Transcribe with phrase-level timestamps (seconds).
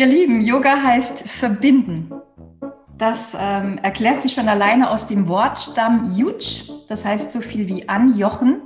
[0.00, 2.10] Ihr Lieben, Yoga heißt verbinden.
[2.96, 6.70] Das ähm, erklärt sich schon alleine aus dem Wortstamm Yuj.
[6.88, 8.62] Das heißt so viel wie anjochen,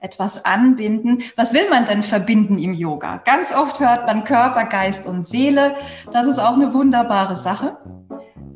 [0.00, 1.22] etwas anbinden.
[1.36, 3.22] Was will man denn verbinden im Yoga?
[3.24, 5.76] Ganz oft hört man Körper, Geist und Seele.
[6.10, 7.78] Das ist auch eine wunderbare Sache.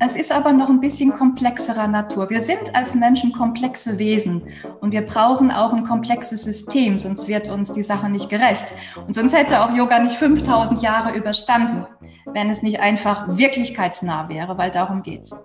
[0.01, 2.29] Es ist aber noch ein bisschen komplexerer Natur.
[2.29, 4.43] Wir sind als Menschen komplexe Wesen
[4.79, 8.73] und wir brauchen auch ein komplexes System, sonst wird uns die Sache nicht gerecht.
[9.05, 11.85] Und sonst hätte auch Yoga nicht 5000 Jahre überstanden,
[12.33, 15.35] wenn es nicht einfach wirklichkeitsnah wäre, weil darum geht's.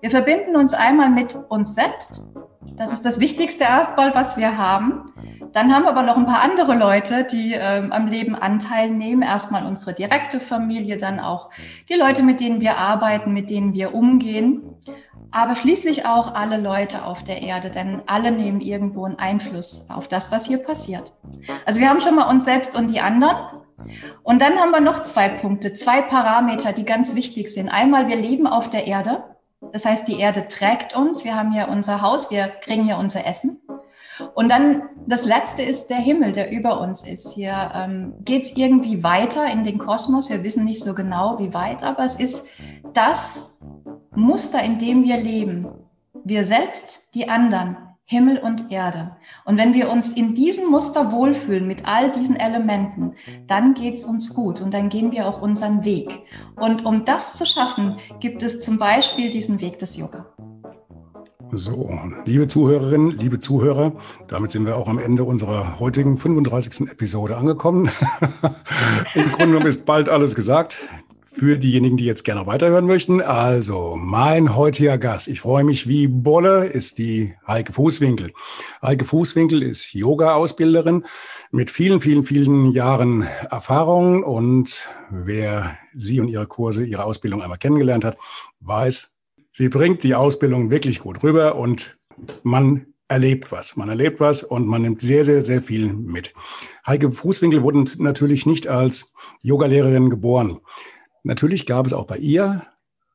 [0.00, 2.22] Wir verbinden uns einmal mit uns selbst.
[2.76, 5.12] Das ist das wichtigste erstmal, was wir haben.
[5.52, 9.22] Dann haben wir aber noch ein paar andere Leute, die ähm, am Leben Anteil nehmen.
[9.22, 11.50] Erstmal unsere direkte Familie, dann auch
[11.88, 14.76] die Leute, mit denen wir arbeiten, mit denen wir umgehen.
[15.30, 20.08] Aber schließlich auch alle Leute auf der Erde, denn alle nehmen irgendwo einen Einfluss auf
[20.08, 21.12] das, was hier passiert.
[21.66, 23.36] Also wir haben schon mal uns selbst und die anderen.
[24.22, 27.68] Und dann haben wir noch zwei Punkte, zwei Parameter, die ganz wichtig sind.
[27.68, 29.24] Einmal, wir leben auf der Erde.
[29.72, 31.24] Das heißt, die Erde trägt uns.
[31.24, 33.60] Wir haben hier unser Haus, wir kriegen hier unser Essen.
[34.34, 37.32] Und dann das Letzte ist der Himmel, der über uns ist.
[37.34, 40.28] Hier ähm, geht es irgendwie weiter in den Kosmos.
[40.28, 42.50] Wir wissen nicht so genau, wie weit, aber es ist
[42.92, 43.58] das
[44.14, 45.68] Muster, in dem wir leben.
[46.24, 47.76] Wir selbst, die anderen,
[48.10, 49.10] Himmel und Erde.
[49.44, 53.12] Und wenn wir uns in diesem Muster wohlfühlen mit all diesen Elementen,
[53.46, 56.22] dann geht es uns gut und dann gehen wir auch unseren Weg.
[56.56, 60.24] Und um das zu schaffen, gibt es zum Beispiel diesen Weg des Yoga.
[61.50, 61.90] So,
[62.24, 63.92] liebe Zuhörerinnen, liebe Zuhörer,
[64.26, 66.90] damit sind wir auch am Ende unserer heutigen 35.
[66.90, 67.90] Episode angekommen.
[69.14, 70.78] Im Grunde genommen ist bald alles gesagt.
[71.38, 73.20] Für diejenigen, die jetzt gerne weiterhören möchten.
[73.20, 78.32] Also, mein heutiger Gast, ich freue mich wie Bolle, ist die Heike Fußwinkel.
[78.82, 81.04] Heike Fußwinkel ist Yoga-Ausbilderin
[81.52, 84.24] mit vielen, vielen, vielen Jahren Erfahrung.
[84.24, 88.18] Und wer sie und ihre Kurse, ihre Ausbildung einmal kennengelernt hat,
[88.60, 89.14] weiß,
[89.58, 91.98] Sie bringt die Ausbildung wirklich gut rüber und
[92.44, 93.74] man erlebt was.
[93.74, 96.32] Man erlebt was und man nimmt sehr, sehr, sehr viel mit.
[96.86, 100.60] Heike Fußwinkel wurde natürlich nicht als Yogalehrerin geboren.
[101.22, 102.66] Natürlich gab es auch bei ihr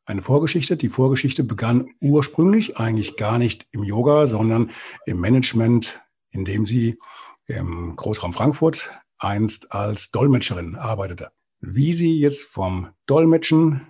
[0.06, 0.78] eine Vorgeschichte.
[0.78, 4.72] Die Vorgeschichte begann ursprünglich eigentlich gar nicht im Yoga, sondern
[5.06, 7.00] im Management, in dem sie
[7.46, 11.32] im Großraum Frankfurt einst als Dolmetscherin arbeitete.
[11.60, 13.88] Wie sie jetzt vom Dolmetschen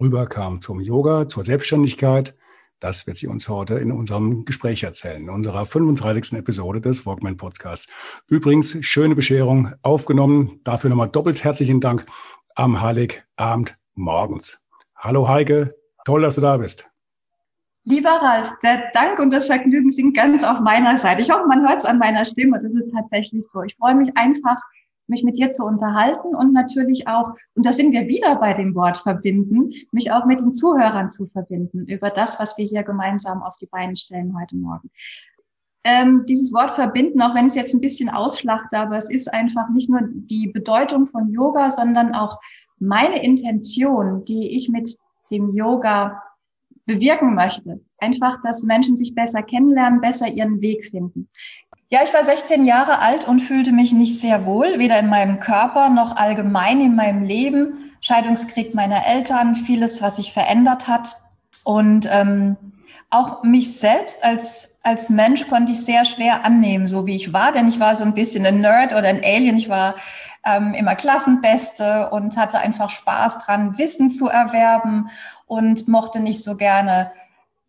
[0.00, 2.36] rüberkam zum Yoga, zur Selbstständigkeit.
[2.80, 6.34] Das wird sie uns heute in unserem Gespräch erzählen, in unserer 35.
[6.34, 7.88] Episode des Walkman Podcasts.
[8.28, 10.60] Übrigens, schöne Bescherung aufgenommen.
[10.64, 12.04] Dafür nochmal doppelt herzlichen Dank
[12.54, 14.64] am Heiligabend morgens.
[14.96, 16.88] Hallo Heike, toll, dass du da bist.
[17.84, 21.20] Lieber Ralf, der Dank und das Vergnügen sind ganz auf meiner Seite.
[21.20, 22.60] Ich hoffe, man hört es an meiner Stimme.
[22.62, 23.62] Das ist tatsächlich so.
[23.62, 24.56] Ich freue mich einfach,
[25.06, 28.74] mich mit dir zu unterhalten und natürlich auch, und da sind wir wieder bei dem
[28.74, 33.42] Wort verbinden, mich auch mit den Zuhörern zu verbinden über das, was wir hier gemeinsam
[33.42, 34.90] auf die Beine stellen heute Morgen.
[35.84, 39.68] Ähm, dieses Wort verbinden, auch wenn es jetzt ein bisschen ausschlachte, aber es ist einfach
[39.68, 42.40] nicht nur die Bedeutung von Yoga, sondern auch
[42.78, 44.96] meine Intention, die ich mit
[45.30, 46.22] dem Yoga
[46.86, 47.80] bewirken möchte.
[47.98, 51.28] Einfach, dass Menschen sich besser kennenlernen, besser ihren Weg finden.
[51.90, 55.38] Ja, ich war 16 Jahre alt und fühlte mich nicht sehr wohl, weder in meinem
[55.38, 57.92] Körper noch allgemein in meinem Leben.
[58.00, 61.20] Scheidungskrieg meiner Eltern, vieles, was sich verändert hat.
[61.62, 62.56] Und ähm,
[63.10, 67.52] auch mich selbst als, als Mensch konnte ich sehr schwer annehmen, so wie ich war,
[67.52, 69.56] denn ich war so ein bisschen ein Nerd oder ein Alien.
[69.56, 69.94] Ich war
[70.44, 75.08] ähm, immer Klassenbeste und hatte einfach Spaß dran, Wissen zu erwerben
[75.46, 77.12] und mochte nicht so gerne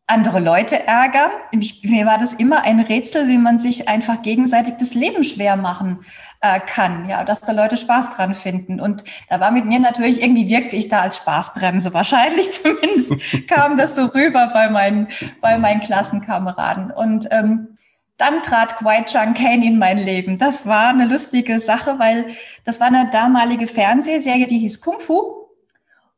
[0.07, 1.31] andere Leute ärgern.
[1.51, 5.55] Ich, mir war das immer ein Rätsel, wie man sich einfach gegenseitig das Leben schwer
[5.55, 6.05] machen
[6.41, 8.79] äh, kann, ja, dass da Leute Spaß dran finden.
[8.79, 11.93] Und da war mit mir natürlich irgendwie wirkte ich da als Spaßbremse.
[11.93, 13.15] Wahrscheinlich zumindest
[13.47, 15.07] kam das so rüber bei meinen,
[15.41, 16.91] bei meinen Klassenkameraden.
[16.91, 17.69] Und ähm,
[18.17, 20.37] dann trat Kwai Chang Kane in mein Leben.
[20.37, 22.27] Das war eine lustige Sache, weil
[22.63, 25.47] das war eine damalige Fernsehserie, die hieß Kung Fu.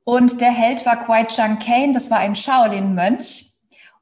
[0.03, 3.47] Und der Held war Kwai Chang Kane, das war ein Shaolin-Mönch.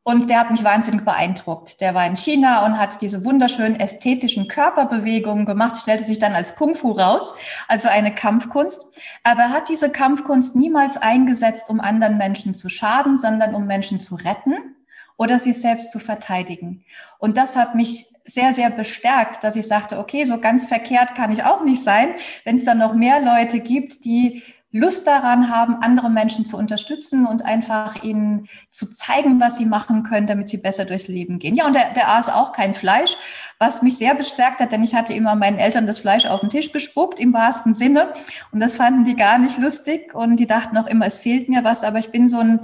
[0.07, 1.81] Und der hat mich wahnsinnig beeindruckt.
[1.81, 6.55] Der war in China und hat diese wunderschönen ästhetischen Körperbewegungen gemacht, stellte sich dann als
[6.55, 7.33] Kung Fu raus,
[7.67, 8.85] also eine Kampfkunst.
[9.23, 13.99] Aber er hat diese Kampfkunst niemals eingesetzt, um anderen Menschen zu schaden, sondern um Menschen
[13.99, 14.75] zu retten
[15.17, 16.85] oder sich selbst zu verteidigen.
[17.17, 21.31] Und das hat mich sehr, sehr bestärkt, dass ich sagte, okay, so ganz verkehrt kann
[21.31, 22.09] ich auch nicht sein,
[22.43, 24.43] wenn es dann noch mehr Leute gibt, die
[24.75, 30.03] Lust daran haben, andere Menschen zu unterstützen und einfach ihnen zu zeigen, was sie machen
[30.03, 31.55] können, damit sie besser durchs Leben gehen.
[31.55, 33.15] Ja, und der, der aß auch kein Fleisch,
[33.57, 36.49] was mich sehr bestärkt hat, denn ich hatte immer meinen Eltern das Fleisch auf den
[36.49, 38.11] Tisch gespuckt, im wahrsten Sinne.
[38.51, 41.63] Und das fanden die gar nicht lustig und die dachten auch immer, es fehlt mir
[41.63, 42.59] was, aber ich bin so ein,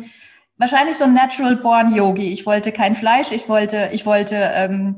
[0.58, 2.28] wahrscheinlich so ein natural born Yogi.
[2.28, 4.98] Ich wollte kein Fleisch, ich wollte, ich wollte, ähm,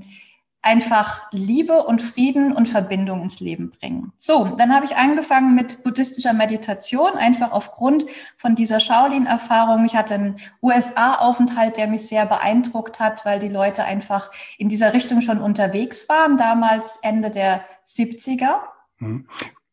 [0.64, 4.14] einfach Liebe und Frieden und Verbindung ins Leben bringen.
[4.18, 8.06] So, dann habe ich angefangen mit buddhistischer Meditation, einfach aufgrund
[8.38, 9.86] von dieser Shaolin-Erfahrung.
[9.86, 14.94] Ich hatte einen USA-Aufenthalt, der mich sehr beeindruckt hat, weil die Leute einfach in dieser
[14.94, 18.62] Richtung schon unterwegs waren, damals Ende der 70er.
[19.00, 19.28] Hm.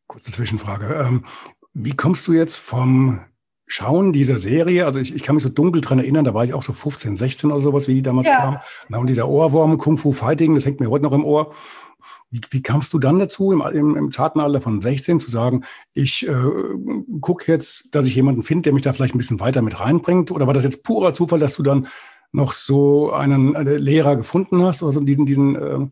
[0.08, 0.92] Kurze Zwischenfrage.
[0.94, 1.24] Ähm,
[1.72, 3.20] wie kommst du jetzt vom
[3.72, 6.54] Schauen dieser Serie, also ich, ich kann mich so dunkel dran erinnern, da war ich
[6.54, 8.36] auch so 15, 16 oder sowas, wie die damals ja.
[8.36, 8.58] kam.
[8.88, 11.54] Na, und dieser Ohrwurm, Kung Fu Fighting, das hängt mir heute noch im Ohr.
[12.32, 15.62] Wie, wie kamst du dann dazu, im, im, im zarten Alter von 16 zu sagen,
[15.94, 16.34] ich äh,
[17.20, 20.32] gucke jetzt, dass ich jemanden finde, der mich da vielleicht ein bisschen weiter mit reinbringt?
[20.32, 21.86] Oder war das jetzt purer Zufall, dass du dann
[22.32, 25.86] noch so einen äh, Lehrer gefunden hast oder so diesen, diesen äh,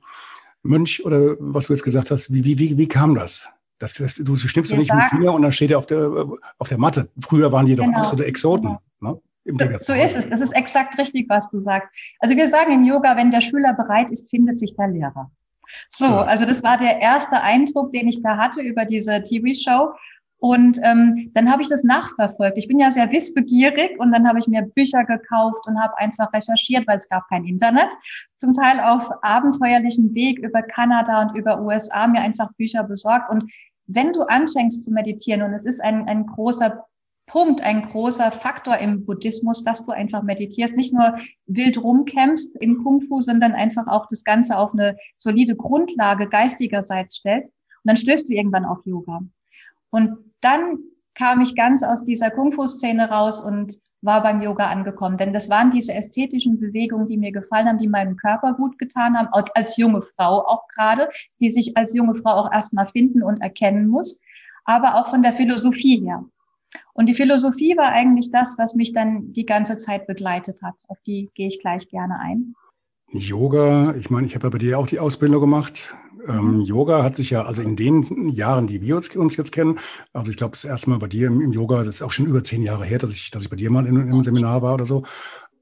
[0.65, 2.33] Mönch oder was du jetzt gesagt hast?
[2.33, 3.49] Wie, wie, wie, wie kam das?
[3.79, 6.27] Das, das, du schnippst ja nicht mit dem Finger und dann steht er auf der,
[6.59, 7.09] auf der Matte.
[7.21, 7.99] Früher waren die doch genau.
[7.99, 8.79] absolute Exoten.
[9.01, 9.23] Genau.
[9.47, 9.79] Ne?
[9.81, 10.29] So ist es.
[10.29, 11.91] Das ist exakt richtig, was du sagst.
[12.19, 15.31] Also wir sagen im Yoga, wenn der Schüler bereit ist, findet sich der Lehrer.
[15.89, 19.93] So, also das war der erste Eindruck, den ich da hatte über diese TV-Show.
[20.41, 22.59] Und ähm, dann habe ich das nachverfolgt.
[22.59, 26.33] Ich bin ja sehr wissbegierig und dann habe ich mir Bücher gekauft und habe einfach
[26.33, 27.93] recherchiert, weil es gab kein Internet.
[28.37, 33.31] Zum Teil auf abenteuerlichen Weg über Kanada und über USA mir einfach Bücher besorgt.
[33.31, 33.51] Und
[33.89, 36.85] wenn du anfängst zu meditieren, und es ist ein, ein großer
[37.27, 42.83] Punkt, ein großer Faktor im Buddhismus, dass du einfach meditierst, nicht nur wild rumkämpfst im
[42.83, 47.55] Kung Fu, sondern einfach auch das Ganze auf eine solide Grundlage geistigerseits stellst.
[47.55, 49.21] Und dann stößt du irgendwann auf Yoga.
[49.91, 50.79] Und dann
[51.15, 55.17] kam ich ganz aus dieser Kung Fu Szene raus und war beim Yoga angekommen.
[55.17, 59.17] Denn das waren diese ästhetischen Bewegungen, die mir gefallen haben, die meinem Körper gut getan
[59.17, 61.09] haben, als junge Frau auch gerade,
[61.41, 64.23] die sich als junge Frau auch erstmal finden und erkennen muss,
[64.65, 66.25] aber auch von der Philosophie her.
[66.93, 70.75] Und die Philosophie war eigentlich das, was mich dann die ganze Zeit begleitet hat.
[70.89, 72.55] Auf die gehe ich gleich gerne ein.
[73.11, 75.95] Yoga, ich meine, ich habe ja bei dir auch die Ausbildung gemacht.
[76.27, 76.61] Ähm.
[76.63, 79.79] Yoga hat sich ja, also in den Jahren, die wir uns, jetzt kennen,
[80.13, 82.27] also ich glaube, das erste Mal bei dir im, im, Yoga, das ist auch schon
[82.27, 84.75] über zehn Jahre her, dass ich, dass ich bei dir mal in, im Seminar war
[84.75, 85.05] oder so.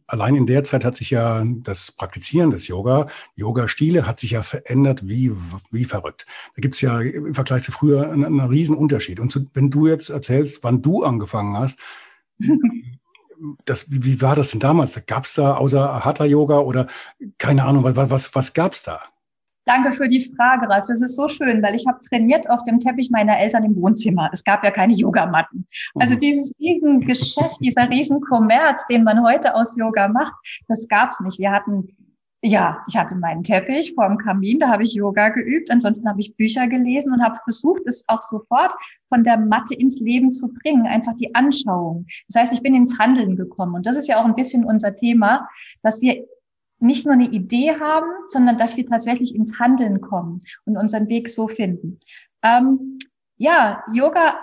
[0.08, 4.42] Allein in der Zeit hat sich ja das Praktizieren des Yoga, Yoga-Stile hat sich ja
[4.42, 5.32] verändert wie,
[5.72, 6.26] wie verrückt.
[6.54, 9.18] Da gibt's ja im Vergleich zu früher einen, einen riesen Unterschied.
[9.18, 11.80] Und zu, wenn du jetzt erzählst, wann du angefangen hast,
[13.64, 15.04] das, wie, war das denn damals?
[15.06, 16.86] Gab's da außer Hatha-Yoga oder
[17.38, 19.02] keine Ahnung, was, was, was gab's da?
[19.66, 20.84] Danke für die Frage, Ralf.
[20.86, 24.30] Das ist so schön, weil ich habe trainiert auf dem Teppich meiner Eltern im Wohnzimmer.
[24.32, 25.66] Es gab ja keine Yogamatten.
[25.96, 26.20] Also mhm.
[26.20, 30.34] dieses Riesengeschäft, dieser Riesenkommerz, den man heute aus Yoga macht,
[30.68, 31.40] das gab's nicht.
[31.40, 31.88] Wir hatten,
[32.44, 35.68] ja, ich hatte meinen Teppich vor dem Kamin, da habe ich Yoga geübt.
[35.68, 38.72] Ansonsten habe ich Bücher gelesen und habe versucht, es auch sofort
[39.08, 40.86] von der Matte ins Leben zu bringen.
[40.86, 42.06] Einfach die Anschauung.
[42.28, 43.74] Das heißt, ich bin ins Handeln gekommen.
[43.74, 45.48] Und das ist ja auch ein bisschen unser Thema,
[45.82, 46.24] dass wir
[46.78, 51.28] nicht nur eine Idee haben, sondern dass wir tatsächlich ins Handeln kommen und unseren Weg
[51.28, 52.00] so finden.
[52.42, 52.98] Ähm,
[53.36, 54.36] ja, Yoga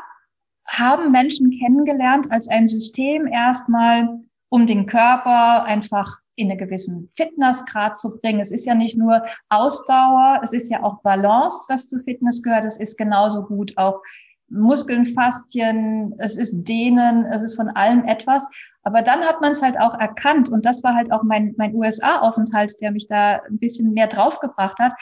[0.66, 7.98] haben Menschen kennengelernt als ein System erstmal, um den Körper einfach in einen gewissen Fitnessgrad
[7.98, 8.40] zu bringen.
[8.40, 12.66] Es ist ja nicht nur Ausdauer, es ist ja auch Balance, was zu Fitness gehört.
[12.66, 14.02] Es ist genauso gut auch
[14.50, 18.50] Muskeln, Faszien, es ist Dehnen, es ist von allem etwas.
[18.84, 21.74] Aber dann hat man es halt auch erkannt und das war halt auch mein, mein
[21.74, 24.94] USA-Aufenthalt, der mich da ein bisschen mehr draufgebracht hat.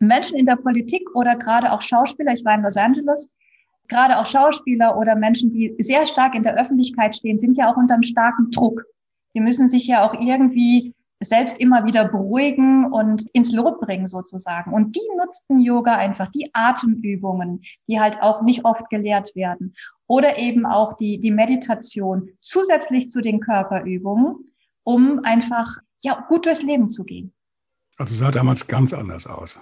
[0.00, 3.36] Menschen in der Politik oder gerade auch Schauspieler, ich war in Los Angeles,
[3.86, 7.76] gerade auch Schauspieler oder Menschen, die sehr stark in der Öffentlichkeit stehen, sind ja auch
[7.76, 8.84] unter einem starken Druck.
[9.34, 14.72] Die müssen sich ja auch irgendwie selbst immer wieder beruhigen und ins Lot bringen sozusagen.
[14.72, 19.74] Und die nutzten Yoga einfach, die Atemübungen, die halt auch nicht oft gelehrt werden.
[20.06, 24.50] Oder eben auch die, die Meditation zusätzlich zu den Körperübungen,
[24.82, 27.32] um einfach ja, gut durchs Leben zu gehen.
[27.98, 29.60] Also sah damals ganz anders aus.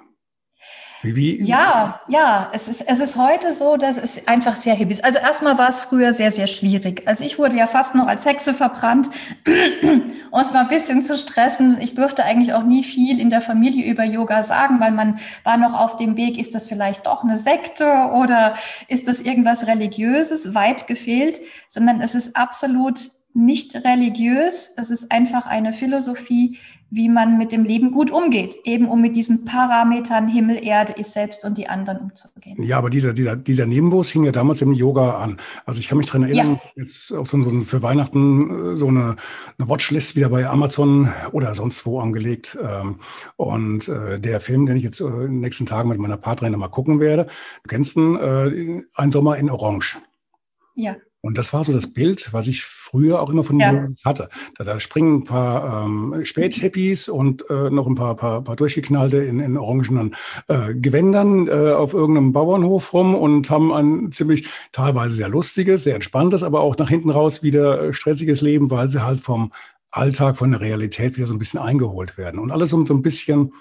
[1.02, 1.40] Wie?
[1.42, 5.04] Ja, ja, es ist, es ist heute so, dass es einfach sehr hip ist.
[5.04, 7.02] Also erstmal war es früher sehr, sehr schwierig.
[7.06, 9.08] Also ich wurde ja fast noch als Hexe verbrannt,
[9.46, 11.80] um es mal ein bisschen zu stressen.
[11.80, 15.56] Ich durfte eigentlich auch nie viel in der Familie über Yoga sagen, weil man war
[15.56, 18.56] noch auf dem Weg, ist das vielleicht doch eine Sekte oder
[18.88, 20.54] ist das irgendwas Religiöses?
[20.54, 24.74] Weit gefehlt, sondern es ist absolut nicht religiös.
[24.76, 26.58] Es ist einfach eine Philosophie,
[26.90, 31.09] wie man mit dem Leben gut umgeht, eben um mit diesen Parametern Himmel, Erde, ich
[31.09, 32.62] selbst und die anderen umzugehen.
[32.62, 35.37] Ja, aber dieser, dieser, dieser Nebenbus hing ja damals im Yoga an.
[35.66, 36.83] Also ich kann mich daran erinnern, ja.
[36.83, 39.16] jetzt auch so, so für Weihnachten äh, so eine,
[39.59, 42.57] eine Watchlist wieder bei Amazon oder sonst wo angelegt.
[42.62, 43.00] Ähm,
[43.37, 46.59] und äh, der Film, den ich jetzt äh, in den nächsten Tagen mit meiner Partnerin
[46.59, 47.26] mal gucken werde,
[47.62, 48.16] du kennst ihn,
[48.95, 49.99] Ein Sommer in Orange.
[50.75, 50.97] Ja.
[51.20, 53.72] Und das war so das Bild, was ich früher auch immer von ja.
[53.72, 54.28] mir hatte.
[54.56, 59.18] Da, da springen ein paar ähm, Späthippies und äh, noch ein paar, paar, paar durchgeknallte
[59.18, 60.14] in, in orangenen
[60.46, 65.96] äh, Gewändern äh, auf irgendeinem Bauernhof rum und haben ein ziemlich teilweise sehr lustiges, sehr
[65.96, 69.52] entspanntes, aber auch nach hinten raus wieder äh, stressiges Leben, weil sie halt vom
[69.90, 72.38] Alltag, von der Realität wieder so ein bisschen eingeholt werden.
[72.38, 73.54] Und alles um so ein bisschen,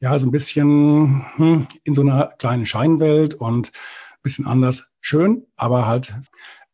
[0.00, 4.92] ja, so ein bisschen hm, in so einer kleinen Scheinwelt und ein bisschen anders.
[5.00, 6.14] Schön, aber halt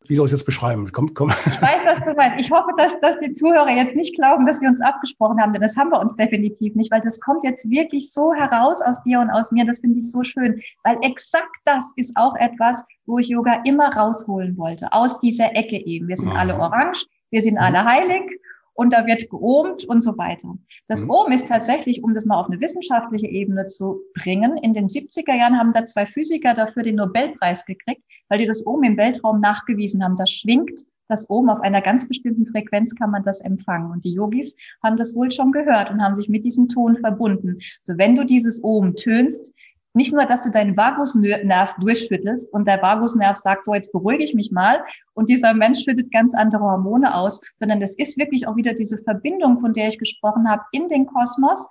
[0.09, 0.89] wie soll ich es jetzt beschreiben?
[0.91, 1.29] Komm, komm.
[1.29, 2.43] Ich weiß, was du meinst.
[2.43, 5.61] Ich hoffe, dass, dass die Zuhörer jetzt nicht glauben, dass wir uns abgesprochen haben, denn
[5.61, 9.19] das haben wir uns definitiv nicht, weil das kommt jetzt wirklich so heraus aus dir
[9.19, 9.65] und aus mir.
[9.65, 13.93] Das finde ich so schön, weil exakt das ist auch etwas, wo ich Yoga immer
[13.95, 16.07] rausholen wollte, aus dieser Ecke eben.
[16.07, 16.37] Wir sind mhm.
[16.37, 17.59] alle orange, wir sind mhm.
[17.59, 18.39] alle heilig
[18.79, 20.57] und da wird geohmt und so weiter.
[20.87, 21.11] Das mhm.
[21.11, 25.35] Ohm ist tatsächlich, um das mal auf eine wissenschaftliche Ebene zu bringen, in den 70er
[25.35, 29.41] Jahren haben da zwei Physiker dafür den Nobelpreis gekriegt, weil die das Ohm im Weltraum
[29.41, 30.15] nachgewiesen haben.
[30.15, 33.91] Das schwingt das Ohm auf einer ganz bestimmten Frequenz kann man das empfangen.
[33.91, 37.57] Und die Yogis haben das wohl schon gehört und haben sich mit diesem Ton verbunden.
[37.81, 39.51] So, wenn du dieses Ohm tönst,
[39.93, 44.33] nicht nur, dass du deinen Vagusnerv durchschüttelst und der Vagusnerv sagt, so jetzt beruhige ich
[44.33, 48.55] mich mal und dieser Mensch schüttet ganz andere Hormone aus, sondern es ist wirklich auch
[48.55, 51.69] wieder diese Verbindung, von der ich gesprochen habe, in den Kosmos,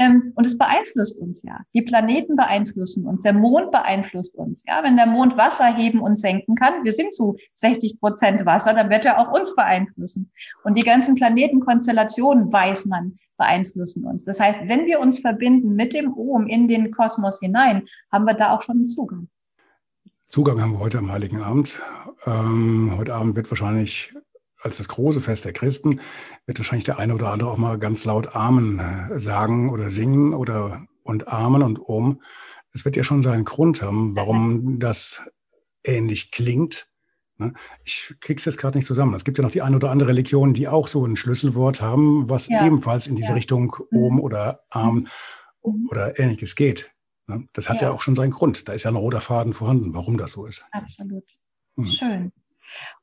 [0.00, 1.60] und es beeinflusst uns ja.
[1.74, 4.64] Die Planeten beeinflussen uns, der Mond beeinflusst uns.
[4.66, 8.74] Ja, wenn der Mond Wasser heben und senken kann, wir sind zu 60 Prozent Wasser,
[8.74, 10.32] dann wird er auch uns beeinflussen.
[10.64, 14.24] Und die ganzen Planetenkonstellationen, weiß man, beeinflussen uns.
[14.24, 18.34] Das heißt, wenn wir uns verbinden mit dem Ohm in den Kosmos hinein, haben wir
[18.34, 19.28] da auch schon einen Zugang.
[20.26, 21.80] Zugang haben wir heute am Heiligen Abend.
[22.26, 24.12] Ähm, heute Abend wird wahrscheinlich
[24.64, 26.00] als das große Fest der Christen,
[26.46, 30.34] wird wahrscheinlich der eine oder andere auch mal ganz laut Amen äh, sagen oder singen
[30.34, 32.22] oder und Amen und Um.
[32.72, 35.20] Es wird ja schon seinen Grund haben, warum das
[35.84, 36.88] ähnlich klingt.
[37.36, 37.52] Ne?
[37.84, 39.14] Ich krieg's jetzt gerade nicht zusammen.
[39.14, 42.28] Es gibt ja noch die eine oder andere Religion, die auch so ein Schlüsselwort haben,
[42.30, 42.64] was ja.
[42.64, 43.34] ebenfalls in diese ja.
[43.34, 45.08] Richtung Om oder Arm
[45.62, 45.88] mhm.
[45.90, 46.92] oder ähnliches geht.
[47.26, 47.46] Ne?
[47.52, 47.88] Das hat ja.
[47.88, 47.94] ja.
[47.94, 48.68] auch schon seinen Grund.
[48.68, 50.66] Da ist ja ein roter Faden vorhanden, warum das so ist.
[50.72, 51.24] Absolut.
[51.76, 51.88] Mhm.
[51.88, 52.32] Schön.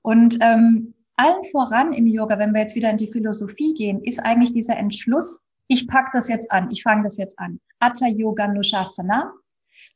[0.01, 4.19] Und ähm, allen voran im Yoga, wenn wir jetzt wieder in die Philosophie gehen, ist
[4.19, 7.59] eigentlich dieser Entschluss, ich pack das jetzt an, ich fange das jetzt an.
[7.79, 9.33] Atta Yoga Nushasana.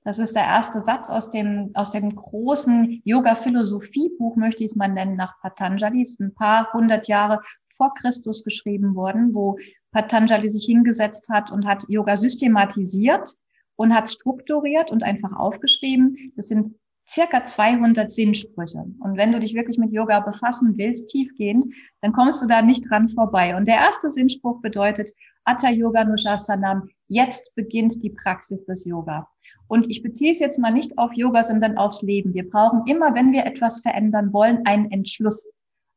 [0.03, 4.87] Das ist der erste Satz aus dem, aus dem großen Yoga-Philosophie-Buch, möchte ich es mal
[4.87, 6.01] nennen, nach Patanjali.
[6.01, 7.41] Ist ein paar hundert Jahre
[7.75, 9.57] vor Christus geschrieben worden, wo
[9.91, 13.35] Patanjali sich hingesetzt hat und hat Yoga systematisiert
[13.75, 16.33] und hat strukturiert und einfach aufgeschrieben.
[16.35, 16.71] Das sind
[17.07, 18.85] circa 200 Sinnsprüche.
[18.99, 21.65] Und wenn du dich wirklich mit Yoga befassen willst, tiefgehend,
[22.01, 23.55] dann kommst du da nicht dran vorbei.
[23.55, 25.11] Und der erste Sinnspruch bedeutet
[25.43, 26.89] Atta Yoga Nushasanam.
[27.07, 29.27] Jetzt beginnt die Praxis des Yoga.
[29.67, 32.33] Und ich beziehe es jetzt mal nicht auf Yoga, sondern aufs Leben.
[32.33, 35.47] Wir brauchen immer, wenn wir etwas verändern wollen, einen Entschluss,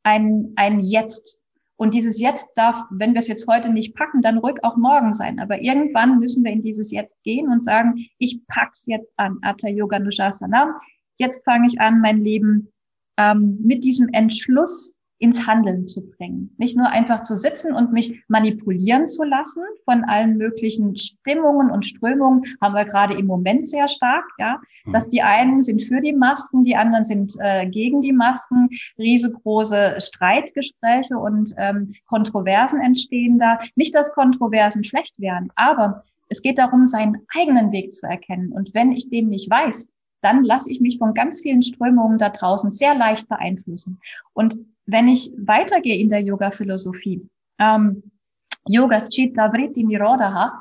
[0.03, 1.39] ein, ein Jetzt.
[1.77, 5.13] Und dieses Jetzt darf, wenn wir es jetzt heute nicht packen, dann ruhig auch morgen
[5.13, 5.39] sein.
[5.39, 9.39] Aber irgendwann müssen wir in dieses Jetzt gehen und sagen, ich pack's jetzt an.
[9.43, 10.75] Atta Yoga Nushasanam
[11.19, 12.73] jetzt fange ich an, mein Leben
[13.17, 16.55] ähm, mit diesem Entschluss ins Handeln zu bringen.
[16.59, 21.85] Nicht nur einfach zu sitzen und mich manipulieren zu lassen von allen möglichen Stimmungen und
[21.85, 24.93] Strömungen, haben wir gerade im Moment sehr stark, ja, mhm.
[24.93, 29.97] dass die einen sind für die Masken, die anderen sind äh, gegen die Masken, riesengroße
[29.99, 33.59] Streitgespräche und ähm, Kontroversen entstehen da.
[33.75, 38.53] Nicht, dass Kontroversen schlecht wären, aber es geht darum, seinen eigenen Weg zu erkennen.
[38.53, 39.89] Und wenn ich den nicht weiß,
[40.21, 43.99] dann lasse ich mich von ganz vielen Strömungen da draußen sehr leicht beeinflussen.
[44.33, 48.03] Und wenn ich weitergehe in der Yoga-Philosophie, ähm,
[48.67, 50.53] Yogas Chitta Vritti Nirodha,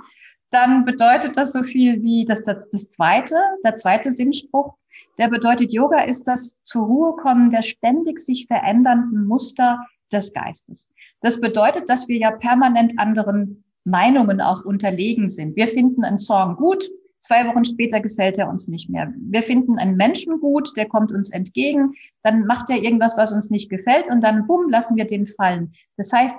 [0.49, 3.35] dann bedeutet das so viel wie das, das, das zweite,
[3.65, 4.75] der zweite Sinnspruch,
[5.17, 10.89] der bedeutet, Yoga ist das zur Ruhe kommen der ständig sich verändernden Muster des Geistes.
[11.21, 15.55] Das bedeutet, dass wir ja permanent anderen Meinungen auch unterlegen sind.
[15.55, 19.13] Wir finden einen Song gut, Zwei Wochen später gefällt er uns nicht mehr.
[19.17, 21.93] Wir finden einen Menschen gut, der kommt uns entgegen,
[22.23, 25.73] dann macht er irgendwas, was uns nicht gefällt und dann, wumm, lassen wir den fallen.
[25.97, 26.37] Das heißt,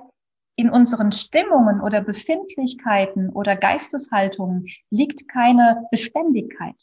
[0.57, 6.75] in unseren Stimmungen oder Befindlichkeiten oder Geisteshaltungen liegt keine Beständigkeit.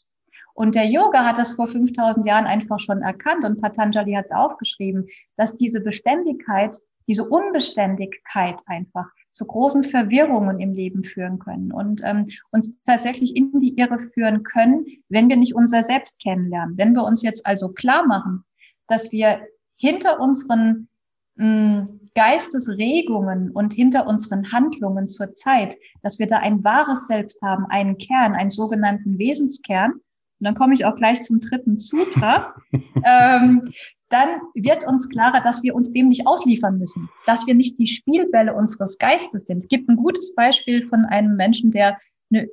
[0.54, 4.32] Und der Yoga hat das vor 5000 Jahren einfach schon erkannt und Patanjali hat es
[4.32, 12.00] aufgeschrieben, dass diese Beständigkeit, diese Unbeständigkeit einfach zu großen Verwirrungen im Leben führen können und
[12.04, 16.78] ähm, uns tatsächlich in die Irre führen können, wenn wir nicht unser Selbst kennenlernen.
[16.78, 18.44] Wenn wir uns jetzt also klar machen,
[18.86, 19.40] dass wir
[19.76, 20.88] hinter unseren
[21.36, 27.42] mh, hm, Geistesregungen und hinter unseren Handlungen zur Zeit, dass wir da ein wahres Selbst
[27.42, 29.92] haben, einen Kern, einen sogenannten Wesenskern.
[29.92, 32.54] Und dann komme ich auch gleich zum dritten Sutra.
[33.04, 33.70] ähm,
[34.08, 37.88] dann wird uns klarer, dass wir uns dem nicht ausliefern müssen, dass wir nicht die
[37.88, 39.58] Spielbälle unseres Geistes sind.
[39.58, 41.98] Es gibt ein gutes Beispiel von einem Menschen, der
[42.30, 42.48] eine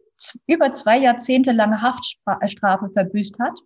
[0.47, 3.57] über zwei Jahrzehnte lange Haftstrafe verbüßt hat,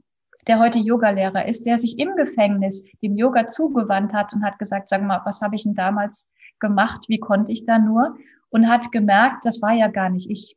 [0.47, 4.89] der heute Yogalehrer ist, der sich im Gefängnis dem Yoga zugewandt hat und hat gesagt,
[4.89, 7.05] sag mal, was habe ich denn damals gemacht?
[7.07, 8.17] Wie konnte ich da nur?
[8.49, 10.55] Und hat gemerkt, das war ja gar nicht ich.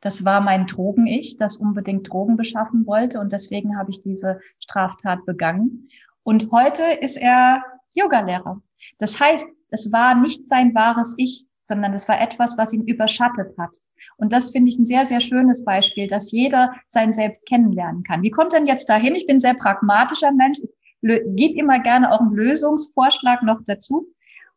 [0.00, 5.24] Das war mein Drogen-Ich, das unbedingt Drogen beschaffen wollte und deswegen habe ich diese Straftat
[5.26, 5.88] begangen.
[6.26, 8.60] Und heute ist er Yogalehrer.
[8.98, 13.56] Das heißt, es war nicht sein wahres Ich, sondern es war etwas, was ihn überschattet
[13.56, 13.70] hat.
[14.16, 18.22] Und das finde ich ein sehr, sehr schönes Beispiel, dass jeder sein Selbst kennenlernen kann.
[18.22, 19.14] Wie kommt denn jetzt dahin?
[19.14, 20.58] Ich bin sehr pragmatischer Mensch.
[20.64, 24.08] Ich gebe immer gerne auch einen Lösungsvorschlag noch dazu.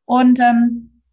[0.06, 1.04] Und ähm,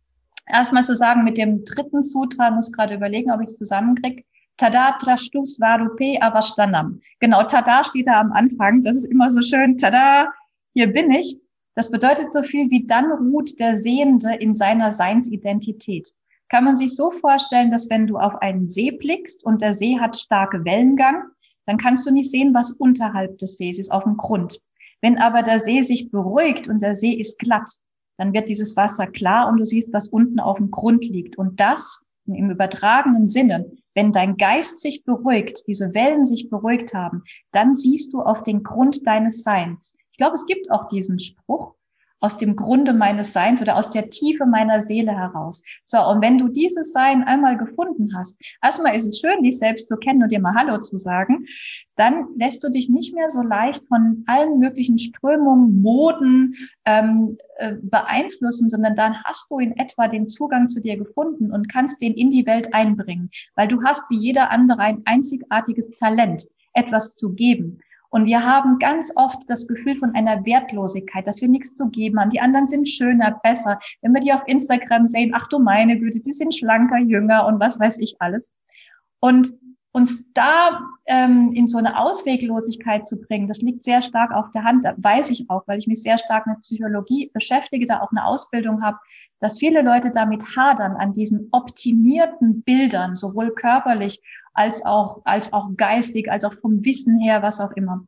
[0.47, 4.25] erstmal zu sagen, mit dem dritten Sutra, muss gerade überlegen, ob ich es zusammenkriege.
[4.57, 7.03] Tada trashtus varupe avashtanam.
[7.21, 8.81] Genau, Tada steht da am Anfang.
[8.81, 9.77] Das ist immer so schön.
[9.77, 10.33] Tada,
[10.77, 11.41] hier bin ich.
[11.75, 16.13] Das bedeutet so viel wie dann ruht der Sehende in seiner Seinsidentität.
[16.49, 19.99] Kann man sich so vorstellen, dass wenn du auf einen See blickst und der See
[19.99, 21.23] hat starke Wellengang,
[21.65, 24.61] dann kannst du nicht sehen, was unterhalb des Sees ist, auf dem Grund.
[25.01, 27.71] Wenn aber der See sich beruhigt und der See ist glatt,
[28.19, 31.39] dann wird dieses Wasser klar und du siehst, was unten auf dem Grund liegt.
[31.39, 37.23] Und das im übertragenen Sinne, wenn dein Geist sich beruhigt, diese Wellen sich beruhigt haben,
[37.53, 39.97] dann siehst du auf den Grund deines Seins.
[40.17, 41.75] Ich glaube, es gibt auch diesen Spruch
[42.21, 45.63] aus dem Grunde meines Seins oder aus der Tiefe meiner Seele heraus.
[45.85, 49.89] So, und wenn du dieses Sein einmal gefunden hast, erstmal ist es schön, dich selbst
[49.89, 51.45] zu kennen und dir mal Hallo zu sagen,
[51.97, 56.55] dann lässt du dich nicht mehr so leicht von allen möglichen Strömungen, Moden
[56.87, 61.71] ähm, äh, beeinflussen, sondern dann hast du in etwa den Zugang zu dir gefunden und
[61.71, 66.49] kannst den in die Welt einbringen, weil du hast wie jeder andere ein einzigartiges Talent,
[66.73, 67.81] etwas zu geben.
[68.11, 72.21] Und wir haben ganz oft das Gefühl von einer Wertlosigkeit, dass wir nichts zu geben
[72.21, 72.31] haben.
[72.31, 73.79] Die anderen sind schöner, besser.
[74.03, 77.61] Wenn wir die auf Instagram sehen, ach du meine Güte, die sind schlanker, jünger und
[77.61, 78.53] was weiß ich alles.
[79.21, 79.53] Und
[79.97, 84.63] uns da ähm, in so eine Ausweglosigkeit zu bringen, das liegt sehr stark auf der
[84.63, 88.27] Hand, weiß ich auch, weil ich mich sehr stark mit Psychologie beschäftige, da auch eine
[88.27, 88.99] Ausbildung habe,
[89.39, 94.21] dass viele Leute damit hadern, an diesen optimierten Bildern, sowohl körperlich
[94.57, 98.07] als auch, als auch geistig, als auch vom Wissen her, was auch immer.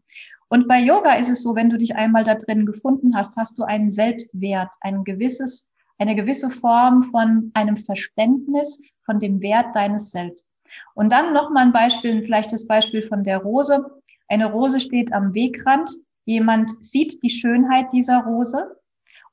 [0.49, 3.59] Und bei Yoga ist es so, wenn du dich einmal da drin gefunden hast, hast
[3.59, 10.11] du einen Selbstwert, ein gewisses, eine gewisse Form von einem Verständnis von dem Wert deines
[10.11, 10.47] Selbst.
[10.95, 13.85] Und dann nochmal ein Beispiel, vielleicht das Beispiel von der Rose.
[14.29, 15.91] Eine Rose steht am Wegrand.
[16.25, 18.78] Jemand sieht die Schönheit dieser Rose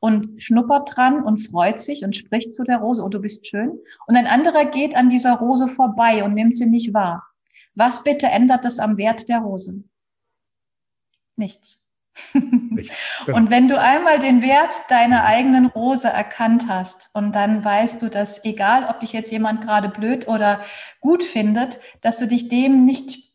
[0.05, 3.79] und schnuppert dran und freut sich und spricht zu der Rose, oh, du bist schön.
[4.05, 7.23] Und ein anderer geht an dieser Rose vorbei und nimmt sie nicht wahr.
[7.73, 9.83] Was bitte ändert das am Wert der Rose?
[11.37, 11.83] Nichts.
[12.43, 12.95] Nichts.
[13.25, 13.39] Genau.
[13.39, 18.09] Und wenn du einmal den Wert deiner eigenen Rose erkannt hast und dann weißt du,
[18.09, 20.61] dass egal, ob dich jetzt jemand gerade blöd oder
[21.01, 23.31] gut findet, dass du dich dem nicht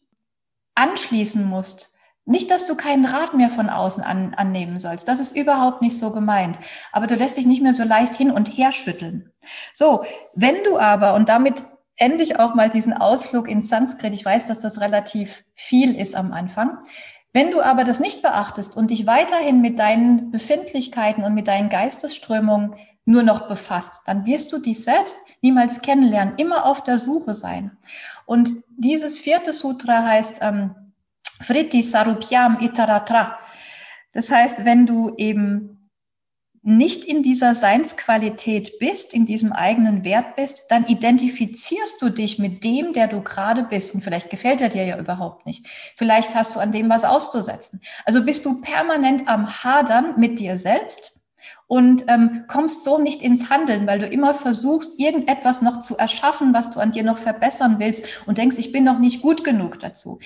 [0.77, 1.90] anschließen musst,
[2.31, 5.09] nicht, dass du keinen Rat mehr von außen an, annehmen sollst.
[5.09, 6.59] Das ist überhaupt nicht so gemeint.
[6.93, 9.33] Aber du lässt dich nicht mehr so leicht hin und her schütteln.
[9.75, 11.65] So, wenn du aber, und damit
[11.97, 16.15] ende ich auch mal diesen Ausflug ins Sanskrit, ich weiß, dass das relativ viel ist
[16.15, 16.79] am Anfang.
[17.33, 21.69] Wenn du aber das nicht beachtest und dich weiterhin mit deinen Befindlichkeiten und mit deinen
[21.69, 27.35] Geistesströmungen nur noch befasst, dann wirst du dich selbst niemals kennenlernen, immer auf der Suche
[27.35, 27.77] sein.
[28.25, 30.75] Und dieses vierte Sutra heißt, ähm,
[31.41, 33.39] Fritti Sarupyam Itaratra.
[34.13, 35.81] Das heißt, wenn du eben
[36.63, 42.65] nicht in dieser Seinsqualität bist, in diesem eigenen Wert bist, dann identifizierst du dich mit
[42.65, 43.95] dem, der du gerade bist.
[43.95, 45.67] Und vielleicht gefällt er dir ja überhaupt nicht.
[45.97, 47.81] Vielleicht hast du an dem was auszusetzen.
[48.05, 51.19] Also bist du permanent am Hadern mit dir selbst
[51.71, 56.53] und ähm, kommst so nicht ins Handeln, weil du immer versuchst, irgendetwas noch zu erschaffen,
[56.53, 59.79] was du an dir noch verbessern willst und denkst, ich bin noch nicht gut genug
[59.79, 60.19] dazu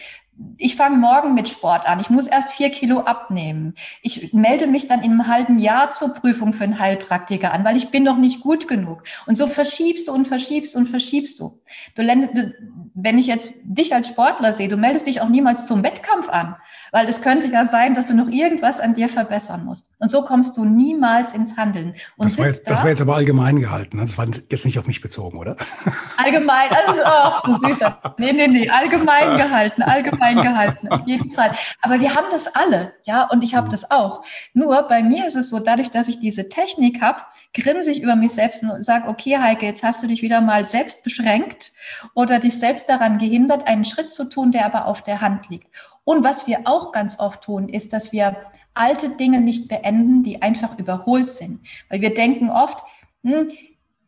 [0.57, 2.01] ich fange morgen mit Sport an.
[2.01, 3.75] Ich muss erst vier Kilo abnehmen.
[4.03, 7.77] Ich melde mich dann in einem halben Jahr zur Prüfung für einen Heilpraktiker an, weil
[7.77, 9.05] ich bin noch nicht gut genug.
[9.27, 11.61] Und so verschiebst du und verschiebst und verschiebst du.
[11.95, 12.53] Du, du
[12.95, 16.57] wenn ich jetzt dich als Sportler sehe, du meldest dich auch niemals zum Wettkampf an,
[16.93, 19.91] weil es könnte ja sein, dass du noch irgendwas an dir verbessern musst.
[19.99, 21.95] Und so kommst du niemals ins Handeln.
[22.17, 23.97] Und das, war jetzt, da, das war jetzt aber allgemein gehalten.
[23.97, 24.05] Ne?
[24.05, 25.57] Das war jetzt nicht auf mich bezogen, oder?
[26.17, 28.15] Allgemein, also oh, du Süßer.
[28.19, 31.55] Nee, nee, nee, allgemein gehalten, allgemein gehalten, auf jeden Fall.
[31.83, 33.71] Aber wir haben das alle, ja, und ich habe mhm.
[33.71, 34.25] das auch.
[34.53, 38.17] Nur bei mir ist es so, dadurch, dass ich diese Technik habe, grinse ich über
[38.17, 41.73] mich selbst und sage, okay, Heike, jetzt hast du dich wieder mal selbst beschränkt
[42.15, 45.69] oder dich selbst daran gehindert, einen Schritt zu tun, der aber auf der Hand liegt.
[46.05, 48.37] Und was wir auch ganz oft tun, ist, dass wir
[48.75, 51.61] alte Dinge nicht beenden, die einfach überholt sind.
[51.89, 52.85] Weil wir denken oft,
[53.23, 53.49] hm,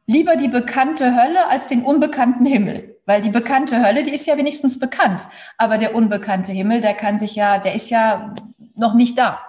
[0.07, 2.97] lieber die bekannte Hölle als den unbekannten Himmel.
[3.07, 5.27] Weil die bekannte Hölle, die ist ja wenigstens bekannt.
[5.59, 8.35] Aber der unbekannte Himmel, der kann sich ja, der ist ja
[8.75, 9.41] noch nicht da.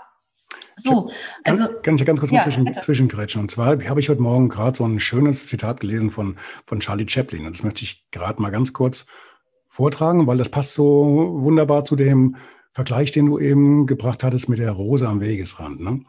[0.79, 1.09] So,
[1.43, 1.65] also.
[1.65, 3.41] Kann, kann ich ganz kurz ja, zwischen, zwischengrätschen?
[3.41, 7.09] Und zwar habe ich heute Morgen gerade so ein schönes Zitat gelesen von, von Charlie
[7.09, 7.47] Chaplin.
[7.47, 9.07] Und das möchte ich gerade mal ganz kurz
[9.71, 12.35] vortragen, weil das passt so wunderbar zu dem
[12.77, 15.79] Vergleich, den du eben gebracht hattest mit der Rose am Wegesrand.
[15.79, 16.01] Ne?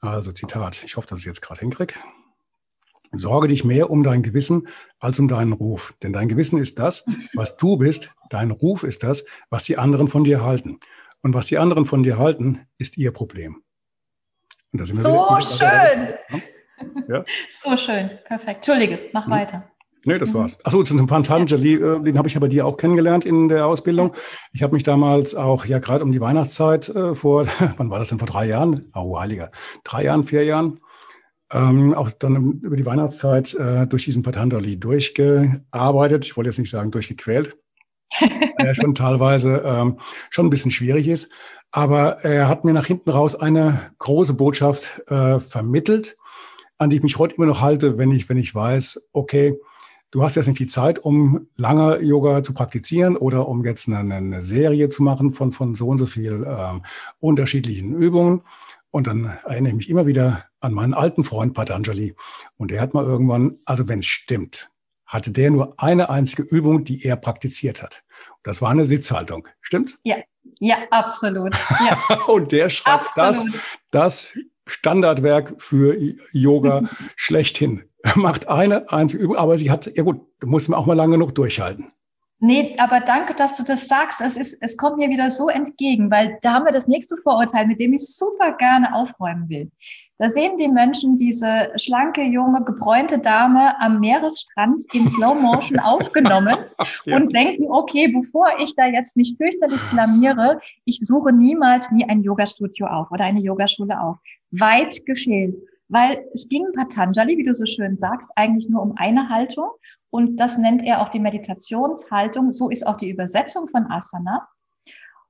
[0.00, 1.94] Also Zitat, ich hoffe, dass ich jetzt gerade hinkriege.
[3.12, 4.66] Sorge dich mehr um dein Gewissen
[4.98, 5.94] als um deinen Ruf.
[6.02, 8.10] Denn dein Gewissen ist das, was du bist.
[8.28, 10.80] Dein Ruf ist das, was die anderen von dir halten.
[11.22, 13.62] Und was die anderen von dir halten, ist ihr Problem.
[14.72, 16.14] so schön.
[17.08, 17.24] Ja?
[17.62, 18.10] So schön.
[18.24, 18.66] Perfekt.
[18.66, 19.32] Entschuldige, mach hm.
[19.32, 19.75] weiter.
[20.04, 20.38] Nee, das mhm.
[20.38, 20.58] war's.
[20.64, 24.12] Achso, zu einem Pantanjali, äh, den habe ich aber dir auch kennengelernt in der Ausbildung.
[24.52, 28.08] Ich habe mich damals auch, ja, gerade um die Weihnachtszeit äh, vor, wann war das
[28.08, 28.86] denn, vor drei Jahren?
[28.94, 29.50] Oh, heiliger.
[29.84, 30.80] Drei Jahren, vier Jahren.
[31.52, 36.24] Ähm, auch dann über die Weihnachtszeit äh, durch diesen Patanjali durchgearbeitet.
[36.24, 37.56] Ich wollte jetzt nicht sagen durchgequält,
[38.60, 39.98] der schon teilweise ähm,
[40.30, 41.32] schon ein bisschen schwierig ist.
[41.70, 46.16] Aber er hat mir nach hinten raus eine große Botschaft äh, vermittelt,
[46.78, 49.58] an die ich mich heute immer noch halte, wenn ich, wenn ich weiß, okay,
[50.16, 54.14] du hast jetzt nicht die Zeit, um lange Yoga zu praktizieren oder um jetzt eine,
[54.14, 56.82] eine Serie zu machen von, von so und so viel ähm,
[57.20, 58.40] unterschiedlichen Übungen.
[58.90, 62.14] Und dann erinnere ich mich immer wieder an meinen alten Freund Patanjali.
[62.56, 64.70] Und der hat mal irgendwann, also wenn es stimmt,
[65.04, 68.02] hatte der nur eine einzige Übung, die er praktiziert hat.
[68.42, 69.46] Das war eine Sitzhaltung.
[69.60, 70.00] Stimmt's?
[70.04, 70.16] Ja,
[70.60, 71.54] ja, absolut.
[71.86, 72.20] Ja.
[72.26, 73.44] und der schreibt das,
[73.90, 74.32] das
[74.66, 75.94] Standardwerk für
[76.32, 76.84] Yoga
[77.16, 77.84] schlechthin.
[78.14, 81.12] Macht eine einzige Übung, aber sie hat, ja gut, du musst man auch mal lange
[81.12, 81.92] genug durchhalten.
[82.38, 84.20] Nee, aber danke, dass du das sagst.
[84.20, 87.66] Es, ist, es kommt mir wieder so entgegen, weil da haben wir das nächste Vorurteil,
[87.66, 89.70] mit dem ich super gerne aufräumen will.
[90.18, 96.56] Da sehen die Menschen diese schlanke, junge, gebräunte Dame am Meeresstrand in Slow Motion aufgenommen
[97.04, 97.16] ja.
[97.16, 102.22] und denken, okay, bevor ich da jetzt mich fürchterlich blamiere, ich suche niemals nie ein
[102.22, 104.18] Yogastudio auf oder eine Yogaschule auf.
[104.50, 105.56] Weit geschält.
[105.88, 109.70] Weil es ging Patanjali, wie du so schön sagst, eigentlich nur um eine Haltung.
[110.10, 112.52] Und das nennt er auch die Meditationshaltung.
[112.52, 114.48] So ist auch die Übersetzung von Asana.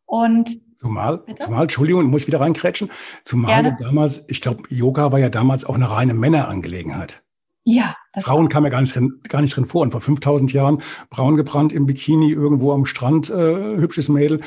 [0.06, 2.90] Und Zumal, zumal, Entschuldigung, muss ich wieder reinkrätschen.
[3.24, 7.22] Zumal ja, damals, ich glaube, Yoga war ja damals auch eine reine Männerangelegenheit.
[7.64, 7.96] Ja.
[8.12, 9.82] Das Frauen kamen ja gar nicht, drin, gar nicht drin vor.
[9.82, 14.40] Und vor 5000 Jahren braun gebrannt im Bikini irgendwo am Strand, äh, hübsches Mädel,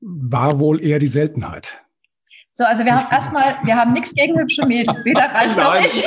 [0.00, 1.85] war wohl eher die Seltenheit.
[2.58, 6.02] So, also wir haben erstmal, wir haben nichts gegen hübsche Mädels, weder Ralf noch ich.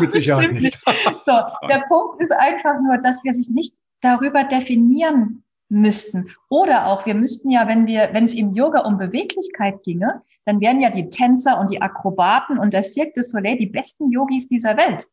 [0.00, 0.76] Mit Sicherheit nicht.
[1.24, 6.28] So, der Punkt ist einfach nur, dass wir sich nicht darüber definieren müssten.
[6.48, 10.60] Oder auch, wir müssten ja, wenn wir, wenn es im Yoga um Beweglichkeit ginge, dann
[10.60, 14.48] wären ja die Tänzer und die Akrobaten und der Cirque du Soleil die besten Yogis
[14.48, 15.06] dieser Welt.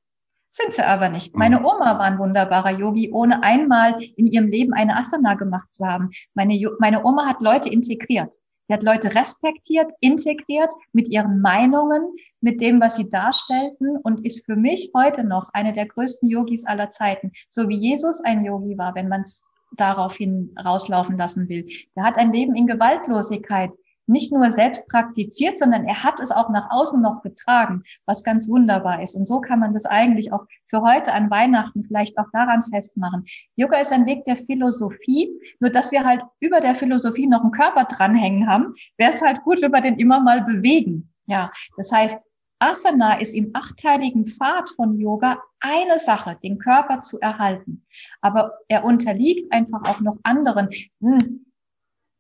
[0.50, 1.36] Sind sie aber nicht.
[1.36, 1.66] Meine mhm.
[1.66, 6.10] Oma war ein wunderbarer Yogi, ohne einmal in ihrem Leben eine Asana gemacht zu haben.
[6.34, 8.34] Meine, meine Oma hat Leute integriert.
[8.70, 14.46] Die hat Leute respektiert, integriert mit ihren Meinungen, mit dem, was sie darstellten und ist
[14.46, 17.32] für mich heute noch eine der größten Yogis aller Zeiten.
[17.50, 21.68] So wie Jesus ein Yogi war, wenn man es daraufhin rauslaufen lassen will.
[21.96, 23.76] Der hat ein Leben in Gewaltlosigkeit
[24.10, 28.50] nicht nur selbst praktiziert, sondern er hat es auch nach außen noch getragen, was ganz
[28.50, 29.16] wunderbar ist.
[29.16, 33.26] Und so kann man das eigentlich auch für heute an Weihnachten vielleicht auch daran festmachen.
[33.56, 37.52] Yoga ist ein Weg der Philosophie, nur dass wir halt über der Philosophie noch einen
[37.52, 41.14] Körper dranhängen haben, wäre es halt gut, wenn wir den immer mal bewegen.
[41.28, 42.28] Ja, das heißt,
[42.60, 47.86] Asana ist im achteiligen Pfad von Yoga eine Sache, den Körper zu erhalten.
[48.22, 50.70] Aber er unterliegt einfach auch noch anderen.
[51.02, 51.46] Hm.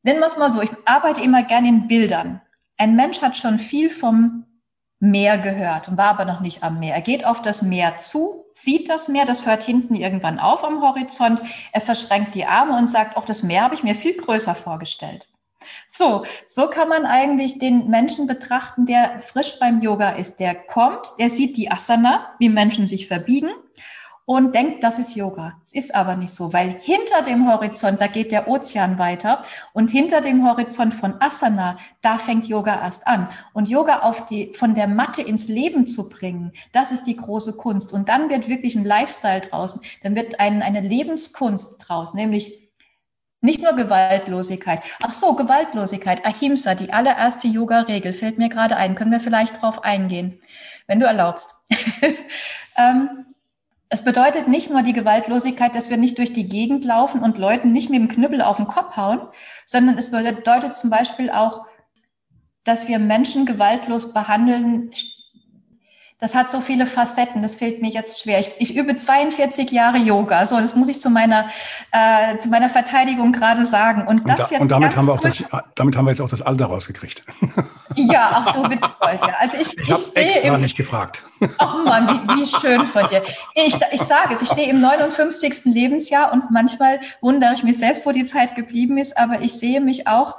[0.09, 2.41] Nennen wir es mal so, ich arbeite immer gerne in Bildern.
[2.77, 4.43] Ein Mensch hat schon viel vom
[4.99, 6.95] Meer gehört und war aber noch nicht am Meer.
[6.95, 10.81] Er geht auf das Meer zu, sieht das Meer, das hört hinten irgendwann auf am
[10.81, 11.43] Horizont.
[11.73, 15.27] Er verschränkt die Arme und sagt, auch das Meer habe ich mir viel größer vorgestellt.
[15.87, 20.39] So, so kann man eigentlich den Menschen betrachten, der frisch beim Yoga ist.
[20.39, 23.51] Der kommt, der sieht die Asana, wie Menschen sich verbiegen
[24.29, 25.59] und denkt, das ist Yoga.
[25.63, 29.41] Es ist aber nicht so, weil hinter dem Horizont, da geht der Ozean weiter
[29.73, 33.29] und hinter dem Horizont von Asana, da fängt Yoga erst an.
[33.53, 37.57] Und Yoga auf die, von der Matte ins Leben zu bringen, das ist die große
[37.57, 37.91] Kunst.
[37.91, 42.69] Und dann wird wirklich ein Lifestyle draußen, dann wird ein, eine Lebenskunst draußen, nämlich
[43.41, 44.83] nicht nur Gewaltlosigkeit.
[45.01, 48.93] Ach so, Gewaltlosigkeit, Ahimsa, die allererste Yoga-Regel, fällt mir gerade ein.
[48.93, 50.39] Können wir vielleicht drauf eingehen,
[50.85, 51.55] wenn du erlaubst.
[52.77, 53.25] ähm,
[53.89, 57.71] es bedeutet nicht nur die Gewaltlosigkeit, dass wir nicht durch die Gegend laufen und Leuten
[57.71, 59.21] nicht mit dem Knüppel auf den Kopf hauen,
[59.65, 61.65] sondern es bedeutet zum Beispiel auch,
[62.63, 64.91] dass wir Menschen gewaltlos behandeln,
[66.19, 68.41] das hat so viele Facetten, das fällt mir jetzt schwer.
[68.41, 71.49] Ich, ich übe 42 Jahre Yoga, so das muss ich zu meiner
[71.91, 74.05] äh, zu meiner Verteidigung gerade sagen.
[74.05, 75.41] Und das und da, jetzt und damit haben wir auch das,
[75.75, 77.23] damit haben wir jetzt auch das Alter rausgekriegt.
[77.95, 79.33] Ja, ach du Witzbold, ja.
[79.39, 81.23] Also ich, ich, ich habe extra im, nicht gefragt.
[81.57, 83.23] Ach Mann, wie, wie schön von dir.
[83.55, 85.61] Ich, ich sage es, ich stehe im 59.
[85.63, 89.79] Lebensjahr und manchmal wundere ich mich selbst, wo die Zeit geblieben ist, aber ich sehe
[89.79, 90.37] mich auch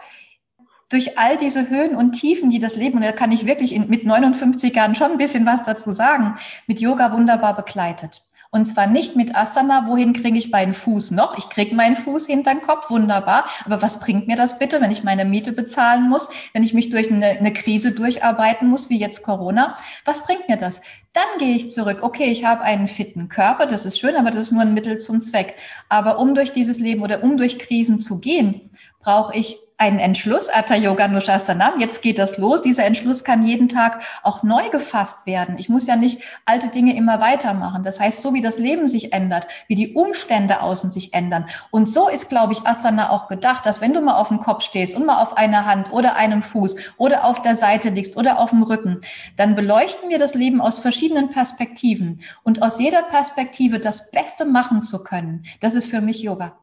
[0.90, 3.88] durch all diese Höhen und Tiefen, die das Leben, und da kann ich wirklich in,
[3.88, 6.34] mit 59 Jahren schon ein bisschen was dazu sagen,
[6.66, 8.22] mit Yoga wunderbar begleitet.
[8.52, 11.38] Und zwar nicht mit Asana, wohin kriege ich meinen Fuß noch?
[11.38, 13.44] Ich kriege meinen Fuß hinter den Kopf, wunderbar.
[13.64, 16.90] Aber was bringt mir das bitte, wenn ich meine Miete bezahlen muss, wenn ich mich
[16.90, 19.76] durch eine, eine Krise durcharbeiten muss, wie jetzt Corona?
[20.04, 20.82] Was bringt mir das?
[21.12, 21.98] Dann gehe ich zurück.
[22.02, 24.98] Okay, ich habe einen fitten Körper, das ist schön, aber das ist nur ein Mittel
[24.98, 25.54] zum Zweck.
[25.88, 28.68] Aber um durch dieses Leben oder um durch Krisen zu gehen,
[29.00, 32.60] brauche ich einen Entschluss, Atta Yoga Nushasanam, jetzt geht das los.
[32.60, 35.56] Dieser Entschluss kann jeden Tag auch neu gefasst werden.
[35.56, 37.82] Ich muss ja nicht alte Dinge immer weitermachen.
[37.82, 41.46] Das heißt, so wie das Leben sich ändert, wie die Umstände außen sich ändern.
[41.70, 44.64] Und so ist, glaube ich, Asana auch gedacht, dass wenn du mal auf dem Kopf
[44.64, 48.38] stehst und mal auf einer Hand oder einem Fuß oder auf der Seite liegst oder
[48.38, 49.00] auf dem Rücken,
[49.36, 52.20] dann beleuchten wir das Leben aus verschiedenen Perspektiven.
[52.42, 56.58] Und aus jeder Perspektive das Beste machen zu können, das ist für mich Yoga.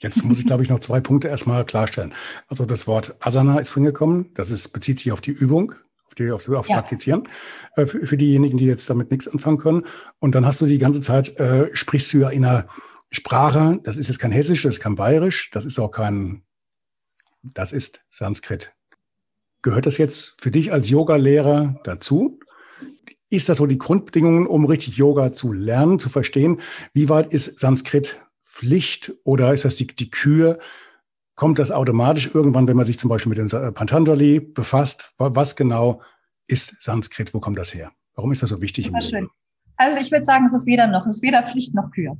[0.00, 2.14] Jetzt muss ich, glaube ich, noch zwei Punkte erstmal klarstellen.
[2.48, 4.30] Also das Wort Asana ist vorhin gekommen.
[4.34, 5.74] Das ist, bezieht sich auf die Übung,
[6.06, 6.76] auf, die, auf, auf ja.
[6.76, 7.28] Praktizieren,
[7.76, 9.84] äh, für, für, diejenigen, die jetzt damit nichts anfangen können.
[10.18, 12.66] Und dann hast du die ganze Zeit, äh, sprichst du ja in einer
[13.10, 16.42] Sprache, das ist jetzt kein Hessisch, das ist kein Bayerisch, das ist auch kein,
[17.42, 18.72] das ist Sanskrit.
[19.62, 22.40] Gehört das jetzt für dich als Yoga-Lehrer dazu?
[23.28, 26.60] Ist das so die Grundbedingungen, um richtig Yoga zu lernen, zu verstehen?
[26.94, 28.22] Wie weit ist Sanskrit
[28.60, 30.58] Pflicht oder ist das die, die Kür?
[31.34, 35.14] Kommt das automatisch irgendwann, wenn man sich zum Beispiel mit dem Patanjali befasst?
[35.16, 36.02] Was genau
[36.46, 37.32] ist Sanskrit?
[37.32, 37.90] Wo kommt das her?
[38.14, 38.88] Warum ist das so wichtig?
[38.88, 39.28] Im schön.
[39.76, 42.18] Also ich würde sagen, es ist weder noch, es ist weder Pflicht noch Kür.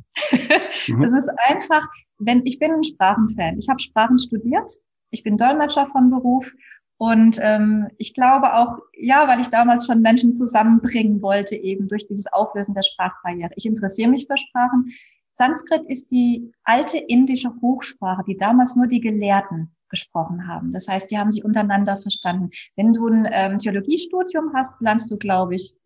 [0.88, 1.04] mhm.
[1.04, 1.86] Es ist einfach,
[2.18, 3.58] wenn ich bin ein Sprachenfan.
[3.58, 4.72] Ich habe Sprachen studiert.
[5.10, 6.50] Ich bin Dolmetscher von Beruf
[6.96, 12.06] und ähm, ich glaube auch, ja, weil ich damals schon Menschen zusammenbringen wollte, eben durch
[12.06, 13.50] dieses Auflösen der Sprachbarriere.
[13.56, 14.90] Ich interessiere mich für Sprachen.
[15.30, 20.72] Sanskrit ist die alte indische Hochsprache, die damals nur die Gelehrten gesprochen haben.
[20.72, 22.50] Das heißt, die haben sich untereinander verstanden.
[22.76, 25.76] Wenn du ein ähm, Theologiestudium hast, lernst du, glaube ich,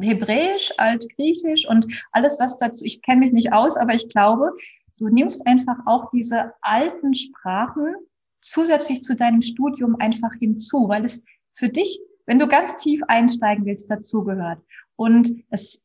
[0.00, 4.52] Hebräisch, Altgriechisch und alles, was dazu, ich kenne mich nicht aus, aber ich glaube,
[4.98, 7.94] du nimmst einfach auch diese alten Sprachen
[8.40, 13.64] zusätzlich zu deinem Studium einfach hinzu, weil es für dich, wenn du ganz tief einsteigen
[13.64, 14.62] willst, dazugehört.
[14.96, 15.84] Und es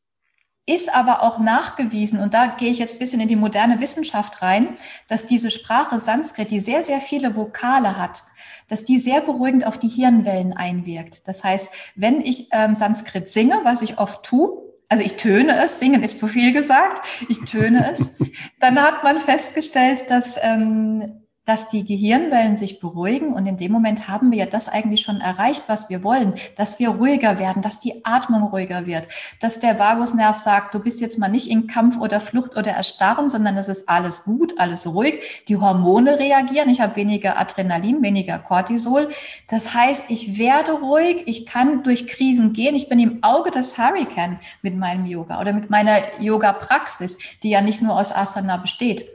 [0.66, 4.40] ist aber auch nachgewiesen, und da gehe ich jetzt ein bisschen in die moderne Wissenschaft
[4.40, 4.76] rein,
[5.08, 8.24] dass diese Sprache Sanskrit, die sehr, sehr viele Vokale hat,
[8.68, 11.28] dass die sehr beruhigend auf die Hirnwellen einwirkt.
[11.28, 15.80] Das heißt, wenn ich ähm, Sanskrit singe, was ich oft tue, also ich töne es,
[15.80, 18.16] singen ist zu viel gesagt, ich töne es,
[18.60, 24.08] dann hat man festgestellt, dass ähm, dass die Gehirnwellen sich beruhigen und in dem Moment
[24.08, 27.80] haben wir ja das eigentlich schon erreicht, was wir wollen, dass wir ruhiger werden, dass
[27.80, 29.08] die Atmung ruhiger wird,
[29.40, 33.28] dass der Vagusnerv sagt, du bist jetzt mal nicht in Kampf oder Flucht oder Erstarren,
[33.28, 35.44] sondern es ist alles gut, alles ruhig.
[35.48, 39.08] Die Hormone reagieren, ich habe weniger Adrenalin, weniger Cortisol.
[39.48, 43.76] Das heißt, ich werde ruhig, ich kann durch Krisen gehen, ich bin im Auge des
[43.76, 49.13] Hurricane mit meinem Yoga oder mit meiner Yoga-Praxis, die ja nicht nur aus Asana besteht.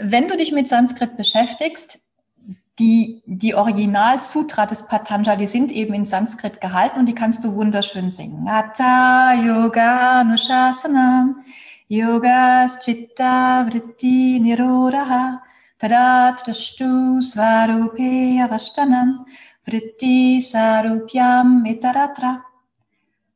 [0.00, 2.00] Wenn du dich mit Sanskrit beschäftigst,
[2.78, 8.10] die, die Original-Sutra des Patanjali sind eben in Sanskrit gehalten und die kannst du wunderschön
[8.10, 8.48] singen.
[8.48, 11.44] Atta Yoga Nushasanam
[11.88, 15.42] Yogas Chitta Vritti Nirodha
[15.78, 19.26] Tadat Svarupe Avashtanam
[19.66, 22.42] Vritti Sarupyam Mitaratra.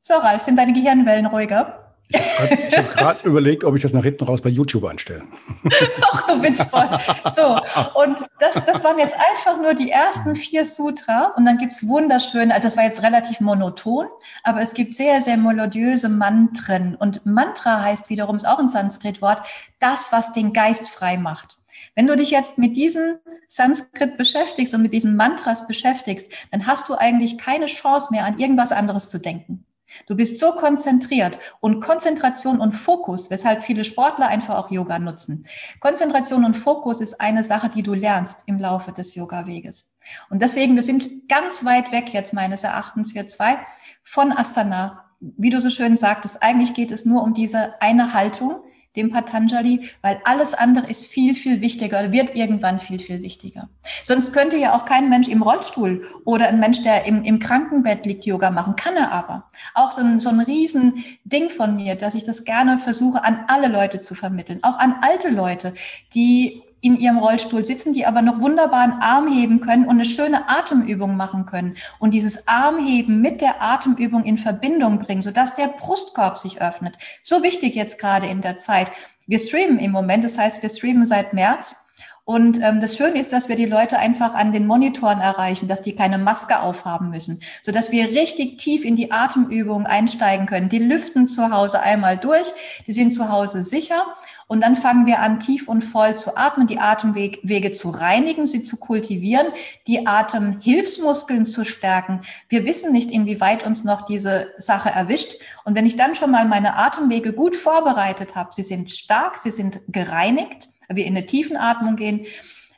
[0.01, 1.86] So, Ralf, sind deine Gehirnwellen ruhiger?
[2.09, 5.23] Ich habe gerade überlegt, ob ich das nach hinten raus bei YouTube einstelle.
[6.13, 6.89] Ach, du witzvoll.
[7.35, 11.33] So, und das, das waren jetzt einfach nur die ersten vier Sutra.
[11.37, 14.07] Und dann gibt's wunderschöne, also das war jetzt relativ monoton,
[14.45, 16.95] aber es gibt sehr, sehr melodiöse Mantren.
[16.95, 19.43] Und Mantra heißt wiederum, ist auch ein Sanskrit-Wort,
[19.79, 21.59] das, was den Geist frei macht.
[21.95, 26.89] Wenn du dich jetzt mit diesem Sanskrit beschäftigst und mit diesen Mantras beschäftigst, dann hast
[26.89, 29.66] du eigentlich keine Chance mehr, an irgendwas anderes zu denken.
[30.07, 35.47] Du bist so konzentriert und Konzentration und Fokus, weshalb viele Sportler einfach auch Yoga nutzen.
[35.81, 39.99] Konzentration und Fokus ist eine Sache, die du lernst im Laufe des Yoga-Weges.
[40.31, 43.59] Und deswegen, wir sind ganz weit weg jetzt meines Erachtens, wir zwei,
[44.05, 45.05] von Asana.
[45.21, 48.61] Wie du so schön sagtest, eigentlich geht es nur um diese eine Haltung,
[48.97, 53.69] dem Patanjali, weil alles andere ist viel, viel wichtiger wird irgendwann viel, viel wichtiger.
[54.05, 58.07] Sonst könnte ja auch kein Mensch im Rollstuhl oder ein Mensch, der im, im Krankenbett
[58.07, 58.77] liegt, Yoga machen.
[58.77, 59.45] Kann er aber.
[59.75, 63.69] Auch so ein, so ein Riesending von mir, dass ich das gerne versuche, an alle
[63.69, 64.61] Leute zu vermitteln.
[64.63, 65.75] Auch an alte Leute,
[66.15, 70.05] die in ihrem Rollstuhl sitzen, die aber noch wunderbar einen Arm heben können und eine
[70.05, 75.67] schöne Atemübung machen können und dieses Armheben mit der Atemübung in Verbindung bringen, sodass der
[75.67, 76.97] Brustkorb sich öffnet.
[77.25, 78.93] So wichtig jetzt gerade in der Zeit.
[79.27, 81.83] Wir streamen im Moment, das heißt, wir streamen seit März.
[82.25, 85.83] Und ähm, das Schöne ist, dass wir die Leute einfach an den Monitoren erreichen, dass
[85.83, 90.69] die keine Maske aufhaben müssen, so dass wir richtig tief in die Atemübung einsteigen können.
[90.69, 92.49] Die lüften zu Hause einmal durch,
[92.89, 94.03] die sind zu Hause sicher
[94.49, 98.63] und dann fangen wir an, tief und voll zu atmen, die Atemwege zu reinigen, sie
[98.63, 99.49] zu kultivieren,
[99.89, 102.21] die Atemhilfsmuskeln zu stärken.
[102.49, 105.35] Wir wissen nicht, inwieweit uns noch diese Sache erwischt.
[105.65, 109.51] Und wenn ich dann schon mal meine Atemwege gut vorbereitet habe, sie sind stark, sie
[109.51, 112.25] sind gereinigt, wir in eine Tiefenatmung gehen,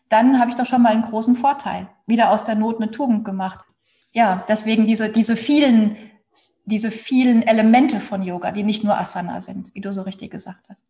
[0.08, 1.88] dann habe ich doch schon mal einen großen Vorteil.
[2.06, 3.60] Wieder aus der Not eine Tugend gemacht.
[4.12, 5.98] Ja, deswegen diese, diese vielen,
[6.64, 10.70] diese vielen Elemente von Yoga, die nicht nur Asana sind, wie du so richtig gesagt
[10.70, 10.86] hast.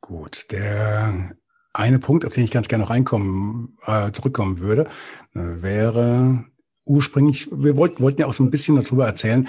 [0.00, 1.36] Gut, der
[1.72, 4.86] eine Punkt, auf den ich ganz gerne noch reinkommen, äh, zurückkommen würde,
[5.34, 6.44] äh, wäre
[6.84, 9.48] ursprünglich, wir wollten, wollten ja auch so ein bisschen darüber erzählen,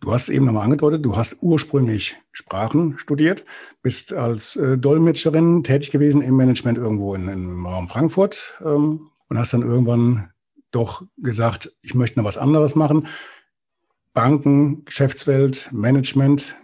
[0.00, 3.44] Du hast eben nochmal angedeutet, du hast ursprünglich Sprachen studiert,
[3.82, 9.38] bist als äh, Dolmetscherin tätig gewesen im Management irgendwo in, im Raum Frankfurt ähm, und
[9.38, 10.30] hast dann irgendwann
[10.70, 13.08] doch gesagt, ich möchte noch was anderes machen.
[14.12, 16.56] Banken, Geschäftswelt, Management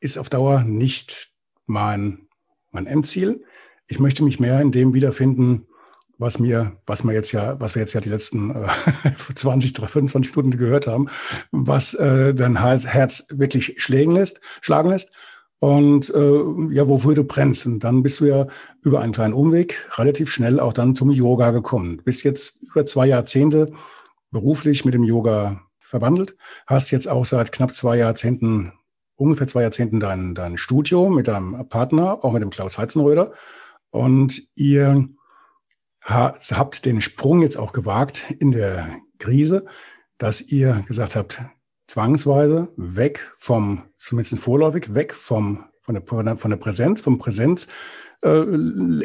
[0.00, 1.27] ist auf Dauer nicht
[1.68, 2.28] mein
[2.70, 3.44] mein Endziel.
[3.86, 5.66] Ich möchte mich mehr in dem wiederfinden,
[6.18, 8.66] was mir, was wir jetzt ja, was wir jetzt ja die letzten äh,
[9.34, 11.08] 20, 25 Minuten gehört haben,
[11.52, 15.12] was äh, dein Herz wirklich schlagen lässt, schlagen lässt.
[15.60, 17.66] Und äh, ja, wofür du brennst.
[17.66, 18.46] Und dann bist du ja
[18.82, 22.00] über einen kleinen Umweg relativ schnell auch dann zum Yoga gekommen.
[22.04, 23.72] Bist jetzt über zwei Jahrzehnte
[24.30, 28.72] beruflich mit dem Yoga verwandelt, hast jetzt auch seit knapp zwei Jahrzehnten
[29.18, 33.32] ungefähr zwei Jahrzehnten dein, dein Studio mit deinem Partner, auch mit dem Klaus Heizenröder.
[33.90, 35.08] Und ihr
[36.02, 39.66] habt den Sprung jetzt auch gewagt in der Krise,
[40.18, 41.42] dass ihr gesagt habt,
[41.86, 47.66] zwangsweise weg vom, zumindest vorläufig, weg vom, von der, von der Präsenz, vom Präsenz,
[48.22, 48.28] äh,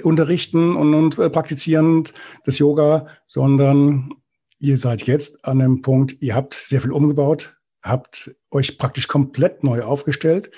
[0.01, 2.13] unterrichten und, und äh, praktizierend
[2.45, 4.13] des Yoga, sondern
[4.59, 9.63] ihr seid jetzt an einem Punkt, ihr habt sehr viel umgebaut, habt euch praktisch komplett
[9.63, 10.51] neu aufgestellt,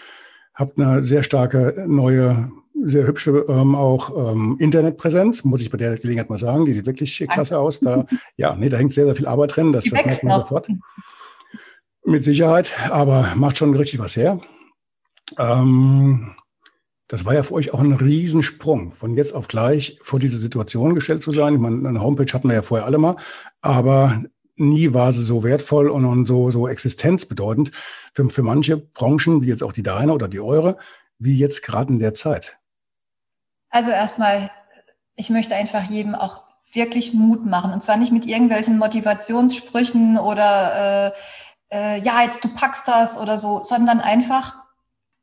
[0.53, 5.97] habt eine sehr starke neue, sehr hübsche ähm, auch ähm, Internetpräsenz, muss ich bei der
[5.97, 6.65] Gelegenheit mal sagen.
[6.65, 7.79] Die sieht wirklich klasse aus.
[7.79, 8.05] Da,
[8.37, 9.73] ja, nee, da hängt sehr, sehr viel Arbeit drin.
[9.73, 10.69] Das, das merkt man sofort.
[12.05, 14.39] Mit Sicherheit, aber macht schon richtig was her.
[15.39, 16.35] Ähm,
[17.07, 20.95] das war ja für euch auch ein Riesensprung, von jetzt auf gleich vor diese Situation
[20.95, 21.55] gestellt zu sein.
[21.55, 23.15] Ich meine, eine Homepage hatten wir ja vorher alle mal,
[23.61, 24.23] aber
[24.57, 27.71] nie war sie so wertvoll und, und so, so existenzbedeutend
[28.13, 30.77] für, für manche Branchen, wie jetzt auch die deine oder die eure,
[31.19, 32.57] wie jetzt gerade in der Zeit?
[33.69, 34.51] Also erstmal,
[35.15, 37.73] ich möchte einfach jedem auch wirklich Mut machen.
[37.73, 41.11] Und zwar nicht mit irgendwelchen Motivationssprüchen oder äh,
[41.71, 44.55] äh, ja, jetzt du packst das oder so, sondern einfach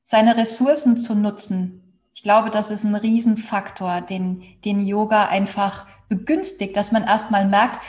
[0.03, 1.99] seine Ressourcen zu nutzen.
[2.15, 7.81] Ich glaube, das ist ein Riesenfaktor, den, den Yoga einfach begünstigt, dass man erstmal merkt,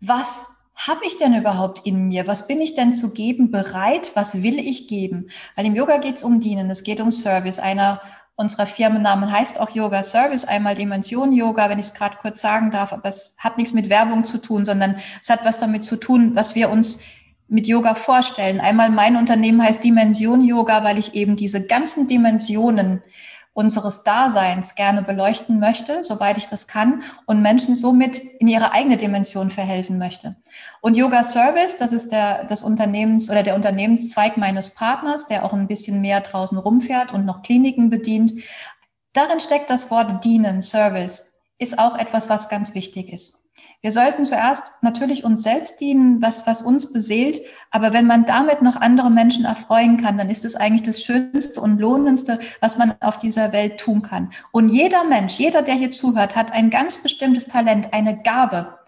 [0.00, 2.26] was habe ich denn überhaupt in mir?
[2.26, 4.10] Was bin ich denn zu geben bereit?
[4.14, 5.28] Was will ich geben?
[5.56, 7.58] Weil im Yoga geht es um Dienen, es geht um Service.
[7.58, 8.00] Einer
[8.36, 12.70] unserer Firmennamen heißt auch Yoga Service, einmal Dimension Yoga, wenn ich es gerade kurz sagen
[12.72, 15.96] darf, aber es hat nichts mit Werbung zu tun, sondern es hat was damit zu
[15.96, 17.00] tun, was wir uns
[17.46, 18.60] mit Yoga vorstellen.
[18.60, 23.02] Einmal mein Unternehmen heißt Dimension Yoga, weil ich eben diese ganzen Dimensionen
[23.54, 28.96] unseres Daseins gerne beleuchten möchte, soweit ich das kann, und Menschen somit in ihre eigene
[28.96, 30.36] Dimension verhelfen möchte.
[30.80, 35.52] Und Yoga Service, das ist der, des Unternehmens oder der Unternehmenszweig meines Partners, der auch
[35.52, 38.34] ein bisschen mehr draußen rumfährt und noch Kliniken bedient.
[39.12, 43.43] Darin steckt das Wort dienen, Service, ist auch etwas, was ganz wichtig ist.
[43.80, 47.42] Wir sollten zuerst natürlich uns selbst dienen, was, was uns beseelt.
[47.70, 51.60] Aber wenn man damit noch andere Menschen erfreuen kann, dann ist es eigentlich das Schönste
[51.60, 54.32] und Lohnendste, was man auf dieser Welt tun kann.
[54.52, 58.78] Und jeder Mensch, jeder, der hier zuhört, hat ein ganz bestimmtes Talent, eine Gabe.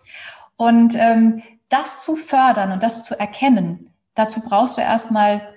[0.56, 5.55] Und ähm, das zu fördern und das zu erkennen, dazu brauchst du erstmal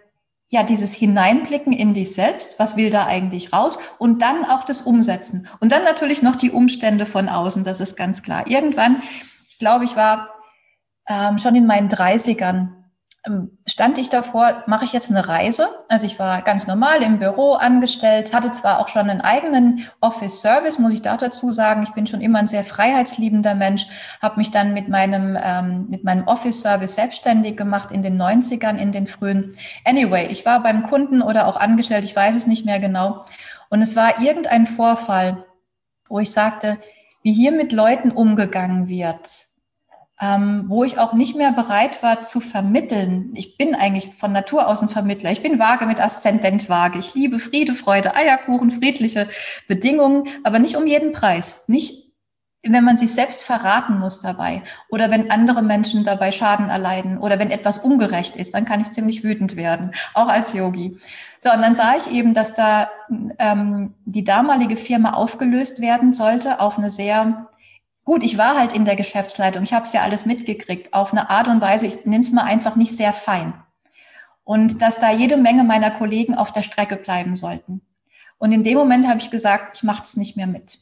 [0.50, 4.82] ja, dieses Hineinblicken in dich selbst, was will da eigentlich raus und dann auch das
[4.82, 5.48] Umsetzen.
[5.60, 8.48] Und dann natürlich noch die Umstände von außen, das ist ganz klar.
[8.48, 9.02] Irgendwann,
[9.48, 10.30] ich glaube, ich war
[11.08, 12.79] ähm, schon in meinen 30ern, ähm,
[13.66, 15.68] stand ich davor, mache ich jetzt eine Reise?
[15.88, 20.80] Also ich war ganz normal im Büro angestellt, hatte zwar auch schon einen eigenen Office-Service,
[20.80, 21.84] muss ich da dazu sagen.
[21.84, 23.88] Ich bin schon immer ein sehr freiheitsliebender Mensch,
[24.22, 28.92] habe mich dann mit meinem, ähm, mit meinem Office-Service selbstständig gemacht in den 90ern, in
[28.92, 29.56] den frühen.
[29.86, 33.26] Anyway, ich war beim Kunden oder auch angestellt, ich weiß es nicht mehr genau.
[33.70, 35.46] Und es war irgendein Vorfall,
[36.08, 36.80] wo ich sagte,
[37.22, 39.49] wie hier mit Leuten umgegangen wird
[40.22, 43.32] ähm, wo ich auch nicht mehr bereit war zu vermitteln.
[43.36, 45.32] Ich bin eigentlich von Natur aus ein Vermittler.
[45.32, 47.00] Ich bin vage mit Aszendent vage.
[47.00, 49.30] Ich liebe Friede, Freude, Eierkuchen, friedliche
[49.68, 51.64] Bedingungen, aber nicht um jeden Preis.
[51.68, 52.10] Nicht
[52.64, 57.40] wenn man sich selbst verraten muss dabei oder wenn andere Menschen dabei Schaden erleiden oder
[57.40, 60.98] wenn etwas ungerecht ist, dann kann ich ziemlich wütend werden, auch als Yogi.
[61.40, 62.90] So, und dann sah ich eben, dass da
[63.38, 67.48] ähm, die damalige Firma aufgelöst werden sollte auf eine sehr
[68.10, 71.30] Gut, ich war halt in der Geschäftsleitung, ich habe es ja alles mitgekriegt, auf eine
[71.30, 73.54] Art und Weise, ich nehme es mal einfach nicht sehr fein.
[74.44, 77.82] Und dass da jede Menge meiner Kollegen auf der Strecke bleiben sollten.
[78.40, 80.80] Und in dem Moment habe ich gesagt, ich mache es nicht mehr mit.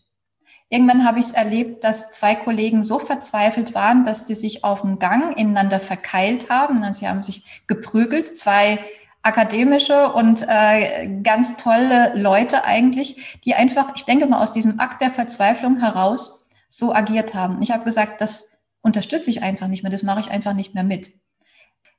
[0.70, 4.80] Irgendwann habe ich es erlebt, dass zwei Kollegen so verzweifelt waren, dass die sich auf
[4.80, 6.82] dem Gang ineinander verkeilt haben.
[6.82, 8.80] Also sie haben sich geprügelt, zwei
[9.22, 15.02] akademische und äh, ganz tolle Leute eigentlich, die einfach, ich denke mal, aus diesem Akt
[15.02, 17.62] der Verzweiflung heraus so agiert haben.
[17.62, 20.84] Ich habe gesagt, das unterstütze ich einfach nicht mehr, das mache ich einfach nicht mehr
[20.84, 21.14] mit.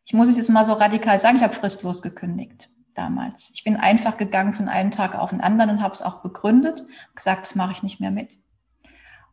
[0.05, 3.51] Ich muss es jetzt mal so radikal sagen, ich habe fristlos gekündigt damals.
[3.55, 6.85] Ich bin einfach gegangen von einem Tag auf den anderen und habe es auch begründet,
[7.15, 8.39] gesagt, das mache ich nicht mehr mit.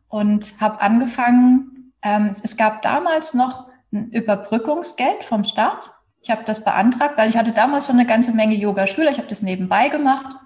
[0.08, 5.90] Und habe angefangen, ähm, es gab damals noch ein Überbrückungsgeld vom Staat.
[6.20, 9.10] Ich habe das beantragt, weil ich hatte damals schon eine ganze Menge Yogaschüler.
[9.10, 10.36] Ich habe das nebenbei gemacht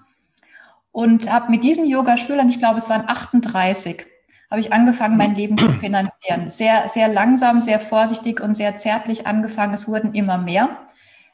[0.91, 4.05] und habe mit diesen Yogaschülern, ich glaube, es waren 38,
[4.51, 6.49] habe ich angefangen, mein Leben zu finanzieren.
[6.49, 9.73] Sehr, sehr langsam, sehr vorsichtig und sehr zärtlich angefangen.
[9.73, 10.69] Es wurden immer mehr.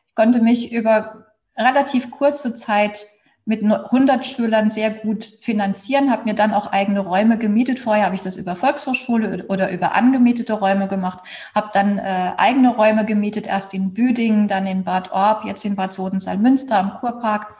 [0.07, 1.25] Ich konnte mich über
[1.57, 3.07] relativ kurze Zeit
[3.43, 7.79] mit 100 Schülern sehr gut finanzieren, habe mir dann auch eigene Räume gemietet.
[7.79, 11.19] Vorher habe ich das über Volkshochschule oder über angemietete Räume gemacht,
[11.55, 15.77] habe dann äh, eigene Räume gemietet, erst in Büdingen, dann in Bad Orb, jetzt in
[15.77, 17.55] Bad Sodensalmünster am Kurpark.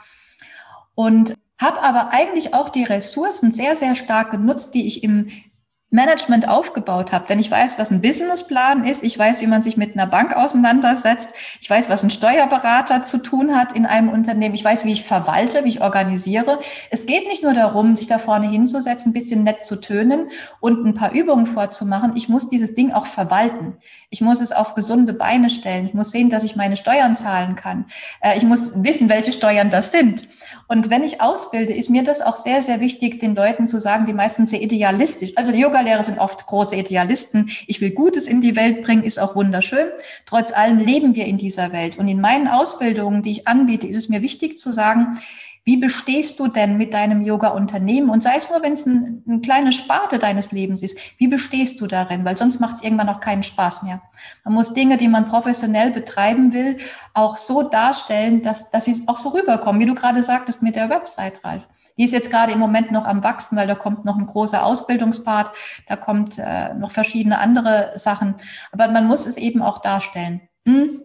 [0.93, 5.30] Und habe aber eigentlich auch die Ressourcen sehr, sehr stark genutzt, die ich im
[5.89, 7.28] Management aufgebaut habe.
[7.28, 9.03] Denn ich weiß, was ein Businessplan ist.
[9.03, 11.34] Ich weiß, wie man sich mit einer Bank auseinandersetzt.
[11.62, 14.53] Ich weiß, was ein Steuerberater zu tun hat in einem Unternehmen.
[14.53, 16.60] Ich weiß, wie ich verwalte, wie ich organisiere.
[16.91, 20.30] Es geht nicht nur darum, sich da vorne hinzusetzen, ein bisschen nett zu tönen
[20.60, 22.18] und ein paar Übungen vorzumachen.
[22.18, 23.78] Ich muss dieses Ding auch verwalten.
[24.10, 25.88] Ich muss es auf gesunde Beine stellen.
[25.88, 27.86] Ich muss sehen, dass ich meine Steuern zahlen kann.
[28.20, 30.28] Äh, ich muss wissen, welche Steuern das sind.
[30.68, 34.05] Und wenn ich ausbilde, ist mir das auch sehr, sehr wichtig, den Leuten zu sagen,
[34.05, 35.32] die meisten sehr idealistisch.
[35.36, 37.49] Also die Yogalehrer sind oft große Idealisten.
[37.68, 39.88] Ich will Gutes in die Welt bringen, ist auch wunderschön.
[40.26, 41.97] Trotz allem leben wir in dieser Welt.
[41.97, 45.18] Und in meinen Ausbildungen, die ich anbiete, ist es mir wichtig zu sagen,
[45.68, 48.09] wie bestehst du denn mit deinem Yoga-Unternehmen?
[48.09, 51.82] Und sei es nur, wenn es ein, eine kleine Sparte deines Lebens ist, wie bestehst
[51.82, 52.24] du darin?
[52.24, 54.01] Weil sonst macht es irgendwann auch keinen Spaß mehr.
[54.45, 56.78] Man muss Dinge, die man professionell betreiben will,
[57.13, 60.89] auch so darstellen, dass, dass sie auch so rüberkommen, wie du gerade sagtest mit der
[60.89, 61.68] Website, Ralf.
[61.97, 64.65] Die ist jetzt gerade im Moment noch am Wachsen, weil da kommt noch ein großer
[64.65, 65.51] Ausbildungspart,
[65.89, 68.36] da kommt äh, noch verschiedene andere Sachen.
[68.72, 70.47] Aber man muss es eben auch darstellen.
[70.65, 71.01] Hm?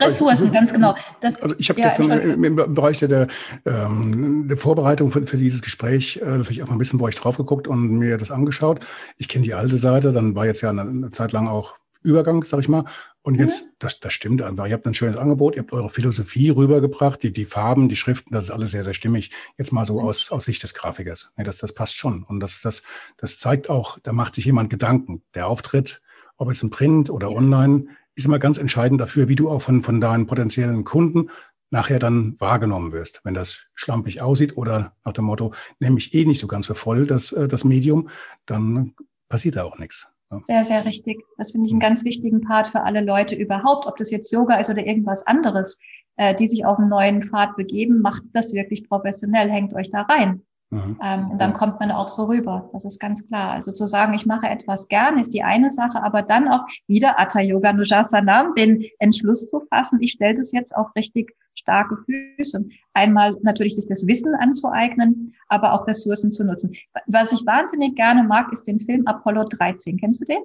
[0.00, 0.94] Ressourcen, ganz genau.
[1.20, 3.26] Das, also ich habe ja, gestern im, im, Bereich der,
[3.66, 7.16] ähm, der Vorbereitung für, für dieses Gespräch äh, natürlich auch mal ein bisschen bei euch
[7.16, 8.80] drauf geguckt und mir das angeschaut.
[9.18, 12.42] Ich kenne die alte Seite, dann war jetzt ja eine, eine Zeit lang auch Übergang,
[12.42, 12.84] sag ich mal.
[13.22, 13.70] Und jetzt, mhm.
[13.78, 14.66] das, das stimmt einfach.
[14.66, 18.34] Ihr habt ein schönes Angebot, ihr habt eure Philosophie rübergebracht, die, die Farben, die Schriften,
[18.34, 19.30] das ist alles sehr, sehr stimmig.
[19.56, 20.08] Jetzt mal so mhm.
[20.08, 21.32] aus, aus Sicht des Grafikers.
[21.36, 22.24] Nee, das, das passt schon.
[22.24, 22.82] Und das, das,
[23.18, 25.22] das zeigt auch, da macht sich jemand Gedanken.
[25.34, 26.02] Der Auftritt,
[26.36, 29.82] ob jetzt im Print oder online, ist immer ganz entscheidend dafür, wie du auch von,
[29.82, 31.30] von deinen potenziellen Kunden
[31.70, 33.22] nachher dann wahrgenommen wirst.
[33.24, 36.74] Wenn das schlampig aussieht oder nach dem Motto, nehme ich eh nicht so ganz für
[36.74, 38.08] voll das, äh, das Medium,
[38.46, 38.94] dann
[39.28, 40.12] passiert da auch nichts.
[40.48, 41.22] Sehr, sehr richtig.
[41.36, 44.58] Das finde ich einen ganz wichtigen Part für alle Leute überhaupt, ob das jetzt Yoga
[44.58, 45.78] ist oder irgendwas anderes,
[46.16, 50.02] äh, die sich auf einen neuen Pfad begeben, macht das wirklich professionell, hängt euch da
[50.02, 50.42] rein.
[50.72, 50.98] Mhm.
[51.04, 52.70] Ähm, und dann kommt man auch so rüber.
[52.72, 53.52] Das ist ganz klar.
[53.52, 57.20] Also zu sagen, ich mache etwas gern, ist die eine Sache, aber dann auch wieder
[57.20, 62.64] Atta Yoga Nujasana, den Entschluss zu fassen, ich stelle das jetzt auf richtig starke Füße.
[62.94, 66.72] Einmal natürlich sich das Wissen anzueignen, aber auch Ressourcen zu nutzen.
[67.06, 69.98] Was ich wahnsinnig gerne mag, ist den Film Apollo 13.
[69.98, 70.40] Kennst du den?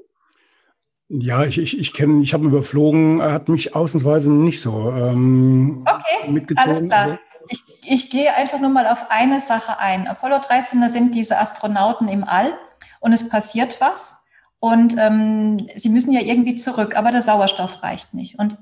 [1.10, 4.92] Ja, ich, ich, ich kenne, ich habe ihn überflogen, er hat mich ausnahmsweise nicht so
[4.92, 6.70] ähm, okay, mitgezogen.
[6.70, 7.02] Alles klar.
[7.04, 7.18] Also,
[7.50, 10.08] ich, ich gehe einfach nur mal auf eine Sache ein.
[10.08, 12.58] Apollo 13, da sind diese Astronauten im All
[13.00, 14.26] und es passiert was.
[14.60, 18.40] Und ähm, sie müssen ja irgendwie zurück, aber der Sauerstoff reicht nicht.
[18.40, 18.58] Und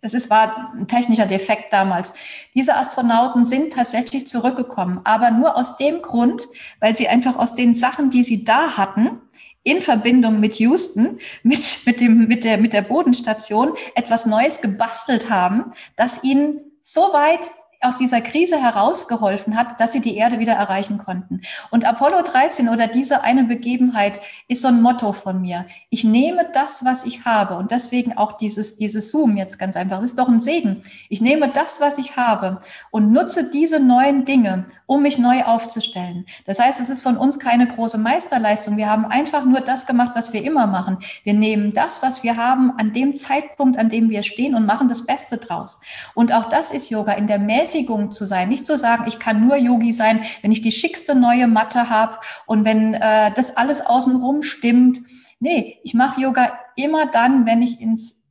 [0.00, 2.14] es ist, war ein technischer Defekt damals.
[2.54, 6.46] Diese Astronauten sind tatsächlich zurückgekommen, aber nur aus dem Grund,
[6.80, 9.20] weil sie einfach aus den Sachen, die sie da hatten,
[9.64, 15.30] in Verbindung mit Houston, mit, mit, dem, mit, der, mit der Bodenstation, etwas Neues gebastelt
[15.30, 17.50] haben, das ihnen so weit
[17.80, 21.42] aus dieser Krise herausgeholfen hat, dass sie die Erde wieder erreichen konnten.
[21.70, 24.18] Und Apollo 13 oder diese eine Begebenheit
[24.48, 25.64] ist so ein Motto von mir.
[25.88, 29.98] Ich nehme das, was ich habe und deswegen auch dieses, dieses Zoom jetzt ganz einfach.
[29.98, 30.82] Es ist doch ein Segen.
[31.08, 32.58] Ich nehme das, was ich habe
[32.90, 36.26] und nutze diese neuen Dinge, um mich neu aufzustellen.
[36.46, 38.76] Das heißt, es ist von uns keine große Meisterleistung.
[38.76, 40.98] Wir haben einfach nur das gemacht, was wir immer machen.
[41.22, 44.88] Wir nehmen das, was wir haben, an dem Zeitpunkt, an dem wir stehen und machen
[44.88, 45.78] das Beste draus.
[46.14, 48.48] Und auch das ist Yoga in der Mäßigkeit Mäßigung zu sein.
[48.48, 52.18] Nicht zu sagen, ich kann nur Yogi sein, wenn ich die schickste neue Matte habe
[52.46, 55.00] und wenn äh, das alles außenrum stimmt.
[55.40, 58.30] Nee, ich mache Yoga immer dann, wenn ich ins,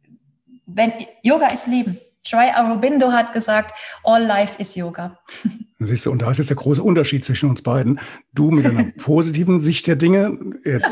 [0.66, 0.92] wenn
[1.24, 1.98] Yoga ist Leben.
[2.24, 3.74] Shri Aurobindo hat gesagt,
[4.04, 5.18] all life is Yoga.
[5.80, 8.00] Siehst du, und da ist jetzt der große Unterschied zwischen uns beiden.
[8.34, 10.92] Du mit einer positiven Sicht der Dinge, jetzt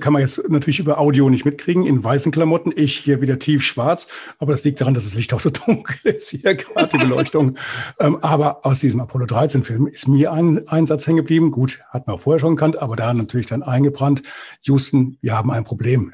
[0.00, 3.64] kann man jetzt natürlich über Audio nicht mitkriegen, in weißen Klamotten, ich hier wieder tief
[3.64, 4.08] schwarz,
[4.38, 7.56] aber das liegt daran, dass das Licht auch so dunkel ist, hier gerade die Beleuchtung.
[8.00, 11.50] ähm, aber aus diesem Apollo 13 Film ist mir ein, ein Satz hängen geblieben.
[11.50, 14.22] Gut, hat man vorher schon gekannt, aber da natürlich dann eingebrannt.
[14.62, 16.12] Houston, wir haben ein Problem.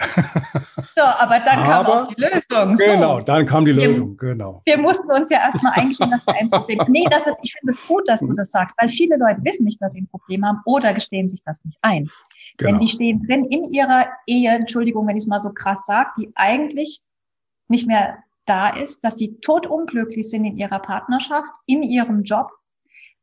[0.95, 2.77] so, aber dann aber, kam auch die Lösung.
[2.77, 2.85] So.
[2.85, 4.63] Genau, dann kam die Lösung, wir, genau.
[4.65, 6.93] Wir mussten uns ja erstmal eingestehen, dass wir ein Problem haben.
[6.93, 8.37] Nee, das ist, ich finde es gut, dass du mhm.
[8.37, 11.43] das sagst, weil viele Leute wissen nicht, dass sie ein Problem haben oder gestehen sich
[11.45, 12.09] das nicht ein.
[12.57, 12.71] Genau.
[12.71, 16.11] Denn die stehen drin in ihrer Ehe, Entschuldigung, wenn ich es mal so krass sage,
[16.19, 17.01] die eigentlich
[17.69, 22.51] nicht mehr da ist, dass die totunglücklich sind in ihrer Partnerschaft, in ihrem Job,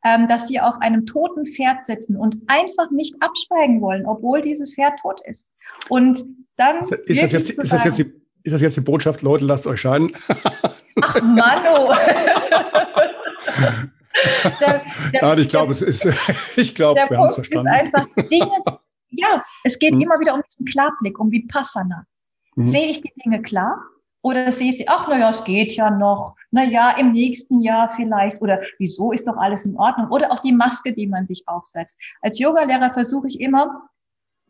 [0.04, 4.74] ähm, dass die auf einem toten Pferd sitzen und einfach nicht absteigen wollen, obwohl dieses
[4.74, 5.48] Pferd tot ist.
[5.90, 6.26] Und
[6.58, 8.12] dann ist das jetzt, ist das jetzt die,
[8.44, 10.12] ist das jetzt die Botschaft, Leute, lasst euch scheiden?
[11.02, 11.94] Ach, Mano.
[14.60, 14.82] der,
[15.12, 16.06] der, ja, ich glaube, es ist,
[16.58, 17.68] ich glaube, wir haben es verstanden.
[17.68, 18.64] Einfach Dinge,
[19.10, 20.02] ja, es geht hm.
[20.02, 22.06] immer wieder um diesen Klarblick, um Vipassana.
[22.56, 22.66] Hm.
[22.66, 23.78] Sehe ich die Dinge klar?
[24.24, 26.36] Oder sehe ich sie, ach, naja, es geht ja noch.
[26.52, 28.40] Naja, im nächsten Jahr vielleicht.
[28.42, 30.10] Oder wieso ist doch alles in Ordnung?
[30.12, 32.00] Oder auch die Maske, die man sich aufsetzt.
[32.22, 33.90] Als Yogalehrer versuche ich immer,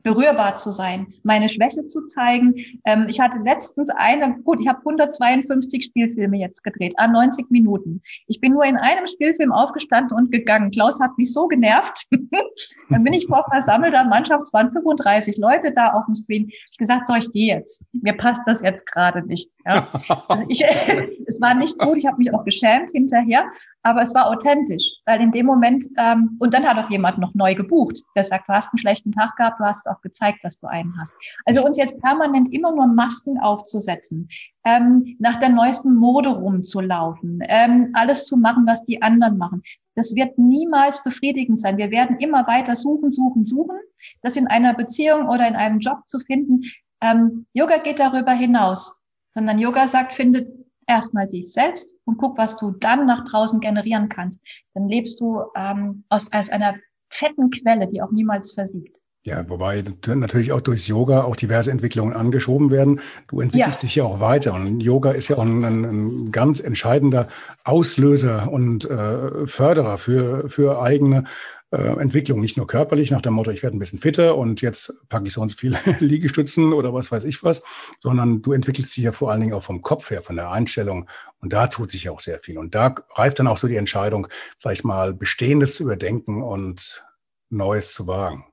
[0.03, 2.55] berührbar zu sein, meine Schwäche zu zeigen.
[2.85, 8.01] Ähm, ich hatte letztens eine, gut, ich habe 152 Spielfilme jetzt gedreht, an 90 Minuten.
[8.27, 10.71] Ich bin nur in einem Spielfilm aufgestanden und gegangen.
[10.71, 12.07] Klaus hat mich so genervt.
[12.89, 16.49] Dann bin ich vor versammelter Mannschaft, es waren 35 Leute da auf dem Screen.
[16.71, 17.83] Ich gesagt, so, ich gehe jetzt.
[17.91, 19.49] Mir passt das jetzt gerade nicht.
[19.65, 19.87] Ja.
[20.27, 20.63] Also ich,
[21.27, 23.45] es war nicht gut, ich habe mich auch geschämt hinterher,
[23.83, 27.33] aber es war authentisch, weil in dem Moment, ähm, und dann hat auch jemand noch
[27.33, 30.59] neu gebucht, der sagt, du hast einen schlechten Tag gehabt, du hast auch gezeigt, dass
[30.59, 31.13] du einen hast.
[31.45, 34.29] Also uns jetzt permanent immer nur Masken aufzusetzen,
[34.63, 39.61] ähm, nach der neuesten Mode rumzulaufen, ähm, alles zu machen, was die anderen machen,
[39.95, 41.77] das wird niemals befriedigend sein.
[41.77, 43.77] Wir werden immer weiter suchen, suchen, suchen,
[44.21, 46.61] das in einer Beziehung oder in einem Job zu finden.
[47.01, 50.47] Ähm, Yoga geht darüber hinaus, sondern Yoga sagt, finde
[50.87, 54.41] erstmal dich selbst und guck, was du dann nach draußen generieren kannst.
[54.73, 56.75] Dann lebst du ähm, aus, aus einer
[57.09, 58.97] fetten Quelle, die auch niemals versiegt.
[59.24, 63.01] Ja, wobei natürlich auch durchs Yoga auch diverse Entwicklungen angeschoben werden.
[63.28, 63.88] Du entwickelst ja.
[63.88, 67.28] dich ja auch weiter und Yoga ist ja auch ein, ein ganz entscheidender
[67.63, 71.26] Auslöser und äh, Förderer für, für eigene
[71.69, 75.07] äh, Entwicklung, nicht nur körperlich nach dem Motto, ich werde ein bisschen fitter und jetzt
[75.07, 77.61] packe ich sonst viele Liegestützen oder was weiß ich was,
[77.99, 81.07] sondern du entwickelst dich ja vor allen Dingen auch vom Kopf her, von der Einstellung
[81.41, 83.76] und da tut sich ja auch sehr viel und da reift dann auch so die
[83.76, 87.05] Entscheidung, vielleicht mal Bestehendes zu überdenken und
[87.51, 88.50] Neues zu wagen.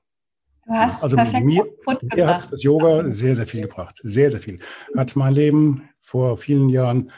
[0.69, 1.65] Du hast also mir,
[2.13, 3.99] mir hat das Yoga sehr, sehr viel gebracht.
[4.03, 4.59] Sehr, sehr viel.
[4.95, 7.11] Hat mein Leben vor vielen Jahren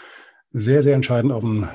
[0.52, 1.68] sehr, sehr entscheidend auf den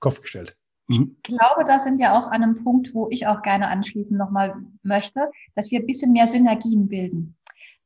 [0.00, 0.56] Kopf gestellt.
[0.88, 1.16] Mhm.
[1.18, 4.56] Ich glaube, da sind wir auch an einem Punkt, wo ich auch gerne anschließend nochmal
[4.82, 7.36] möchte, dass wir ein bisschen mehr Synergien bilden.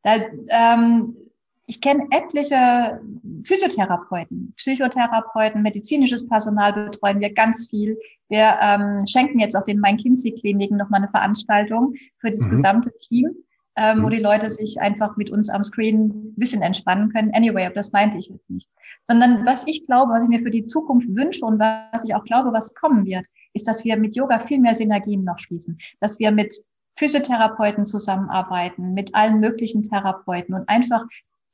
[0.02, 0.16] Da,
[0.48, 1.14] ähm,
[1.66, 3.00] ich kenne etliche
[3.44, 7.98] Physiotherapeuten, Psychotherapeuten, medizinisches Personal betreuen wir ganz viel.
[8.28, 12.50] Wir ähm, schenken jetzt auch den Main-Kinzig-Kliniken nochmal eine Veranstaltung für das mhm.
[12.50, 13.30] gesamte Team,
[13.76, 14.04] ähm, mhm.
[14.04, 17.32] wo die Leute sich einfach mit uns am Screen ein bisschen entspannen können.
[17.34, 18.68] Anyway, aber das meinte ich jetzt nicht.
[19.04, 22.24] Sondern was ich glaube, was ich mir für die Zukunft wünsche und was ich auch
[22.24, 25.78] glaube, was kommen wird, ist, dass wir mit Yoga viel mehr Synergien noch schließen.
[26.00, 26.54] Dass wir mit
[26.96, 31.04] Physiotherapeuten zusammenarbeiten, mit allen möglichen Therapeuten und einfach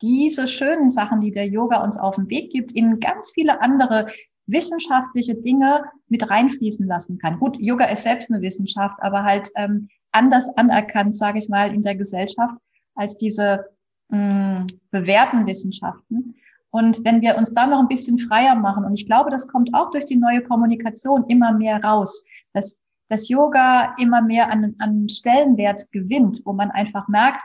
[0.02, 4.06] diese schönen Sachen, die der Yoga uns auf den Weg gibt, in ganz viele andere
[4.46, 7.38] wissenschaftliche Dinge mit reinfließen lassen kann.
[7.38, 11.82] Gut, Yoga ist selbst eine Wissenschaft, aber halt ähm, anders anerkannt, sage ich mal, in
[11.82, 12.56] der Gesellschaft
[12.94, 13.64] als diese
[14.08, 16.34] mh, mm, bewährten Wissenschaften.
[16.70, 19.72] Und wenn wir uns da noch ein bisschen freier machen, und ich glaube, das kommt
[19.74, 22.82] auch durch die neue Kommunikation immer mehr raus, dass
[23.12, 27.42] dass Yoga immer mehr an, an Stellenwert gewinnt, wo man einfach merkt,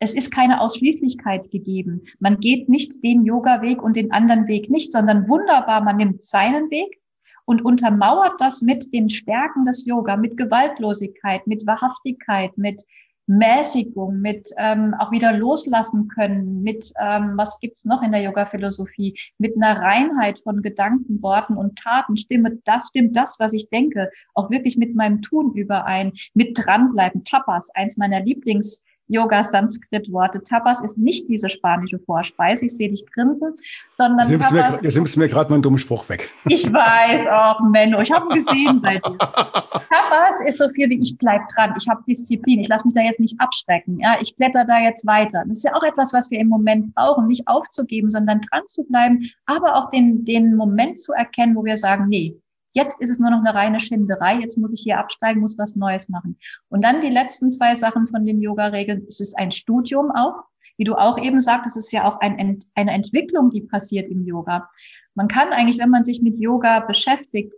[0.00, 2.02] es ist keine Ausschließlichkeit gegeben.
[2.18, 6.70] Man geht nicht den Yoga-Weg und den anderen Weg nicht, sondern wunderbar, man nimmt seinen
[6.70, 7.00] Weg
[7.44, 12.82] und untermauert das mit den Stärken des Yoga, mit Gewaltlosigkeit, mit Wahrhaftigkeit, mit
[13.26, 19.16] Mäßigung, mit ähm, auch wieder loslassen können, mit, ähm, was gibt's noch in der Yoga-Philosophie,
[19.38, 24.10] mit einer Reinheit von Gedanken, Worten und Taten, stimme das, stimmt das, was ich denke,
[24.34, 27.22] auch wirklich mit meinem Tun überein, mit dranbleiben.
[27.22, 30.42] Tapas, eins meiner Lieblings- Yoga-Sanskrit-Worte.
[30.42, 33.54] Tapas ist nicht diese spanische Vorspeise, ich sehe dich grinsen,
[33.92, 34.80] sondern jetzt Tapas...
[34.80, 36.28] Mir, jetzt mir gerade meinen dummen Spruch weg.
[36.46, 39.18] Ich weiß, auch Menno, ich habe ihn gesehen bei dir.
[39.18, 43.02] Tapas ist so viel wie ich bleib dran, ich habe Disziplin, ich lasse mich da
[43.02, 45.44] jetzt nicht abschrecken, ja, ich kletter da jetzt weiter.
[45.46, 48.84] Das ist ja auch etwas, was wir im Moment brauchen, nicht aufzugeben, sondern dran zu
[48.84, 52.36] bleiben, aber auch den, den Moment zu erkennen, wo wir sagen, nee,
[52.72, 54.38] Jetzt ist es nur noch eine reine Schinderei.
[54.38, 56.38] Jetzt muss ich hier absteigen, muss was Neues machen.
[56.68, 59.04] Und dann die letzten zwei Sachen von den Yoga-Regeln.
[59.08, 60.44] Es ist ein Studium auch.
[60.76, 64.24] Wie du auch eben sagst, es ist ja auch ein, eine Entwicklung, die passiert im
[64.24, 64.70] Yoga.
[65.14, 67.52] Man kann eigentlich, wenn man sich mit Yoga beschäftigt,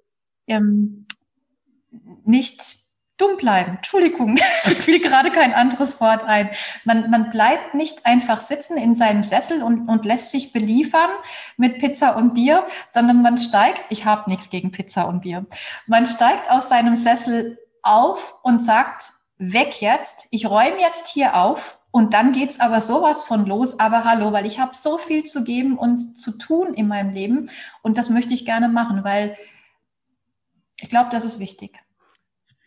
[0.49, 1.07] ähm,
[2.25, 2.82] nicht
[3.19, 3.77] dumm bleiben.
[3.77, 6.51] Entschuldigung, ich fiel gerade kein anderes Wort ein.
[6.85, 11.11] Man, man bleibt nicht einfach sitzen in seinem Sessel und, und lässt sich beliefern
[11.57, 15.47] mit Pizza und Bier, sondern man steigt, ich habe nichts gegen Pizza und Bier,
[15.87, 21.81] man steigt aus seinem Sessel auf und sagt, weg jetzt, ich räume jetzt hier auf
[21.91, 25.45] und dann geht's aber sowas von los, aber hallo, weil ich habe so viel zu
[25.45, 27.51] geben und zu tun in meinem Leben
[27.83, 29.37] und das möchte ich gerne machen, weil
[30.81, 31.79] ich glaube, das ist wichtig.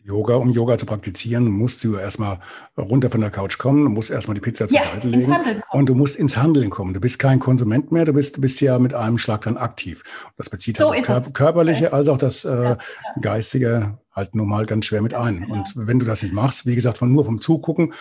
[0.06, 2.38] Yoga, um Yoga zu praktizieren, musst du erstmal
[2.78, 5.34] runter von der Couch kommen, musst erstmal die Pizza zur ja, Seite legen
[5.72, 6.94] und du musst ins Handeln kommen.
[6.94, 10.04] Du bist kein Konsument mehr, du bist, du bist ja mit einem Schlag dann aktiv.
[10.36, 12.78] Das bezieht so halt das körperliche als auch das äh, ja,
[13.20, 15.40] geistige halt nun mal ganz schwer mit ein.
[15.40, 15.54] Genau.
[15.54, 17.92] Und wenn du das nicht machst, wie gesagt, von nur vom Zugucken,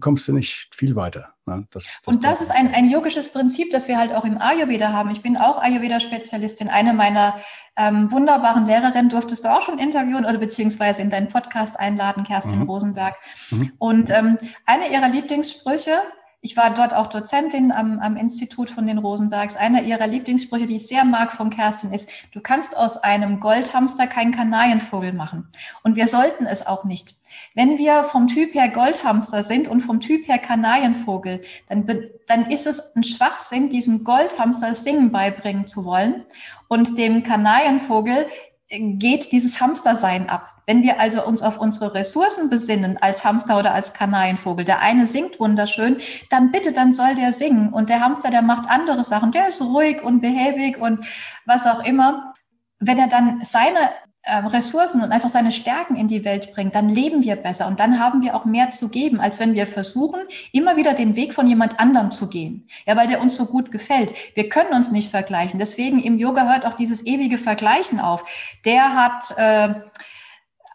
[0.00, 1.34] kommst du nicht viel weiter.
[1.46, 1.66] Ne?
[1.70, 4.92] Das, das und das ist ein, ein yogisches Prinzip, das wir halt auch im Ayurveda
[4.92, 5.10] haben.
[5.10, 6.68] Ich bin auch Ayurveda-Spezialistin.
[6.68, 7.36] Eine meiner
[7.76, 12.60] ähm, wunderbaren Lehrerinnen durftest du auch schon interviewen oder beziehungsweise in deinen Podcast einladen, Kerstin
[12.60, 12.70] mhm.
[12.70, 13.16] Rosenberg.
[13.50, 13.72] Mhm.
[13.78, 15.98] Und ähm, eine ihrer Lieblingssprüche,
[16.44, 19.56] ich war dort auch Dozentin am, am Institut von den Rosenbergs.
[19.56, 24.08] Einer ihrer Lieblingssprüche, die ich sehr mag von Kerstin, ist, du kannst aus einem Goldhamster
[24.08, 25.46] keinen Kanarienvogel machen.
[25.84, 27.14] Und wir sollten es auch nicht.
[27.54, 31.86] Wenn wir vom Typ her Goldhamster sind und vom Typ her Kanarienvogel, dann,
[32.26, 36.24] dann ist es ein Schwachsinn, diesem Goldhamster Singen beibringen zu wollen
[36.66, 38.26] und dem Kanarienvogel
[38.72, 40.48] geht dieses Hamstersein ab.
[40.66, 45.06] Wenn wir also uns auf unsere Ressourcen besinnen als Hamster oder als Kanarienvogel, der eine
[45.06, 45.98] singt wunderschön,
[46.30, 47.72] dann bitte, dann soll der singen.
[47.72, 51.04] Und der Hamster, der macht andere Sachen, der ist ruhig und behäbig und
[51.44, 52.34] was auch immer.
[52.78, 53.90] Wenn er dann seine
[54.24, 57.98] Ressourcen und einfach seine Stärken in die Welt bringt, dann leben wir besser und dann
[57.98, 60.20] haben wir auch mehr zu geben, als wenn wir versuchen,
[60.52, 62.68] immer wieder den Weg von jemand anderem zu gehen.
[62.86, 64.14] Ja, weil der uns so gut gefällt.
[64.34, 65.58] Wir können uns nicht vergleichen.
[65.58, 68.24] Deswegen im Yoga hört auch dieses ewige Vergleichen auf.
[68.64, 69.74] Der hat äh,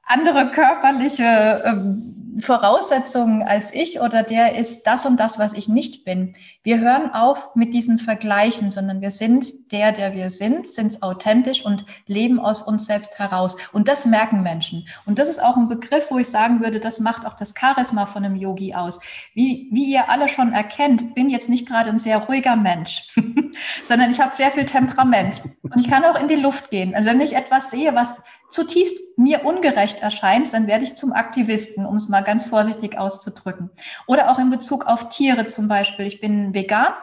[0.08, 6.06] andere körperliche ähm, Voraussetzungen als ich oder der ist das und das, was ich nicht
[6.06, 6.34] bin.
[6.64, 11.66] Wir hören auf mit diesen Vergleichen, sondern wir sind der, der wir sind, sind authentisch
[11.66, 13.58] und leben aus uns selbst heraus.
[13.74, 14.88] Und das merken Menschen.
[15.06, 18.06] Und das ist auch ein Begriff, wo ich sagen würde, das macht auch das Charisma
[18.06, 19.00] von einem Yogi aus.
[19.34, 23.14] Wie, wie ihr alle schon erkennt, bin jetzt nicht gerade ein sehr ruhiger Mensch,
[23.88, 25.42] sondern ich habe sehr viel Temperament.
[25.74, 26.94] Und ich kann auch in die Luft gehen.
[26.96, 31.86] Und wenn ich etwas sehe, was zutiefst mir ungerecht erscheint, dann werde ich zum Aktivisten,
[31.86, 33.70] um es mal ganz vorsichtig auszudrücken.
[34.06, 36.06] Oder auch in Bezug auf Tiere zum Beispiel.
[36.06, 36.94] Ich bin vegan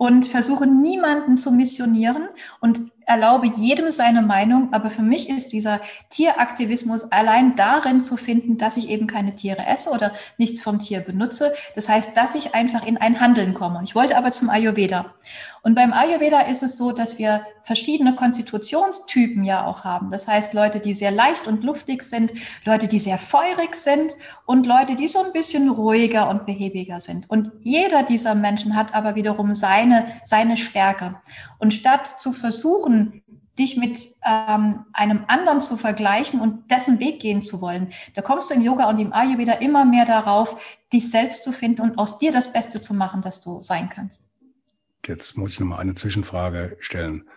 [0.00, 2.28] und versuche niemanden zu missionieren
[2.60, 8.56] und erlaube jedem seine Meinung, aber für mich ist dieser Tieraktivismus allein darin zu finden,
[8.56, 11.52] dass ich eben keine Tiere esse oder nichts vom Tier benutze.
[11.74, 13.78] Das heißt, dass ich einfach in ein Handeln komme.
[13.78, 15.12] Und ich wollte aber zum Ayurveda.
[15.62, 20.10] Und beim Ayurveda ist es so, dass wir verschiedene Konstitutionstypen ja auch haben.
[20.10, 22.32] Das heißt, Leute, die sehr leicht und luftig sind,
[22.64, 27.28] Leute, die sehr feurig sind und Leute, die so ein bisschen ruhiger und behäbiger sind.
[27.28, 31.16] Und jeder dieser Menschen hat aber wiederum seine, seine Stärke.
[31.58, 33.22] Und statt zu versuchen,
[33.58, 37.92] dich mit ähm, einem anderen zu vergleichen und dessen Weg gehen zu wollen.
[38.14, 41.82] Da kommst du im Yoga und im Ayurveda immer mehr darauf, dich selbst zu finden
[41.82, 44.29] und aus dir das Beste zu machen, das du sein kannst.
[45.06, 47.28] Jetzt muss ich noch mal eine Zwischenfrage stellen.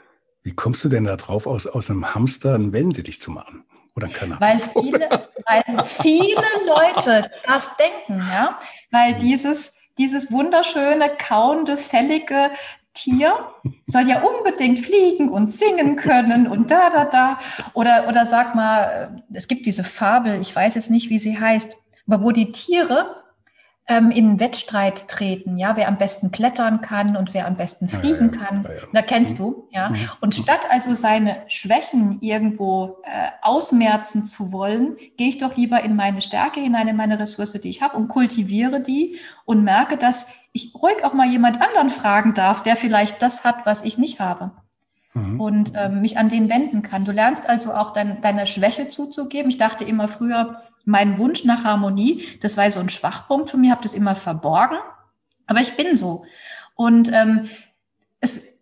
[0.44, 3.64] Wie kommst du denn da drauf, aus, aus einem Hamster einen Wellensittich zu machen?
[3.96, 5.10] Oder ein Weil viele,
[5.46, 8.60] weil viele Leute das denken, ja.
[8.92, 12.52] Weil dieses, dieses wunderschöne, kauende, fällige
[12.94, 13.34] Tier
[13.88, 17.40] soll ja unbedingt fliegen und singen können und da, da, da.
[17.74, 21.78] Oder, oder sag mal, es gibt diese Fabel, ich weiß jetzt nicht, wie sie heißt,
[22.08, 23.23] aber wo die Tiere
[23.86, 27.90] ähm, in einen Wettstreit treten, ja, wer am besten klettern kann und wer am besten
[27.90, 28.64] fliegen ja, ja, kann.
[28.64, 29.90] Ja, da kennst du, ja.
[29.90, 30.10] Mhm.
[30.22, 35.98] Und statt also seine Schwächen irgendwo äh, ausmerzen zu wollen, gehe ich doch lieber in
[35.98, 40.38] meine Stärke hinein, in meine Ressource, die ich habe und kultiviere die und merke, dass
[40.54, 44.22] ich ruhig auch mal jemand anderen fragen darf, der vielleicht das hat, was ich nicht
[44.22, 44.52] habe.
[45.14, 45.42] Mhm.
[45.42, 47.04] Und ähm, mich an den wenden kann.
[47.04, 49.50] Du lernst also auch dein, deine Schwäche zuzugeben.
[49.50, 53.72] Ich dachte immer früher, mein Wunsch nach Harmonie, das war so ein Schwachpunkt von mir,
[53.72, 54.78] habe das immer verborgen.
[55.48, 56.26] Aber ich bin so.
[56.76, 57.50] Und ähm,
[58.20, 58.62] es,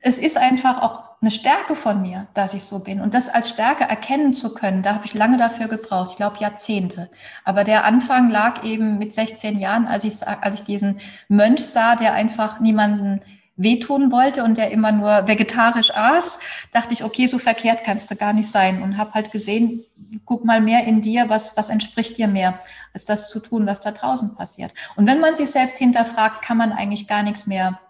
[0.00, 3.00] es ist einfach auch eine Stärke von mir, dass ich so bin.
[3.00, 6.38] Und das als Stärke erkennen zu können, da habe ich lange dafür gebraucht, ich glaube
[6.38, 7.10] Jahrzehnte.
[7.44, 11.96] Aber der Anfang lag eben mit 16 Jahren, als ich, als ich diesen Mönch sah,
[11.96, 13.22] der einfach niemanden
[13.56, 16.38] wehtun wollte und der immer nur vegetarisch aß,
[16.72, 19.80] dachte ich, okay, so verkehrt kannst du gar nicht sein und habe halt gesehen,
[20.24, 22.58] guck mal mehr in dir, was, was entspricht dir mehr,
[22.92, 24.72] als das zu tun, was da draußen passiert.
[24.96, 27.80] Und wenn man sich selbst hinterfragt, kann man eigentlich gar nichts mehr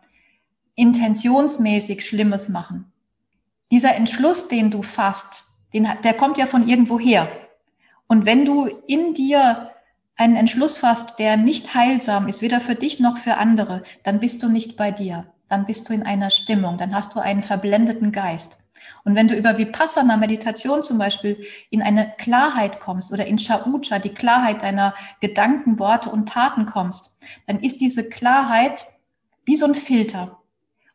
[0.74, 2.92] intentionsmäßig Schlimmes machen.
[3.70, 7.28] Dieser Entschluss, den du fasst, den, der kommt ja von irgendwo her.
[8.06, 9.70] Und wenn du in dir
[10.16, 14.42] einen Entschluss fasst, der nicht heilsam ist, weder für dich noch für andere, dann bist
[14.42, 18.12] du nicht bei dir dann bist du in einer Stimmung, dann hast du einen verblendeten
[18.12, 18.60] Geist.
[19.04, 23.98] Und wenn du über Vipassana Meditation zum Beispiel in eine Klarheit kommst oder in Shaucha,
[23.98, 28.86] die Klarheit deiner Gedanken, Worte und Taten kommst, dann ist diese Klarheit
[29.44, 30.40] wie so ein Filter.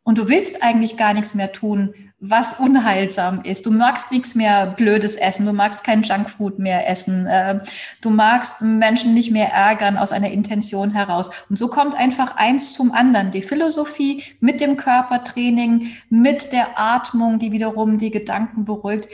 [0.02, 3.64] Und du willst eigentlich gar nichts mehr tun, was unheilsam ist.
[3.64, 7.62] Du magst nichts mehr Blödes essen, du magst kein Junkfood mehr essen, ähm,
[8.02, 11.30] du magst Menschen nicht mehr ärgern aus einer Intention heraus.
[11.48, 13.30] Und so kommt einfach eins zum anderen.
[13.30, 19.08] Die Philosophie mit dem Körpertraining, mit der Atmung, die wiederum die Gedanken beruhigt.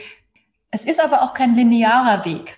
[0.69, 2.57] Es ist aber auch kein linearer Weg.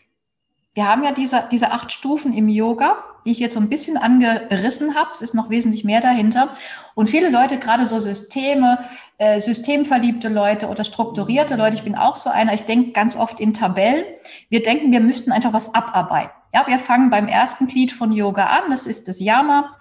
[0.73, 3.95] Wir haben ja diese, diese acht Stufen im Yoga die ich jetzt so ein bisschen
[3.95, 5.11] angerissen habe.
[5.13, 6.55] Es ist noch wesentlich mehr dahinter.
[6.95, 8.79] Und viele Leute, gerade so Systeme,
[9.19, 13.39] äh, systemverliebte Leute oder strukturierte Leute, ich bin auch so einer, ich denke ganz oft
[13.39, 14.03] in Tabellen.
[14.49, 16.31] Wir denken, wir müssten einfach was abarbeiten.
[16.55, 19.75] Ja, wir fangen beim ersten Glied von Yoga an, das ist das Yama,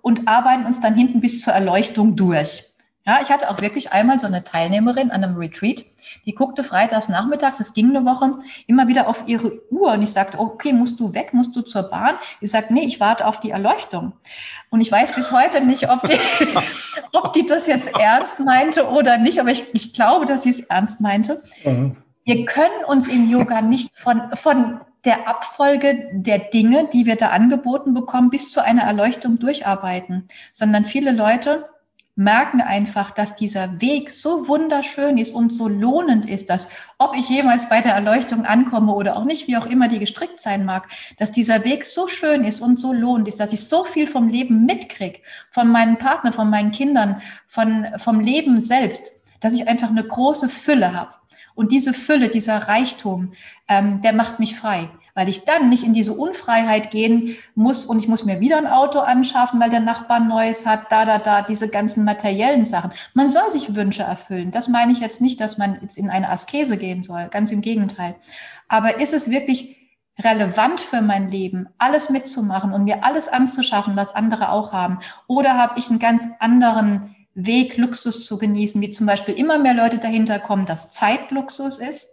[0.00, 2.64] und arbeiten uns dann hinten bis zur Erleuchtung durch.
[3.06, 5.84] Ja, ich hatte auch wirklich einmal so eine Teilnehmerin an einem Retreat,
[6.24, 10.12] die guckte freitags nachmittags, es ging eine Woche, immer wieder auf ihre Uhr und ich
[10.12, 12.16] sagte, okay, musst du weg, musst du zur Bahn?
[12.40, 14.12] Sie sagt, nee, ich warte auf die Erleuchtung.
[14.70, 16.18] Und ich weiß bis heute nicht, ob die,
[17.12, 20.60] ob die das jetzt ernst meinte oder nicht, aber ich, ich glaube, dass sie es
[20.60, 21.42] ernst meinte.
[21.62, 21.96] Mhm.
[22.24, 27.28] Wir können uns im Yoga nicht von, von der Abfolge der Dinge, die wir da
[27.28, 31.68] angeboten bekommen, bis zu einer Erleuchtung durcharbeiten, sondern viele Leute
[32.16, 37.28] merken einfach, dass dieser Weg so wunderschön ist und so lohnend ist, dass ob ich
[37.28, 40.88] jemals bei der Erleuchtung ankomme oder auch nicht, wie auch immer die gestrickt sein mag,
[41.18, 44.28] dass dieser Weg so schön ist und so lohnend ist, dass ich so viel vom
[44.28, 49.10] Leben mitkriege, von meinem Partner, von meinen Kindern, von, vom Leben selbst,
[49.40, 51.14] dass ich einfach eine große Fülle habe.
[51.56, 53.32] Und diese Fülle, dieser Reichtum,
[53.68, 57.98] ähm, der macht mich frei weil ich dann nicht in diese Unfreiheit gehen muss und
[57.98, 61.18] ich muss mir wieder ein Auto anschaffen, weil der Nachbar ein neues hat, da, da,
[61.18, 62.92] da, diese ganzen materiellen Sachen.
[63.14, 64.50] Man soll sich Wünsche erfüllen.
[64.50, 67.60] Das meine ich jetzt nicht, dass man jetzt in eine Askese gehen soll, ganz im
[67.60, 68.16] Gegenteil.
[68.68, 69.84] Aber ist es wirklich
[70.18, 74.98] relevant für mein Leben, alles mitzumachen und mir alles anzuschaffen, was andere auch haben?
[75.26, 79.74] Oder habe ich einen ganz anderen Weg, Luxus zu genießen, wie zum Beispiel immer mehr
[79.74, 82.08] Leute dahinter kommen, dass Zeitluxus ist,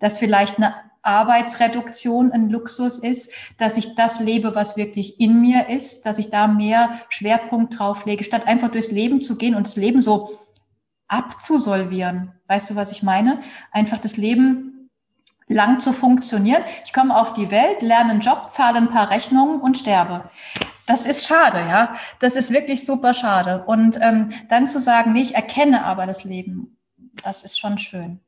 [0.00, 0.74] dass vielleicht eine
[1.06, 6.30] Arbeitsreduktion ein Luxus ist, dass ich das lebe, was wirklich in mir ist, dass ich
[6.30, 10.38] da mehr Schwerpunkt drauf lege, statt einfach durchs Leben zu gehen und das Leben so
[11.08, 12.32] abzusolvieren.
[12.48, 13.40] Weißt du, was ich meine?
[13.72, 14.90] Einfach das Leben
[15.48, 16.62] lang zu funktionieren.
[16.84, 20.28] Ich komme auf die Welt, lerne einen Job, zahle ein paar Rechnungen und sterbe.
[20.86, 21.96] Das ist schade, ja.
[22.20, 23.64] Das ist wirklich super schade.
[23.66, 26.76] Und ähm, dann zu sagen, nee, ich erkenne aber das Leben,
[27.22, 28.20] das ist schon schön.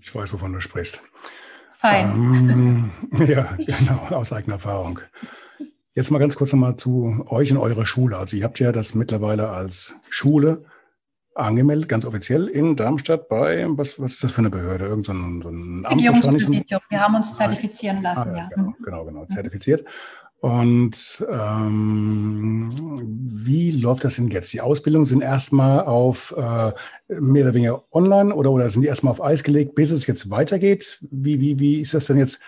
[0.00, 1.02] Ich weiß, wovon du sprichst.
[1.80, 2.90] Fein.
[3.10, 5.00] Ähm, ja, genau, aus eigener Erfahrung.
[5.94, 8.18] Jetzt mal ganz kurz nochmal zu euch und eurer Schule.
[8.18, 10.64] Also ihr habt ja das mittlerweile als Schule
[11.34, 14.84] angemeldet, ganz offiziell in Darmstadt bei, was, was ist das für eine Behörde?
[14.84, 16.02] Irgend so ein, so ein Amt.
[16.02, 18.48] Wir haben uns zertifizieren lassen, ah, ja.
[18.54, 18.74] Genau, mhm.
[18.84, 19.84] genau, genau, zertifiziert.
[20.40, 22.72] Und ähm,
[23.14, 24.52] wie läuft das denn jetzt?
[24.52, 26.72] Die Ausbildungen sind erstmal auf äh,
[27.08, 30.30] mehr oder weniger online oder, oder sind die erstmal auf Eis gelegt, bis es jetzt
[30.30, 30.98] weitergeht?
[31.10, 32.40] Wie, wie, wie ist das denn jetzt?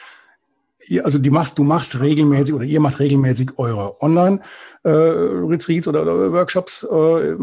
[1.04, 6.32] also die machst, du machst regelmäßig oder ihr macht regelmäßig eure Online-Retreats äh, oder, oder,
[6.32, 7.36] Workshops, äh,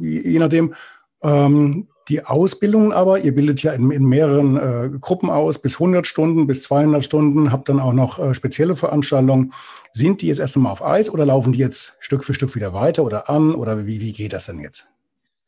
[0.00, 0.74] je nachdem.
[1.22, 6.06] Ähm, die Ausbildung aber, ihr bildet ja in, in mehreren äh, Gruppen aus, bis 100
[6.06, 9.52] Stunden, bis 200 Stunden, habt dann auch noch äh, spezielle Veranstaltungen.
[9.92, 12.74] Sind die jetzt erst einmal auf Eis oder laufen die jetzt Stück für Stück wieder
[12.74, 14.90] weiter oder an oder wie, wie geht das denn jetzt?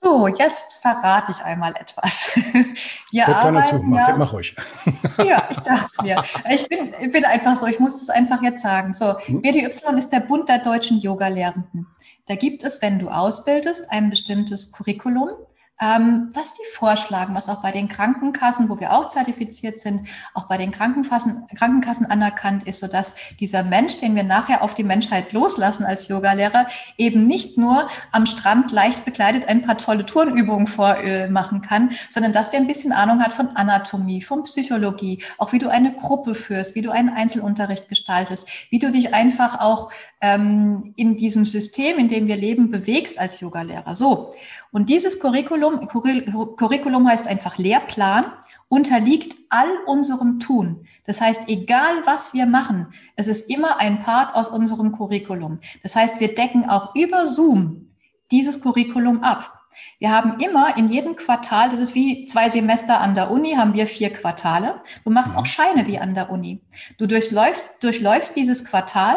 [0.02, 2.30] So, jetzt verrate ich einmal etwas.
[3.10, 4.54] Wir Hört arbeiten, ja, mach ruhig.
[5.18, 6.22] Ja, ich dachte mir.
[6.50, 8.94] Ich bin, ich bin einfach so, ich muss es einfach jetzt sagen.
[8.94, 9.42] So, hm?
[9.42, 11.86] BDY ist der Bund der deutschen Yoga-Lehrenden.
[12.26, 15.30] Da gibt es, wenn du ausbildest, ein bestimmtes Curriculum.
[15.78, 20.48] Ähm, was die vorschlagen, was auch bei den Krankenkassen, wo wir auch zertifiziert sind, auch
[20.48, 25.34] bei den Krankenkassen, Krankenkassen anerkannt ist, sodass dieser Mensch, den wir nachher auf die Menschheit
[25.34, 26.66] loslassen als Yogalehrer,
[26.96, 32.32] eben nicht nur am Strand leicht bekleidet ein paar tolle Turnübungen vormachen äh, kann, sondern
[32.32, 36.34] dass der ein bisschen Ahnung hat von Anatomie, von Psychologie, auch wie du eine Gruppe
[36.34, 39.90] führst, wie du einen Einzelunterricht gestaltest, wie du dich einfach auch
[40.22, 43.94] ähm, in diesem System, in dem wir leben, bewegst als Yogalehrer.
[43.94, 44.34] So.
[44.76, 48.30] Und dieses Curriculum, Curriculum heißt einfach Lehrplan,
[48.68, 50.86] unterliegt all unserem Tun.
[51.06, 55.60] Das heißt, egal was wir machen, es ist immer ein Part aus unserem Curriculum.
[55.82, 57.88] Das heißt, wir decken auch über Zoom
[58.30, 59.50] dieses Curriculum ab.
[59.98, 63.72] Wir haben immer in jedem Quartal, das ist wie zwei Semester an der Uni, haben
[63.72, 64.82] wir vier Quartale.
[65.04, 66.60] Du machst auch Scheine wie an der Uni.
[66.98, 69.16] Du durchläufst, durchläufst dieses Quartal.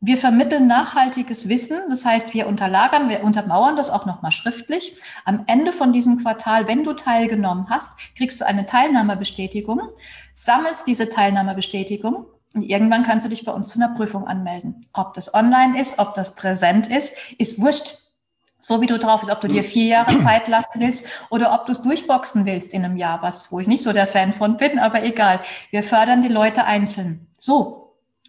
[0.00, 4.98] Wir vermitteln nachhaltiges Wissen, das heißt, wir unterlagern, wir untermauern das auch nochmal schriftlich.
[5.24, 9.80] Am Ende von diesem Quartal, wenn du teilgenommen hast, kriegst du eine Teilnahmebestätigung,
[10.34, 14.86] sammelst diese Teilnahmebestätigung und irgendwann kannst du dich bei uns zu einer Prüfung anmelden.
[14.92, 17.98] Ob das online ist, ob das präsent ist, ist wurscht.
[18.60, 21.66] So wie du drauf bist, ob du dir vier Jahre Zeit lassen willst oder ob
[21.66, 24.56] du es durchboxen willst in einem Jahr, was, wo ich nicht so der Fan von
[24.56, 25.40] bin, aber egal.
[25.70, 27.28] Wir fördern die Leute einzeln.
[27.38, 27.85] So,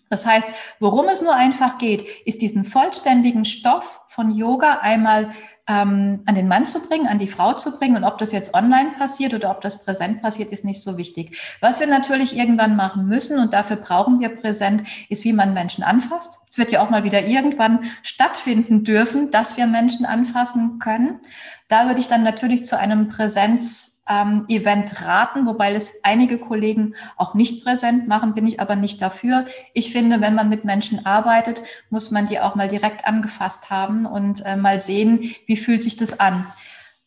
[0.09, 0.47] das heißt,
[0.79, 5.31] worum es nur einfach geht, ist diesen vollständigen Stoff von Yoga einmal
[5.67, 7.97] ähm, an den Mann zu bringen, an die Frau zu bringen.
[7.97, 11.37] Und ob das jetzt online passiert oder ob das präsent passiert, ist nicht so wichtig.
[11.59, 15.83] Was wir natürlich irgendwann machen müssen, und dafür brauchen wir präsent, ist, wie man Menschen
[15.83, 16.39] anfasst.
[16.49, 21.19] Es wird ja auch mal wieder irgendwann stattfinden dürfen, dass wir Menschen anfassen können.
[21.67, 26.95] Da würde ich dann natürlich zu einem Präsenz ähm, Event raten, wobei es einige Kollegen
[27.17, 29.45] auch nicht präsent machen, bin ich aber nicht dafür.
[29.73, 34.05] Ich finde, wenn man mit Menschen arbeitet, muss man die auch mal direkt angefasst haben
[34.05, 36.45] und äh, mal sehen, wie fühlt sich das an.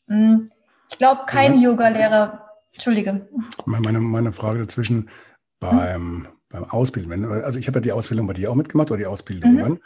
[0.09, 0.51] Hm,
[0.91, 1.71] ich glaube, kein ja.
[1.71, 3.29] Yoga-Lehrer, Entschuldige.
[3.65, 5.09] Meine, meine Frage dazwischen
[5.59, 6.29] beim, hm?
[6.49, 9.55] beim Ausbilden, also ich habe ja die Ausbildung bei dir auch mitgemacht oder die Ausbildung.
[9.55, 9.81] Mhm.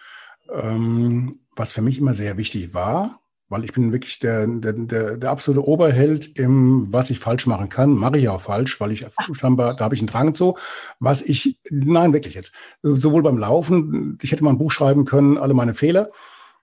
[0.53, 5.17] Ähm, was für mich immer sehr wichtig war, weil ich bin wirklich der, der, der,
[5.17, 9.07] der absolute Oberheld im, was ich falsch machen kann, mache ich auch falsch, weil ich
[9.33, 10.57] scheinbar, da habe ich einen Drang zu,
[10.99, 15.39] was ich, nein, wirklich jetzt, sowohl beim Laufen, ich hätte mal ein Buch schreiben können,
[15.39, 16.11] alle meine Fehler,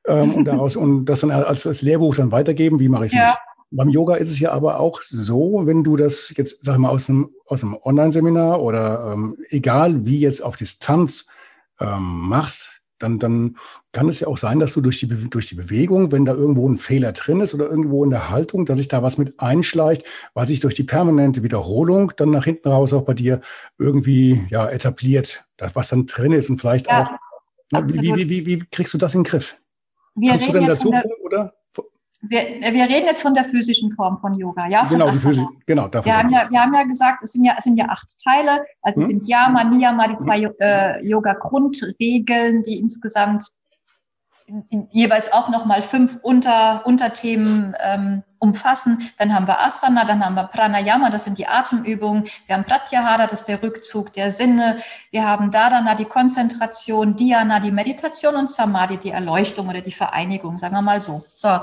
[0.08, 3.20] ähm, und daraus, und das dann als, als Lehrbuch dann weitergeben, wie mache ich es
[3.20, 3.28] ja.
[3.28, 3.38] nicht?
[3.74, 6.90] Beim Yoga ist es ja aber auch so, wenn du das jetzt, sag ich mal,
[6.90, 11.28] aus einem, aus einem Online-Seminar oder ähm, egal wie jetzt auf Distanz
[11.80, 13.58] ähm, machst, dann, dann
[13.92, 16.68] kann es ja auch sein, dass du durch die, durch die Bewegung, wenn da irgendwo
[16.68, 20.06] ein Fehler drin ist oder irgendwo in der Haltung, dass sich da was mit einschleicht,
[20.34, 23.42] was sich durch die permanente Wiederholung dann nach hinten raus auch bei dir
[23.78, 27.12] irgendwie ja, etabliert, das, was dann drin ist und vielleicht ja, auch.
[27.88, 29.56] Wie, wie, wie, wie, kriegst du das in den Griff?
[30.16, 30.94] Wir Kannst du denn dazu,
[31.24, 31.54] oder?
[32.24, 34.86] Wir, wir reden jetzt von der physischen Form von Yoga, ja?
[34.86, 35.88] Von genau, Physik, genau.
[35.88, 38.16] Davon wir, haben ja, wir haben ja gesagt, es sind ja, es sind ja acht
[38.24, 38.64] Teile.
[38.82, 39.04] Also hm?
[39.04, 43.48] es sind Yama, Niyama, die zwei äh, Yoga-Grundregeln, die insgesamt
[44.46, 49.10] in, in, jeweils auch nochmal fünf Unter, Unterthemen ähm, umfassen.
[49.18, 52.26] Dann haben wir Asana, dann haben wir Pranayama, das sind die Atemübungen.
[52.48, 54.78] Wir haben Pratyahara, das ist der Rückzug der Sinne.
[55.12, 60.58] Wir haben Dharana, die Konzentration, Dhyana, die Meditation und Samadhi, die Erleuchtung oder die Vereinigung,
[60.58, 61.24] sagen wir mal so.
[61.34, 61.60] So.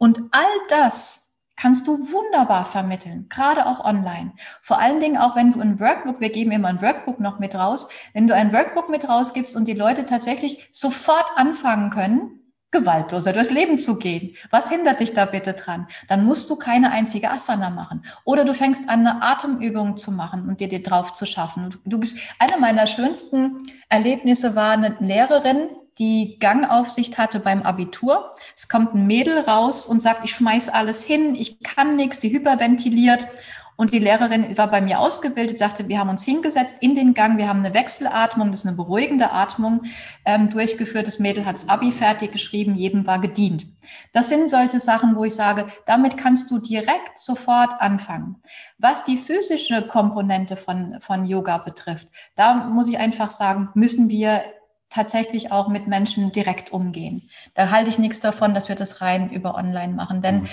[0.00, 4.32] Und all das kannst du wunderbar vermitteln, gerade auch online.
[4.62, 7.54] Vor allen Dingen auch, wenn du ein Workbook, wir geben immer ein Workbook noch mit
[7.54, 12.40] raus, wenn du ein Workbook mit rausgibst und die Leute tatsächlich sofort anfangen können,
[12.70, 14.36] gewaltloser durchs Leben zu gehen.
[14.50, 15.86] Was hindert dich da bitte dran?
[16.08, 18.02] Dann musst du keine einzige Asana machen.
[18.24, 21.76] Oder du fängst an, eine Atemübung zu machen und dir die drauf zu schaffen.
[21.84, 23.58] Du bist, eine meiner schönsten
[23.90, 25.68] Erlebnisse war eine Lehrerin,
[25.98, 28.34] die Gangaufsicht hatte beim Abitur.
[28.56, 32.30] Es kommt ein Mädel raus und sagt, ich schmeiß alles hin, ich kann nichts, die
[32.30, 33.26] hyperventiliert.
[33.80, 37.38] Und die Lehrerin war bei mir ausgebildet, sagte, wir haben uns hingesetzt in den Gang,
[37.38, 39.84] wir haben eine Wechselatmung, das ist eine beruhigende Atmung
[40.26, 41.06] ähm, durchgeführt.
[41.06, 43.68] Das Mädel hat das Abi fertig geschrieben, jedem war gedient.
[44.12, 48.42] Das sind solche Sachen, wo ich sage, damit kannst du direkt sofort anfangen.
[48.76, 54.42] Was die physische Komponente von, von Yoga betrifft, da muss ich einfach sagen, müssen wir
[54.90, 57.22] tatsächlich auch mit Menschen direkt umgehen.
[57.54, 60.48] Da halte ich nichts davon, dass wir das rein über online machen, denn mhm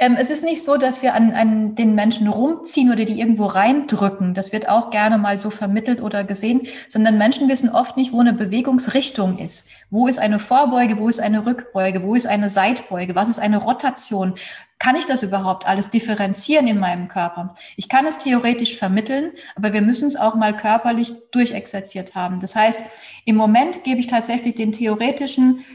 [0.00, 3.44] ähm, es ist nicht so, dass wir an, an den Menschen rumziehen oder die irgendwo
[3.44, 4.32] reindrücken.
[4.32, 8.20] Das wird auch gerne mal so vermittelt oder gesehen, sondern Menschen wissen oft nicht, wo
[8.20, 9.68] eine Bewegungsrichtung ist.
[9.90, 13.58] Wo ist eine Vorbeuge, wo ist eine Rückbeuge, wo ist eine Seitbeuge, was ist eine
[13.58, 14.36] Rotation?
[14.80, 17.52] Kann ich das überhaupt alles differenzieren in meinem Körper?
[17.76, 22.40] Ich kann es theoretisch vermitteln, aber wir müssen es auch mal körperlich durchexerziert haben.
[22.40, 22.86] Das heißt,
[23.26, 25.66] im Moment gebe ich tatsächlich den theoretischen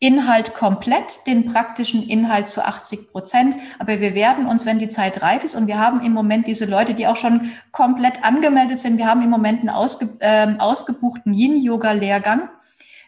[0.00, 3.54] Inhalt komplett, den praktischen Inhalt zu 80 Prozent.
[3.78, 6.64] Aber wir werden uns, wenn die Zeit reif ist, und wir haben im Moment diese
[6.64, 11.32] Leute, die auch schon komplett angemeldet sind, wir haben im Moment einen ausge, äh, ausgebuchten
[11.32, 12.48] Yin-Yoga-Lehrgang,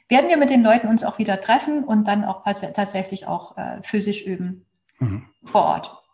[0.09, 3.83] werden wir mit den Leuten uns auch wieder treffen und dann auch tatsächlich auch äh,
[3.83, 4.64] physisch üben
[4.99, 5.27] mhm.
[5.45, 6.05] vor Ort.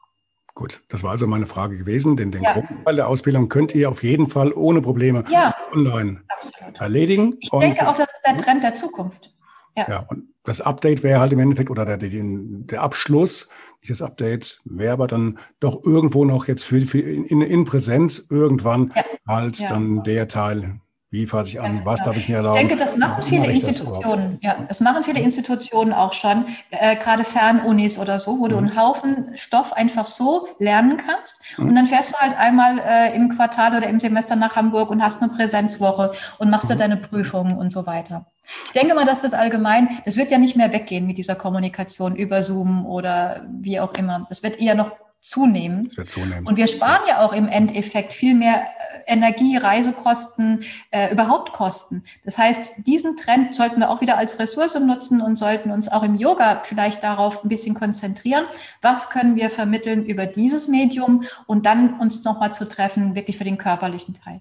[0.54, 2.52] Gut, das war also meine Frage gewesen, denn den ja.
[2.52, 6.80] Grundteil der Ausbildung könnt ihr auf jeden Fall ohne Probleme ja, online absolut.
[6.80, 7.30] erledigen.
[7.40, 9.32] Ich denke auch, das ist der Trend der Zukunft.
[9.76, 9.86] Ja.
[9.88, 13.48] ja, und das Update wäre halt im Endeffekt oder der, der, der Abschluss,
[13.80, 18.26] nicht das Update, wäre aber dann doch irgendwo noch jetzt für, für in, in Präsenz
[18.28, 18.92] irgendwann
[19.26, 20.80] halt dann der Teil,
[21.12, 21.80] wie fasse ich an?
[21.84, 22.60] was darf ich mir erlauben?
[22.60, 24.38] Ich denke, das machen viele Institutionen.
[24.40, 28.50] Das ja, das machen viele Institutionen auch schon, äh, gerade Fernunis oder so, wo mhm.
[28.50, 31.40] du einen Haufen Stoff einfach so lernen kannst.
[31.58, 31.68] Mhm.
[31.68, 35.02] Und dann fährst du halt einmal äh, im Quartal oder im Semester nach Hamburg und
[35.02, 36.68] hast eine Präsenzwoche und machst mhm.
[36.70, 38.26] da deine Prüfungen und so weiter.
[38.66, 42.14] Ich denke mal, dass das allgemein, es wird ja nicht mehr weggehen mit dieser Kommunikation
[42.14, 44.26] über Zoom oder wie auch immer.
[44.30, 45.84] Es wird eher noch zunehmen.
[45.84, 46.46] Das wird zunehmen.
[46.46, 48.62] Und wir sparen ja auch im Endeffekt viel mehr
[49.06, 52.04] äh, Energie, Reisekosten, äh, überhaupt Kosten.
[52.24, 56.02] Das heißt, diesen Trend sollten wir auch wieder als Ressource nutzen und sollten uns auch
[56.02, 58.44] im Yoga vielleicht darauf ein bisschen konzentrieren.
[58.80, 63.44] Was können wir vermitteln über dieses Medium und dann uns nochmal zu treffen, wirklich für
[63.44, 64.40] den körperlichen Teil.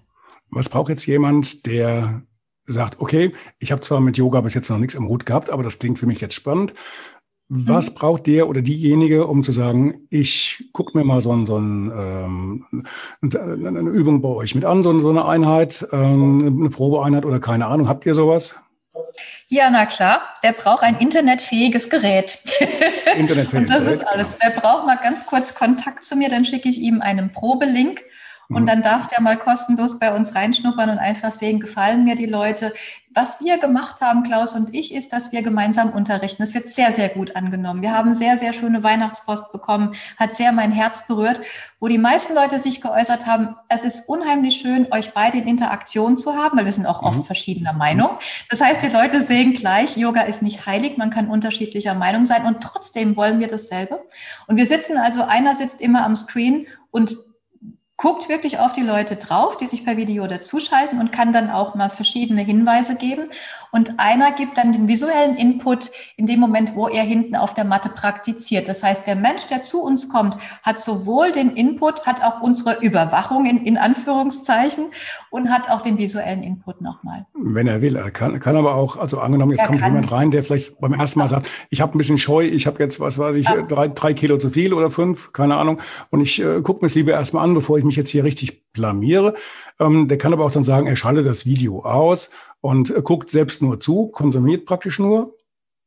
[0.50, 2.22] Was braucht jetzt jemand, der
[2.66, 5.62] sagt, okay, ich habe zwar mit Yoga bis jetzt noch nichts im Hut gehabt, aber
[5.62, 6.74] das klingt für mich jetzt spannend.
[7.52, 7.94] Was mhm.
[7.96, 11.90] braucht der oder diejenige, um zu sagen, ich gucke mir mal so, ein, so ein,
[11.92, 12.86] ähm,
[13.20, 17.66] eine Übung bei euch mit an, so, so eine Einheit, ähm, eine Probeeinheit oder keine
[17.66, 17.88] Ahnung.
[17.88, 18.54] Habt ihr sowas?
[19.48, 22.38] Ja, na klar, der braucht ein internetfähiges Gerät.
[23.16, 24.38] Internetfähiges Und das Gerät, ist alles.
[24.38, 24.54] Genau.
[24.54, 28.04] Der braucht mal ganz kurz Kontakt zu mir, dann schicke ich ihm einen Probelink
[28.50, 28.66] und mhm.
[28.66, 32.74] dann darf der mal kostenlos bei uns reinschnuppern und einfach sehen, gefallen mir die Leute.
[33.12, 36.42] Was wir gemacht haben, Klaus und ich, ist, dass wir gemeinsam unterrichten.
[36.42, 37.82] Es wird sehr, sehr gut angenommen.
[37.82, 41.40] Wir haben sehr, sehr schöne Weihnachtspost bekommen, hat sehr mein Herz berührt,
[41.78, 46.18] wo die meisten Leute sich geäußert haben, es ist unheimlich schön, euch beide in Interaktion
[46.18, 47.24] zu haben, weil wir sind auch oft mhm.
[47.24, 48.10] verschiedener Meinung.
[48.48, 52.46] Das heißt, die Leute sehen gleich, Yoga ist nicht heilig, man kann unterschiedlicher Meinung sein
[52.46, 54.04] und trotzdem wollen wir dasselbe.
[54.46, 57.16] Und wir sitzen also, einer sitzt immer am Screen und
[58.00, 61.74] guckt wirklich auf die Leute drauf, die sich per Video dazuschalten und kann dann auch
[61.74, 63.28] mal verschiedene Hinweise geben.
[63.72, 67.64] Und einer gibt dann den visuellen Input in dem Moment, wo er hinten auf der
[67.64, 68.68] Matte praktiziert.
[68.68, 72.80] Das heißt, der Mensch, der zu uns kommt, hat sowohl den Input, hat auch unsere
[72.80, 74.86] Überwachung in, in Anführungszeichen
[75.28, 77.26] und hat auch den visuellen Input nochmal.
[77.34, 77.96] Wenn er will.
[77.96, 80.94] Er kann, kann aber auch, also angenommen, jetzt er kommt jemand rein, der vielleicht beim
[80.94, 83.88] ersten Mal sagt, ich habe ein bisschen Scheu, ich habe jetzt, was weiß ich, drei,
[83.88, 85.80] drei Kilo zu viel oder fünf, keine Ahnung.
[86.08, 88.72] Und ich äh, gucke mir es lieber erstmal an, bevor ich mich jetzt hier richtig
[88.72, 89.34] blamiere.
[89.78, 92.30] Ähm, der kann aber auch dann sagen, er schalte das Video aus
[92.60, 95.36] und äh, guckt selbst nur zu, konsumiert praktisch nur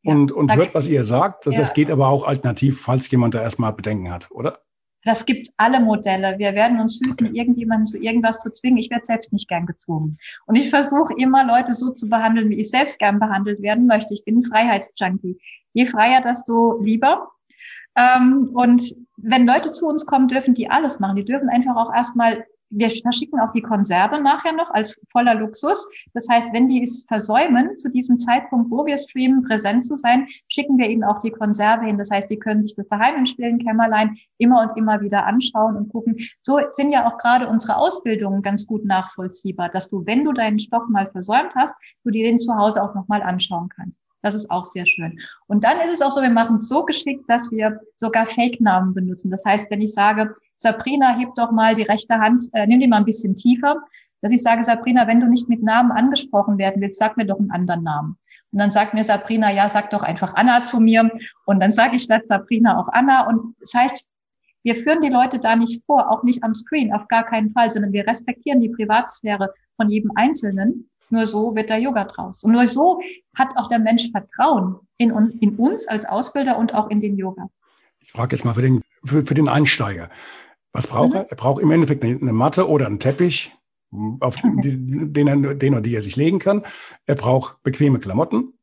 [0.04, 1.46] und, ja, und hört, was ihr sagt.
[1.46, 1.62] Das, ja.
[1.62, 4.60] das geht aber auch alternativ, falls jemand da erstmal Bedenken hat, oder?
[5.06, 6.36] Das gibt alle Modelle.
[6.38, 7.38] Wir werden uns hüten, okay.
[7.38, 8.78] irgendjemanden zu irgendwas zu zwingen.
[8.78, 10.18] Ich werde selbst nicht gern gezwungen.
[10.46, 14.14] Und ich versuche immer, Leute so zu behandeln, wie ich selbst gern behandelt werden möchte.
[14.14, 15.38] Ich bin ein Freiheitsjunkie.
[15.74, 17.32] Je freier, desto lieber.
[17.96, 21.16] Ähm, und wenn Leute zu uns kommen, dürfen die alles machen.
[21.16, 22.46] Die dürfen einfach auch erstmal
[22.76, 25.90] wir verschicken auch die Konserve nachher noch als voller Luxus.
[26.14, 30.28] Das heißt, wenn die es versäumen, zu diesem Zeitpunkt, wo wir streamen, präsent zu sein,
[30.48, 31.98] schicken wir ihnen auch die Konserve hin.
[31.98, 35.76] Das heißt, die können sich das daheim im stillen Kämmerlein immer und immer wieder anschauen
[35.76, 36.18] und gucken.
[36.42, 40.60] So sind ja auch gerade unsere Ausbildungen ganz gut nachvollziehbar, dass du, wenn du deinen
[40.60, 44.02] Stoff mal versäumt hast, du dir den zu Hause auch nochmal anschauen kannst.
[44.24, 45.20] Das ist auch sehr schön.
[45.48, 48.94] Und dann ist es auch so, wir machen es so geschickt, dass wir sogar Fake-Namen
[48.94, 49.30] benutzen.
[49.30, 52.88] Das heißt, wenn ich sage, Sabrina, heb doch mal die rechte Hand, äh, nimm die
[52.88, 53.76] mal ein bisschen tiefer,
[54.22, 57.38] dass ich sage, Sabrina, wenn du nicht mit Namen angesprochen werden willst, sag mir doch
[57.38, 58.18] einen anderen Namen.
[58.54, 61.12] Und dann sagt mir Sabrina, ja, sag doch einfach Anna zu mir.
[61.46, 63.28] Und dann sage ich statt Sabrina auch Anna.
[63.28, 64.06] Und das heißt,
[64.64, 67.70] wir führen die Leute da nicht vor, auch nicht am Screen, auf gar keinen Fall,
[67.72, 70.88] sondern wir respektieren die Privatsphäre von jedem Einzelnen.
[71.10, 72.44] Nur so wird der Yoga draus.
[72.44, 73.00] Und nur so
[73.36, 77.18] hat auch der Mensch Vertrauen in uns, in uns als Ausbilder und auch in den
[77.18, 77.50] Yoga.
[78.00, 80.10] Ich frage jetzt mal für den, für, für den Einsteiger.
[80.72, 81.18] Was braucht mhm.
[81.18, 81.32] er?
[81.32, 83.52] Er braucht im Endeffekt eine, eine Matte oder einen Teppich,
[84.20, 86.64] auf den, den, den oder die er sich legen kann.
[87.06, 88.54] Er braucht bequeme Klamotten,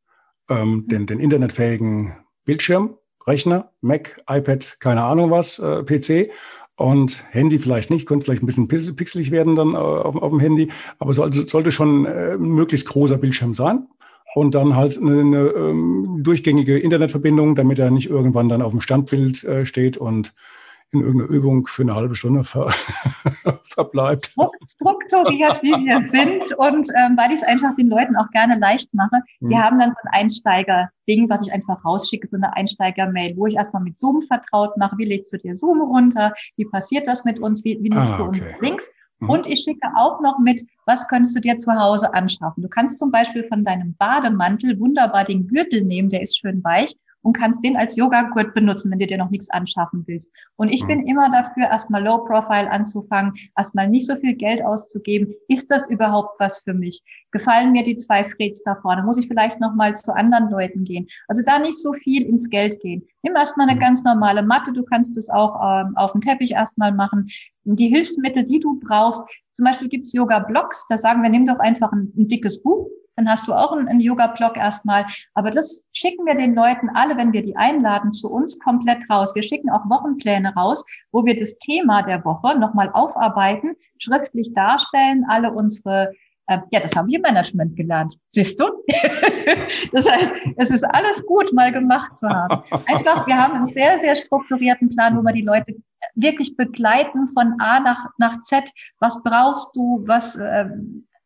[0.49, 0.89] ähm, mhm.
[0.89, 6.33] den, den internetfähigen Bildschirm, Rechner, Mac, iPad, keine Ahnung was, äh, PC
[6.81, 10.41] und Handy vielleicht nicht, könnte vielleicht ein bisschen pixelig werden dann äh, auf, auf, dem
[10.41, 10.69] Handy,
[10.99, 13.87] aber sollte, sollte schon äh, ein möglichst großer Bildschirm sein
[14.35, 18.81] und dann halt eine, eine ähm, durchgängige Internetverbindung, damit er nicht irgendwann dann auf dem
[18.81, 20.33] Standbild äh, steht und
[20.93, 22.69] in irgendeiner Übung für eine halbe Stunde ver
[23.65, 24.35] verbleibt.
[24.67, 28.93] Strukturiert, wie wir sind und ähm, weil ich es einfach den Leuten auch gerne leicht
[28.93, 29.21] mache.
[29.41, 29.65] Wir hm.
[29.65, 33.83] haben dann so ein Einsteiger-Ding, was ich einfach rausschicke, so eine Einsteiger-Mail, wo ich erstmal
[33.83, 34.99] mit Zoom vertraut mache.
[34.99, 36.35] Wie legst du dir Zoom runter?
[36.57, 37.65] Wie passiert das mit uns?
[37.65, 38.41] Wie, wie nutzt ah, okay.
[38.41, 38.91] du uns Links?
[39.21, 39.31] Mhm.
[39.31, 42.63] Und ich schicke auch noch mit, was könntest du dir zu Hause anschaffen?
[42.63, 46.95] Du kannst zum Beispiel von deinem Bademantel wunderbar den Gürtel nehmen, der ist schön weich
[47.23, 50.33] und kannst den als Yoga-Gurt benutzen, wenn du dir noch nichts anschaffen willst.
[50.57, 50.89] Und ich mhm.
[50.89, 55.35] bin immer dafür, erstmal Low Profile anzufangen, erstmal nicht so viel Geld auszugeben.
[55.49, 57.03] Ist das überhaupt was für mich?
[57.33, 59.03] Gefallen mir die zwei Freds da vorne?
[59.03, 61.07] Muss ich vielleicht nochmal zu anderen Leuten gehen?
[61.29, 63.07] Also da nicht so viel ins Geld gehen.
[63.23, 63.81] Nimm erstmal eine mhm.
[63.81, 64.73] ganz normale Matte.
[64.73, 67.29] Du kannst es auch ähm, auf dem Teppich erstmal machen.
[67.65, 71.93] Die Hilfsmittel, die du brauchst, zum Beispiel gibt's Yoga-Blogs, da sagen wir, nimm doch einfach
[71.93, 72.89] ein, ein dickes Buch,
[73.21, 75.07] dann hast du auch einen, einen Yoga-Blog erstmal.
[75.35, 79.35] Aber das schicken wir den Leuten alle, wenn wir die einladen, zu uns komplett raus.
[79.35, 85.25] Wir schicken auch Wochenpläne raus, wo wir das Thema der Woche nochmal aufarbeiten, schriftlich darstellen,
[85.29, 86.13] alle unsere
[86.47, 88.17] äh, ja, das haben wir im Management gelernt.
[88.31, 88.65] Siehst du?
[89.93, 92.65] das heißt, es ist alles gut, mal gemacht zu haben.
[92.87, 95.77] Einfach, wir haben einen sehr, sehr strukturierten Plan, wo wir die Leute
[96.15, 98.69] wirklich begleiten von A nach, nach Z.
[98.99, 100.03] Was brauchst du?
[100.07, 100.71] Was, äh,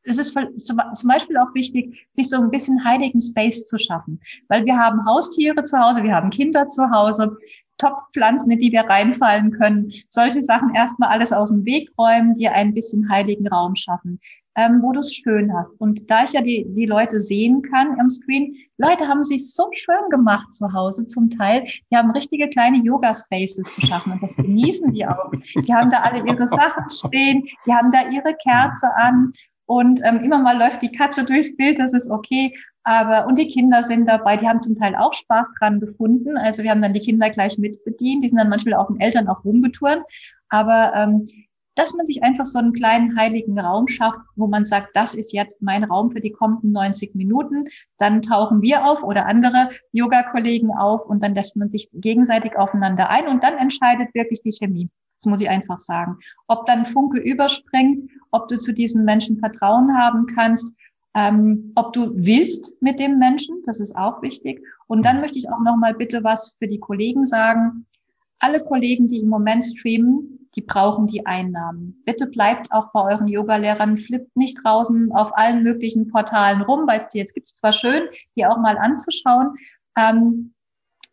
[0.05, 4.65] es ist zum Beispiel auch wichtig, sich so ein bisschen heiligen Space zu schaffen, weil
[4.65, 7.37] wir haben Haustiere zu Hause, wir haben Kinder zu Hause,
[7.79, 9.93] Topfpflanzen, in die wir reinfallen können.
[10.09, 14.21] Solche Sachen erstmal alles aus dem Weg räumen, dir ein bisschen heiligen Raum schaffen,
[14.57, 15.73] ähm, wo du es schön hast.
[15.81, 19.69] Und da ich ja die, die Leute sehen kann am Screen, Leute haben sich so
[19.73, 21.67] schön gemacht zu Hause zum Teil.
[21.91, 25.33] Die haben richtige kleine Yoga-Spaces geschaffen und das genießen die auch.
[25.57, 29.33] Die haben da alle ihre Sachen stehen, die haben da ihre Kerze an
[29.67, 32.55] und ähm, immer mal läuft die Katze durchs Bild, das ist okay.
[32.83, 36.37] Aber, und die Kinder sind dabei, die haben zum Teil auch Spaß dran gefunden.
[36.37, 39.29] Also wir haben dann die Kinder gleich mitbedient, die sind dann manchmal auch den Eltern
[39.29, 40.05] auch rumgeturnt.
[40.51, 41.27] Aber ähm,
[41.75, 45.33] dass man sich einfach so einen kleinen heiligen Raum schafft, wo man sagt, das ist
[45.33, 47.65] jetzt mein Raum für die kommenden 90 Minuten.
[47.99, 53.11] Dann tauchen wir auf oder andere Yoga-Kollegen auf und dann lässt man sich gegenseitig aufeinander
[53.11, 54.91] ein und dann entscheidet wirklich die Chemie.
[55.21, 56.19] Das muss ich einfach sagen.
[56.49, 60.75] Ob dann Funke überspringt, ob du zu diesem Menschen Vertrauen haben kannst,
[61.17, 64.63] ähm, ob du willst mit dem Menschen, das ist auch wichtig.
[64.87, 67.87] Und dann möchte ich auch noch mal bitte was für die Kollegen sagen.
[68.39, 72.03] Alle Kollegen, die im Moment streamen, die brauchen die Einnahmen.
[72.05, 77.01] Bitte bleibt auch bei euren Yogalehrern, flippt nicht draußen auf allen möglichen Portalen rum, weil
[77.01, 78.05] es die jetzt gibt, zwar schön,
[78.37, 79.55] die auch mal anzuschauen.
[79.97, 80.54] Ähm,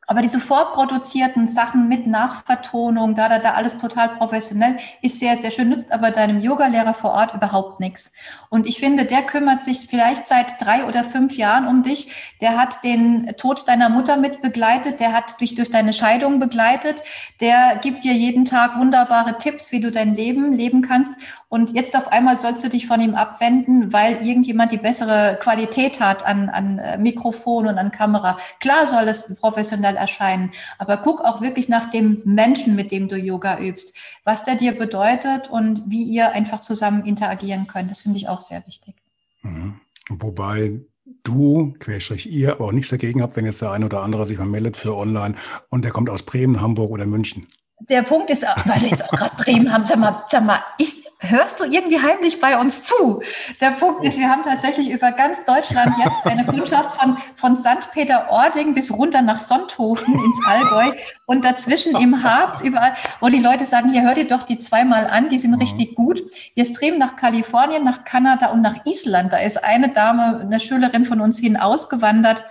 [0.07, 5.51] aber diese vorproduzierten Sachen mit Nachvertonung, da, da, da, alles total professionell, ist sehr, sehr
[5.51, 8.11] schön, nützt aber deinem Yogalehrer vor Ort überhaupt nichts.
[8.49, 12.33] Und ich finde, der kümmert sich vielleicht seit drei oder fünf Jahren um dich.
[12.41, 17.03] Der hat den Tod deiner Mutter mit begleitet, der hat dich durch deine Scheidung begleitet,
[17.39, 21.13] der gibt dir jeden Tag wunderbare Tipps, wie du dein Leben leben kannst.
[21.47, 25.99] Und jetzt auf einmal sollst du dich von ihm abwenden, weil irgendjemand die bessere Qualität
[25.99, 28.37] hat an, an äh, Mikrofon und an Kamera.
[28.59, 33.15] Klar soll es professionell erscheinen, aber guck auch wirklich nach dem Menschen, mit dem du
[33.15, 33.95] Yoga übst,
[34.25, 37.89] was der dir bedeutet und wie ihr einfach zusammen interagieren könnt.
[37.89, 38.95] Das finde ich auch sehr wichtig.
[39.43, 39.79] Mhm.
[40.09, 40.81] Wobei
[41.23, 44.37] du, Querstrich ihr, aber auch nichts dagegen habt, wenn jetzt der eine oder andere sich
[44.37, 45.35] mal meldet für online
[45.69, 47.47] und der kommt aus Bremen, Hamburg oder München.
[47.89, 51.10] Der Punkt ist, weil wir jetzt auch gerade Bremen haben, sag mal, sag mal, ist,
[51.21, 53.21] hörst du irgendwie heimlich bei uns zu?
[53.59, 57.91] Der Punkt ist, wir haben tatsächlich über ganz Deutschland jetzt eine Kundschaft von, von St.
[57.91, 60.91] Peter-Ording bis runter nach Sonthofen ins Allgäu
[61.25, 65.07] und dazwischen im Harz überall, wo die Leute sagen, hier hört ihr doch die zweimal
[65.07, 65.61] an, die sind mhm.
[65.61, 66.23] richtig gut.
[66.55, 69.31] Wir streamen nach Kalifornien, nach Kanada und nach Island.
[69.31, 72.43] Da ist eine Dame, eine Schülerin von uns hin ausgewandert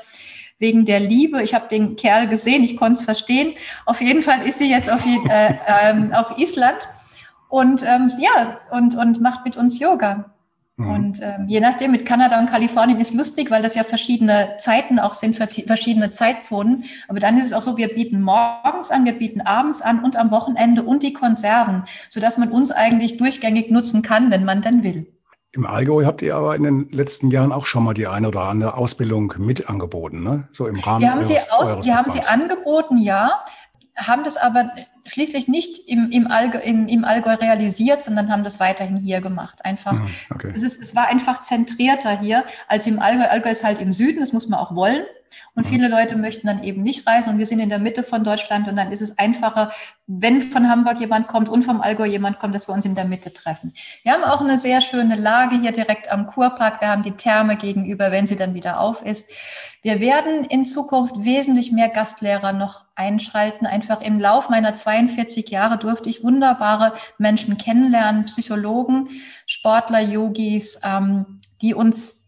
[0.60, 1.42] wegen der Liebe.
[1.42, 3.54] Ich habe den Kerl gesehen, ich konnte es verstehen.
[3.86, 6.86] Auf jeden Fall ist sie jetzt auf, äh, äh, auf Island
[7.50, 10.32] und ähm, ja, und, und macht mit uns Yoga.
[10.76, 10.90] Mhm.
[10.90, 14.98] Und ähm, je nachdem, mit Kanada und Kalifornien ist lustig, weil das ja verschiedene Zeiten
[14.98, 16.84] auch sind, verschiedene Zeitzonen.
[17.08, 20.16] Aber dann ist es auch so, wir bieten morgens an, wir bieten abends an und
[20.16, 24.82] am Wochenende und die Konserven, sodass man uns eigentlich durchgängig nutzen kann, wenn man denn
[24.82, 25.06] will.
[25.52, 28.42] Im Allgäu habt ihr aber in den letzten Jahren auch schon mal die eine oder
[28.42, 30.48] andere Ausbildung mit angeboten, ne?
[30.52, 31.00] So im Rahmen.
[31.00, 33.32] Wir haben, sie, aus, wir haben sie angeboten, ja,
[33.96, 34.70] haben das aber
[35.10, 39.64] schließlich nicht im, im, Allgäu, im, im Allgäu realisiert, sondern haben das weiterhin hier gemacht.
[39.64, 40.52] Einfach, mhm, okay.
[40.54, 43.24] es, ist, es war einfach zentrierter hier als im Allgäu.
[43.24, 45.02] Allgäu ist halt im Süden, das muss man auch wollen.
[45.54, 45.70] Und mhm.
[45.70, 48.68] viele Leute möchten dann eben nicht reisen und wir sind in der Mitte von Deutschland
[48.68, 49.70] und dann ist es einfacher,
[50.06, 53.04] wenn von Hamburg jemand kommt und vom Allgäu jemand kommt, dass wir uns in der
[53.04, 53.72] Mitte treffen.
[54.02, 56.80] Wir haben auch eine sehr schöne Lage hier direkt am Kurpark.
[56.80, 59.30] Wir haben die Therme gegenüber, wenn sie dann wieder auf ist.
[59.82, 63.66] Wir werden in Zukunft wesentlich mehr Gastlehrer noch einschalten.
[63.66, 69.08] Einfach im Lauf meiner 42 Jahre durfte ich wunderbare Menschen kennenlernen, Psychologen,
[69.46, 72.19] Sportler, Yogis, ähm, die uns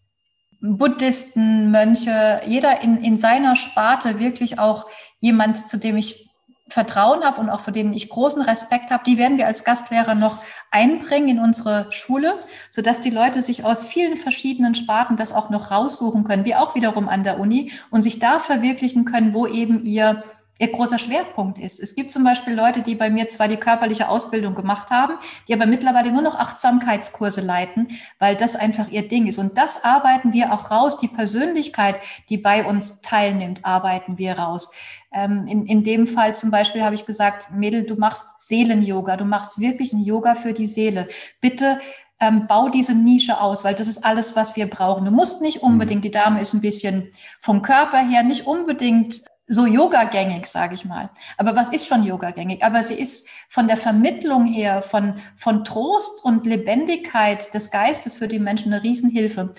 [0.62, 4.86] Buddhisten, Mönche, jeder in, in seiner Sparte wirklich auch
[5.20, 6.30] jemand, zu dem ich
[6.68, 10.14] Vertrauen habe und auch für den ich großen Respekt habe, die werden wir als Gastlehrer
[10.14, 10.38] noch
[10.70, 12.32] einbringen in unsere Schule,
[12.70, 16.74] sodass die Leute sich aus vielen verschiedenen Sparten das auch noch raussuchen können, wie auch
[16.74, 20.24] wiederum an der Uni und sich da verwirklichen können, wo eben ihr
[20.62, 21.80] ihr großer Schwerpunkt ist.
[21.80, 25.14] Es gibt zum Beispiel Leute, die bei mir zwar die körperliche Ausbildung gemacht haben,
[25.48, 27.88] die aber mittlerweile nur noch Achtsamkeitskurse leiten,
[28.20, 29.38] weil das einfach ihr Ding ist.
[29.38, 30.98] Und das arbeiten wir auch raus.
[30.98, 31.98] Die Persönlichkeit,
[32.28, 34.70] die bei uns teilnimmt, arbeiten wir raus.
[35.12, 39.24] Ähm, in, in dem Fall zum Beispiel habe ich gesagt, Mädel, du machst Seelen-Yoga, du
[39.24, 41.08] machst wirklich ein Yoga für die Seele.
[41.40, 41.80] Bitte
[42.20, 45.04] ähm, bau diese Nische aus, weil das ist alles, was wir brauchen.
[45.04, 47.10] Du musst nicht unbedingt, die Dame ist ein bisschen
[47.40, 51.10] vom Körper her nicht unbedingt so Yoga-gängig, sage ich mal.
[51.36, 52.64] Aber was ist schon Yoga-gängig?
[52.64, 58.28] Aber sie ist von der Vermittlung her, von, von Trost und Lebendigkeit des Geistes für
[58.28, 59.52] die Menschen eine Riesenhilfe.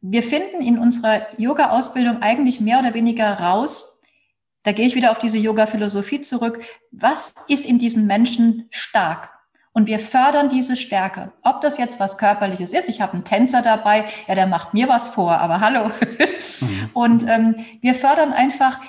[0.00, 4.02] Wir finden in unserer Yoga-Ausbildung eigentlich mehr oder weniger raus,
[4.64, 6.60] da gehe ich wieder auf diese Yoga-Philosophie zurück,
[6.90, 9.30] was ist in diesem Menschen stark?
[9.72, 11.32] Und wir fördern diese Stärke.
[11.42, 14.88] Ob das jetzt was Körperliches ist, ich habe einen Tänzer dabei, ja, der macht mir
[14.88, 15.90] was vor, aber hallo.
[16.58, 16.90] Mhm.
[16.94, 18.80] Und ähm, wir fördern einfach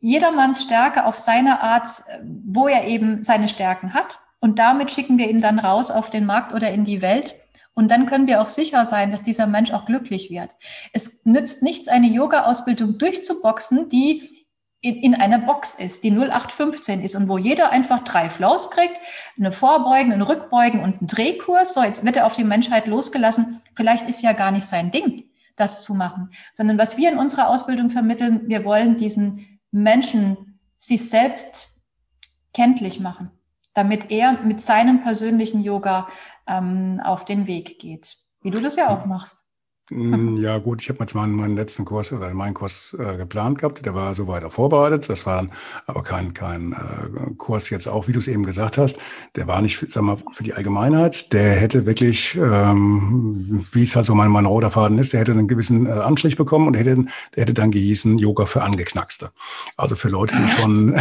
[0.00, 4.20] jedermanns Stärke auf seine Art, wo er eben seine Stärken hat.
[4.40, 7.34] Und damit schicken wir ihn dann raus auf den Markt oder in die Welt.
[7.74, 10.56] Und dann können wir auch sicher sein, dass dieser Mensch auch glücklich wird.
[10.92, 14.46] Es nützt nichts, eine Yoga-Ausbildung durchzuboxen, die
[14.80, 18.96] in, in einer Box ist, die 0815 ist und wo jeder einfach drei Flows kriegt,
[19.36, 21.74] eine Vorbeugen, ein Rückbeugen und einen Drehkurs.
[21.74, 23.60] So, jetzt wird er auf die Menschheit losgelassen.
[23.74, 25.24] Vielleicht ist ja gar nicht sein Ding,
[25.56, 31.08] das zu machen, sondern was wir in unserer Ausbildung vermitteln, wir wollen diesen Menschen sich
[31.08, 31.82] selbst
[32.54, 33.30] kenntlich machen,
[33.74, 36.08] damit er mit seinem persönlichen Yoga
[36.46, 39.36] ähm, auf den Weg geht, wie du das ja auch machst.
[39.90, 43.58] Hm, ja, gut, ich habe jetzt meinen, meinen letzten Kurs oder meinen Kurs äh, geplant
[43.58, 43.86] gehabt.
[43.86, 45.08] Der war so weiter vorbereitet.
[45.08, 45.48] Das war
[45.86, 48.98] aber kein, kein äh, Kurs jetzt auch, wie du es eben gesagt hast.
[49.34, 51.32] Der war nicht, sag mal, für die Allgemeinheit.
[51.32, 53.32] Der hätte wirklich, ähm,
[53.72, 56.36] wie es halt so mein, mein roter Faden ist, der hätte einen gewissen äh, Anstrich
[56.36, 59.30] bekommen und hätte, der hätte dann gehießen Yoga für Angeknackste.
[59.78, 61.00] Also für Leute, die schon,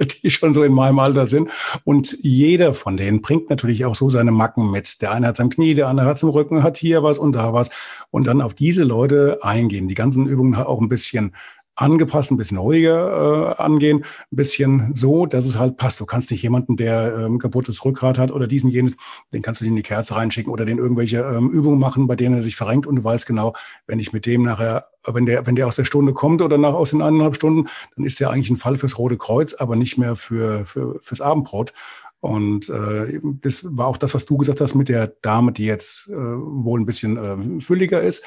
[0.22, 1.50] die schon so in meinem Alter sind.
[1.84, 5.02] Und jeder von denen bringt natürlich auch so seine Macken mit.
[5.02, 7.52] Der eine hat am Knie, der andere hat am Rücken, hat hier was und da
[7.52, 7.70] was
[8.10, 9.88] und dann auf diese Leute eingehen.
[9.88, 11.32] Die ganzen Übungen auch ein bisschen
[11.80, 16.00] angepasst, ein bisschen ruhiger äh, angehen, ein bisschen so, dass es halt passt.
[16.00, 18.94] Du kannst nicht jemanden, der ähm, kaputtes Rückgrat hat oder diesen jenen,
[19.32, 22.36] den kannst du in die Kerze reinschicken oder den irgendwelche ähm, Übungen machen, bei denen
[22.36, 23.54] er sich verrenkt und du weißt genau,
[23.86, 26.74] wenn ich mit dem nachher, wenn der, wenn der aus der Stunde kommt oder nach
[26.74, 29.96] aus den eineinhalb Stunden, dann ist der eigentlich ein Fall fürs Rote Kreuz, aber nicht
[29.96, 31.72] mehr für, für fürs Abendbrot.
[32.20, 36.08] Und äh, das war auch das, was du gesagt hast mit der Dame, die jetzt
[36.10, 38.24] äh, wohl ein bisschen äh, fülliger ist.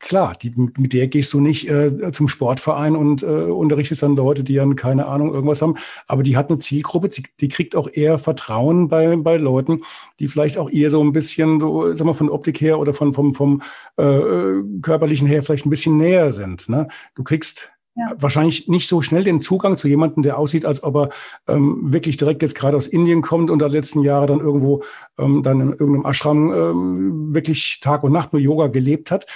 [0.00, 4.42] Klar, die, mit der gehst du nicht äh, zum Sportverein und äh, unterrichtest dann Leute,
[4.42, 5.76] die dann keine Ahnung irgendwas haben.
[6.08, 9.82] Aber die hat eine Zielgruppe, die, die kriegt auch eher Vertrauen bei, bei Leuten,
[10.18, 13.14] die vielleicht auch eher so ein bisschen, so, sag mal, von Optik her oder von,
[13.14, 13.62] vom, vom
[13.98, 16.68] äh, körperlichen her vielleicht ein bisschen näher sind.
[16.68, 16.88] Ne?
[17.14, 17.70] Du kriegst
[18.16, 21.08] wahrscheinlich nicht so schnell den Zugang zu jemandem, der aussieht, als ob er
[21.48, 24.82] ähm, wirklich direkt jetzt gerade aus Indien kommt und der letzten Jahre dann irgendwo
[25.18, 29.26] ähm, dann in irgendeinem Ashram ähm, wirklich Tag und Nacht nur Yoga gelebt hat.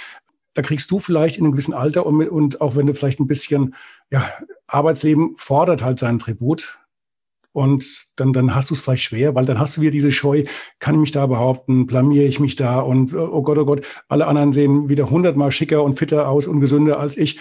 [0.53, 3.27] Da kriegst du vielleicht in einem gewissen Alter und, und auch wenn du vielleicht ein
[3.27, 3.75] bisschen,
[4.11, 4.23] ja,
[4.67, 6.77] Arbeitsleben fordert halt seinen Tribut,
[7.53, 10.43] und dann, dann hast du es vielleicht schwer, weil dann hast du wieder diese Scheu,
[10.79, 14.25] kann ich mich da behaupten, blamiere ich mich da und oh Gott, oh Gott, alle
[14.25, 17.39] anderen sehen wieder hundertmal schicker und fitter aus und gesünder als ich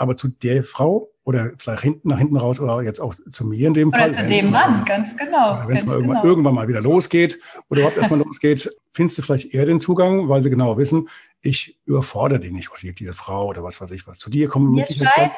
[0.00, 3.68] aber zu der Frau oder vielleicht hinten nach hinten raus oder jetzt auch zu mir
[3.68, 4.10] in dem oder Fall.
[4.10, 5.62] Oder zu dem Mann, ganz genau.
[5.66, 6.24] Wenn es mal irgendwann, genau.
[6.24, 10.42] irgendwann, mal wieder losgeht oder überhaupt erstmal losgeht, findest du vielleicht eher den Zugang, weil
[10.42, 11.10] sie genau wissen,
[11.42, 14.18] ich überfordere die nicht, oder diese Frau oder was weiß ich was.
[14.18, 15.34] Zu dir kommen mir scheint,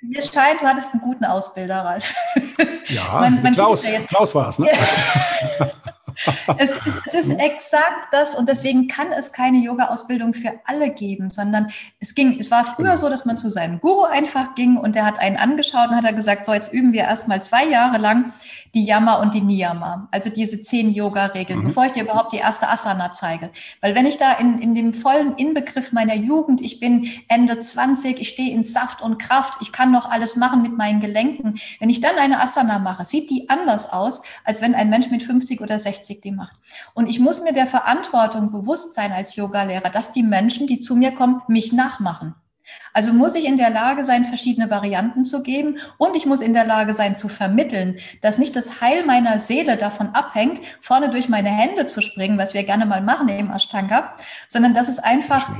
[0.00, 2.14] mir scheint, du hattest einen guten Ausbilder, Ralf.
[2.88, 4.68] Ja, man, man Klaus, ja Klaus war es, ne?
[6.58, 11.30] es, es, es, ist exakt das und deswegen kann es keine Yoga-Ausbildung für alle geben,
[11.30, 11.70] sondern
[12.00, 15.04] es ging, es war früher so, dass man zu seinem Guru einfach ging und der
[15.04, 18.32] hat einen angeschaut und hat er gesagt, so jetzt üben wir erstmal zwei Jahre lang
[18.74, 21.64] die Yama und die Niyama, also diese zehn Yoga-Regeln, mhm.
[21.64, 23.50] bevor ich dir überhaupt die erste Asana zeige.
[23.80, 28.20] Weil wenn ich da in, in dem vollen Inbegriff meiner Jugend, ich bin Ende 20,
[28.20, 31.58] ich stehe in Saft und Kraft, ich kann noch alles machen mit meinen Gelenken.
[31.80, 35.22] Wenn ich dann eine Asana mache, sieht die anders aus, als wenn ein Mensch mit
[35.22, 36.56] 50 oder 60 die macht.
[36.94, 40.96] Und ich muss mir der Verantwortung bewusst sein als Yogalehrer, dass die Menschen, die zu
[40.96, 42.34] mir kommen, mich nachmachen.
[42.92, 46.52] Also muss ich in der Lage sein, verschiedene Varianten zu geben und ich muss in
[46.52, 51.28] der Lage sein zu vermitteln, dass nicht das Heil meiner Seele davon abhängt, vorne durch
[51.28, 54.14] meine Hände zu springen, was wir gerne mal machen im Ashtanga,
[54.48, 55.50] sondern dass es einfach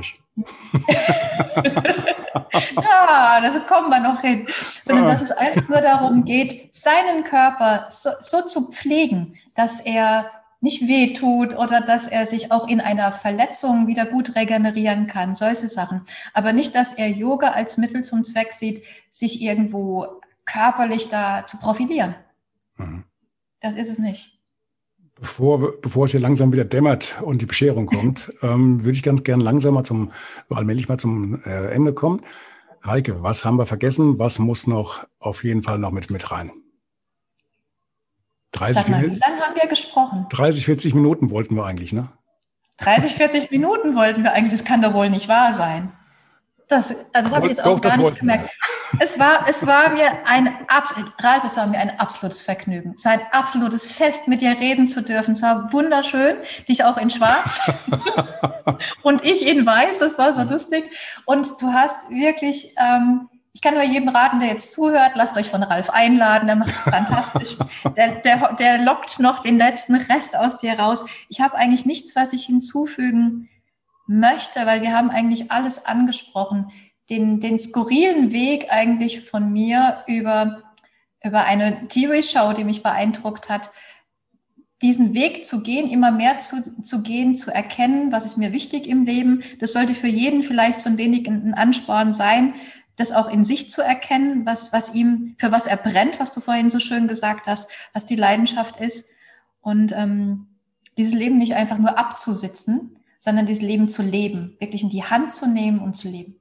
[2.53, 4.47] ja, da kommen wir noch hin.
[4.83, 10.29] Sondern dass es einfach nur darum geht, seinen Körper so, so zu pflegen, dass er
[10.61, 15.67] nicht wehtut oder dass er sich auch in einer Verletzung wieder gut regenerieren kann, solche
[15.67, 16.01] Sachen.
[16.33, 21.57] Aber nicht, dass er Yoga als Mittel zum Zweck sieht, sich irgendwo körperlich da zu
[21.57, 22.15] profilieren.
[22.77, 23.03] Mhm.
[23.61, 24.37] Das ist es nicht.
[25.15, 29.23] Bevor, bevor es hier langsam wieder dämmert und die Bescherung kommt, ähm, würde ich ganz
[29.23, 30.11] gern langsam mal zum,
[30.49, 32.21] allmählich mal zum äh, Ende kommen.
[32.85, 34.19] Heike, was haben wir vergessen?
[34.19, 36.51] Was muss noch auf jeden Fall noch mit, mit rein?
[38.59, 40.25] 30 Sag mal, wie lange haben wir gesprochen?
[40.29, 42.09] 30, 40 Minuten wollten wir eigentlich, ne?
[42.77, 44.51] 30, 40 Minuten wollten wir eigentlich.
[44.51, 45.91] Das kann doch wohl nicht wahr sein.
[46.67, 48.51] Das, das habe ich jetzt auch doch, gar nicht gemerkt.
[48.99, 50.55] Es war, es war mir ein,
[51.19, 52.93] Ralf, es war mir ein absolutes Vergnügen.
[52.95, 55.31] Es war ein absolutes Fest, mit dir reden zu dürfen.
[55.31, 56.37] Es war wunderschön,
[56.67, 57.71] dich auch in Schwarz
[59.01, 59.99] und ich in Weiß.
[59.99, 60.83] Das war so lustig.
[61.25, 65.49] Und du hast wirklich, ähm, ich kann nur jedem raten, der jetzt zuhört, lasst euch
[65.49, 67.57] von Ralf einladen, der macht es fantastisch.
[67.97, 71.05] Der, der, der lockt noch den letzten Rest aus dir raus.
[71.27, 73.49] Ich habe eigentlich nichts, was ich hinzufügen
[74.07, 76.71] möchte, weil wir haben eigentlich alles angesprochen.
[77.09, 80.61] Den, den skurrilen Weg eigentlich von mir über,
[81.23, 83.71] über eine TV-Show, die mich beeindruckt hat,
[84.81, 88.87] diesen Weg zu gehen, immer mehr zu, zu gehen, zu erkennen, was ist mir wichtig
[88.87, 89.43] im Leben.
[89.59, 92.53] Das sollte für jeden vielleicht so ein wenig ein Ansporn sein,
[92.99, 96.41] das auch in sich zu erkennen, was, was ihm, für was er brennt, was du
[96.41, 99.09] vorhin so schön gesagt hast, was die Leidenschaft ist.
[99.61, 100.47] Und ähm,
[100.97, 105.33] dieses Leben nicht einfach nur abzusitzen, sondern dieses Leben zu leben, wirklich in die Hand
[105.33, 106.35] zu nehmen und zu leben.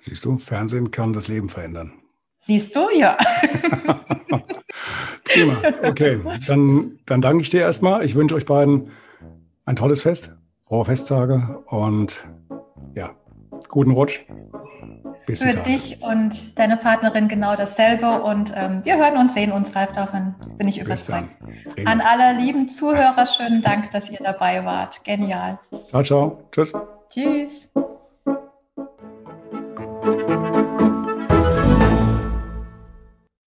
[0.00, 1.92] Siehst du, Fernsehen kann das Leben verändern.
[2.40, 3.16] Siehst du, ja.
[5.24, 5.62] Prima.
[5.82, 8.04] Okay, dann, dann danke ich dir erstmal.
[8.04, 8.90] Ich wünsche euch beiden
[9.64, 12.28] ein tolles Fest, frohe Festtage und
[12.94, 13.10] ja,
[13.68, 14.20] guten Rutsch.
[15.26, 18.22] Bis Für dich und deine Partnerin genau dasselbe.
[18.22, 21.30] Und ähm, wir hören uns, sehen uns, Ralf, davon bin ich überzeugt.
[21.86, 25.02] An alle lieben Zuhörer, schönen Dank, dass ihr dabei wart.
[25.04, 25.58] Genial.
[25.88, 26.48] Ciao, ciao.
[26.50, 26.72] Tschüss.
[27.10, 27.72] Tschüss.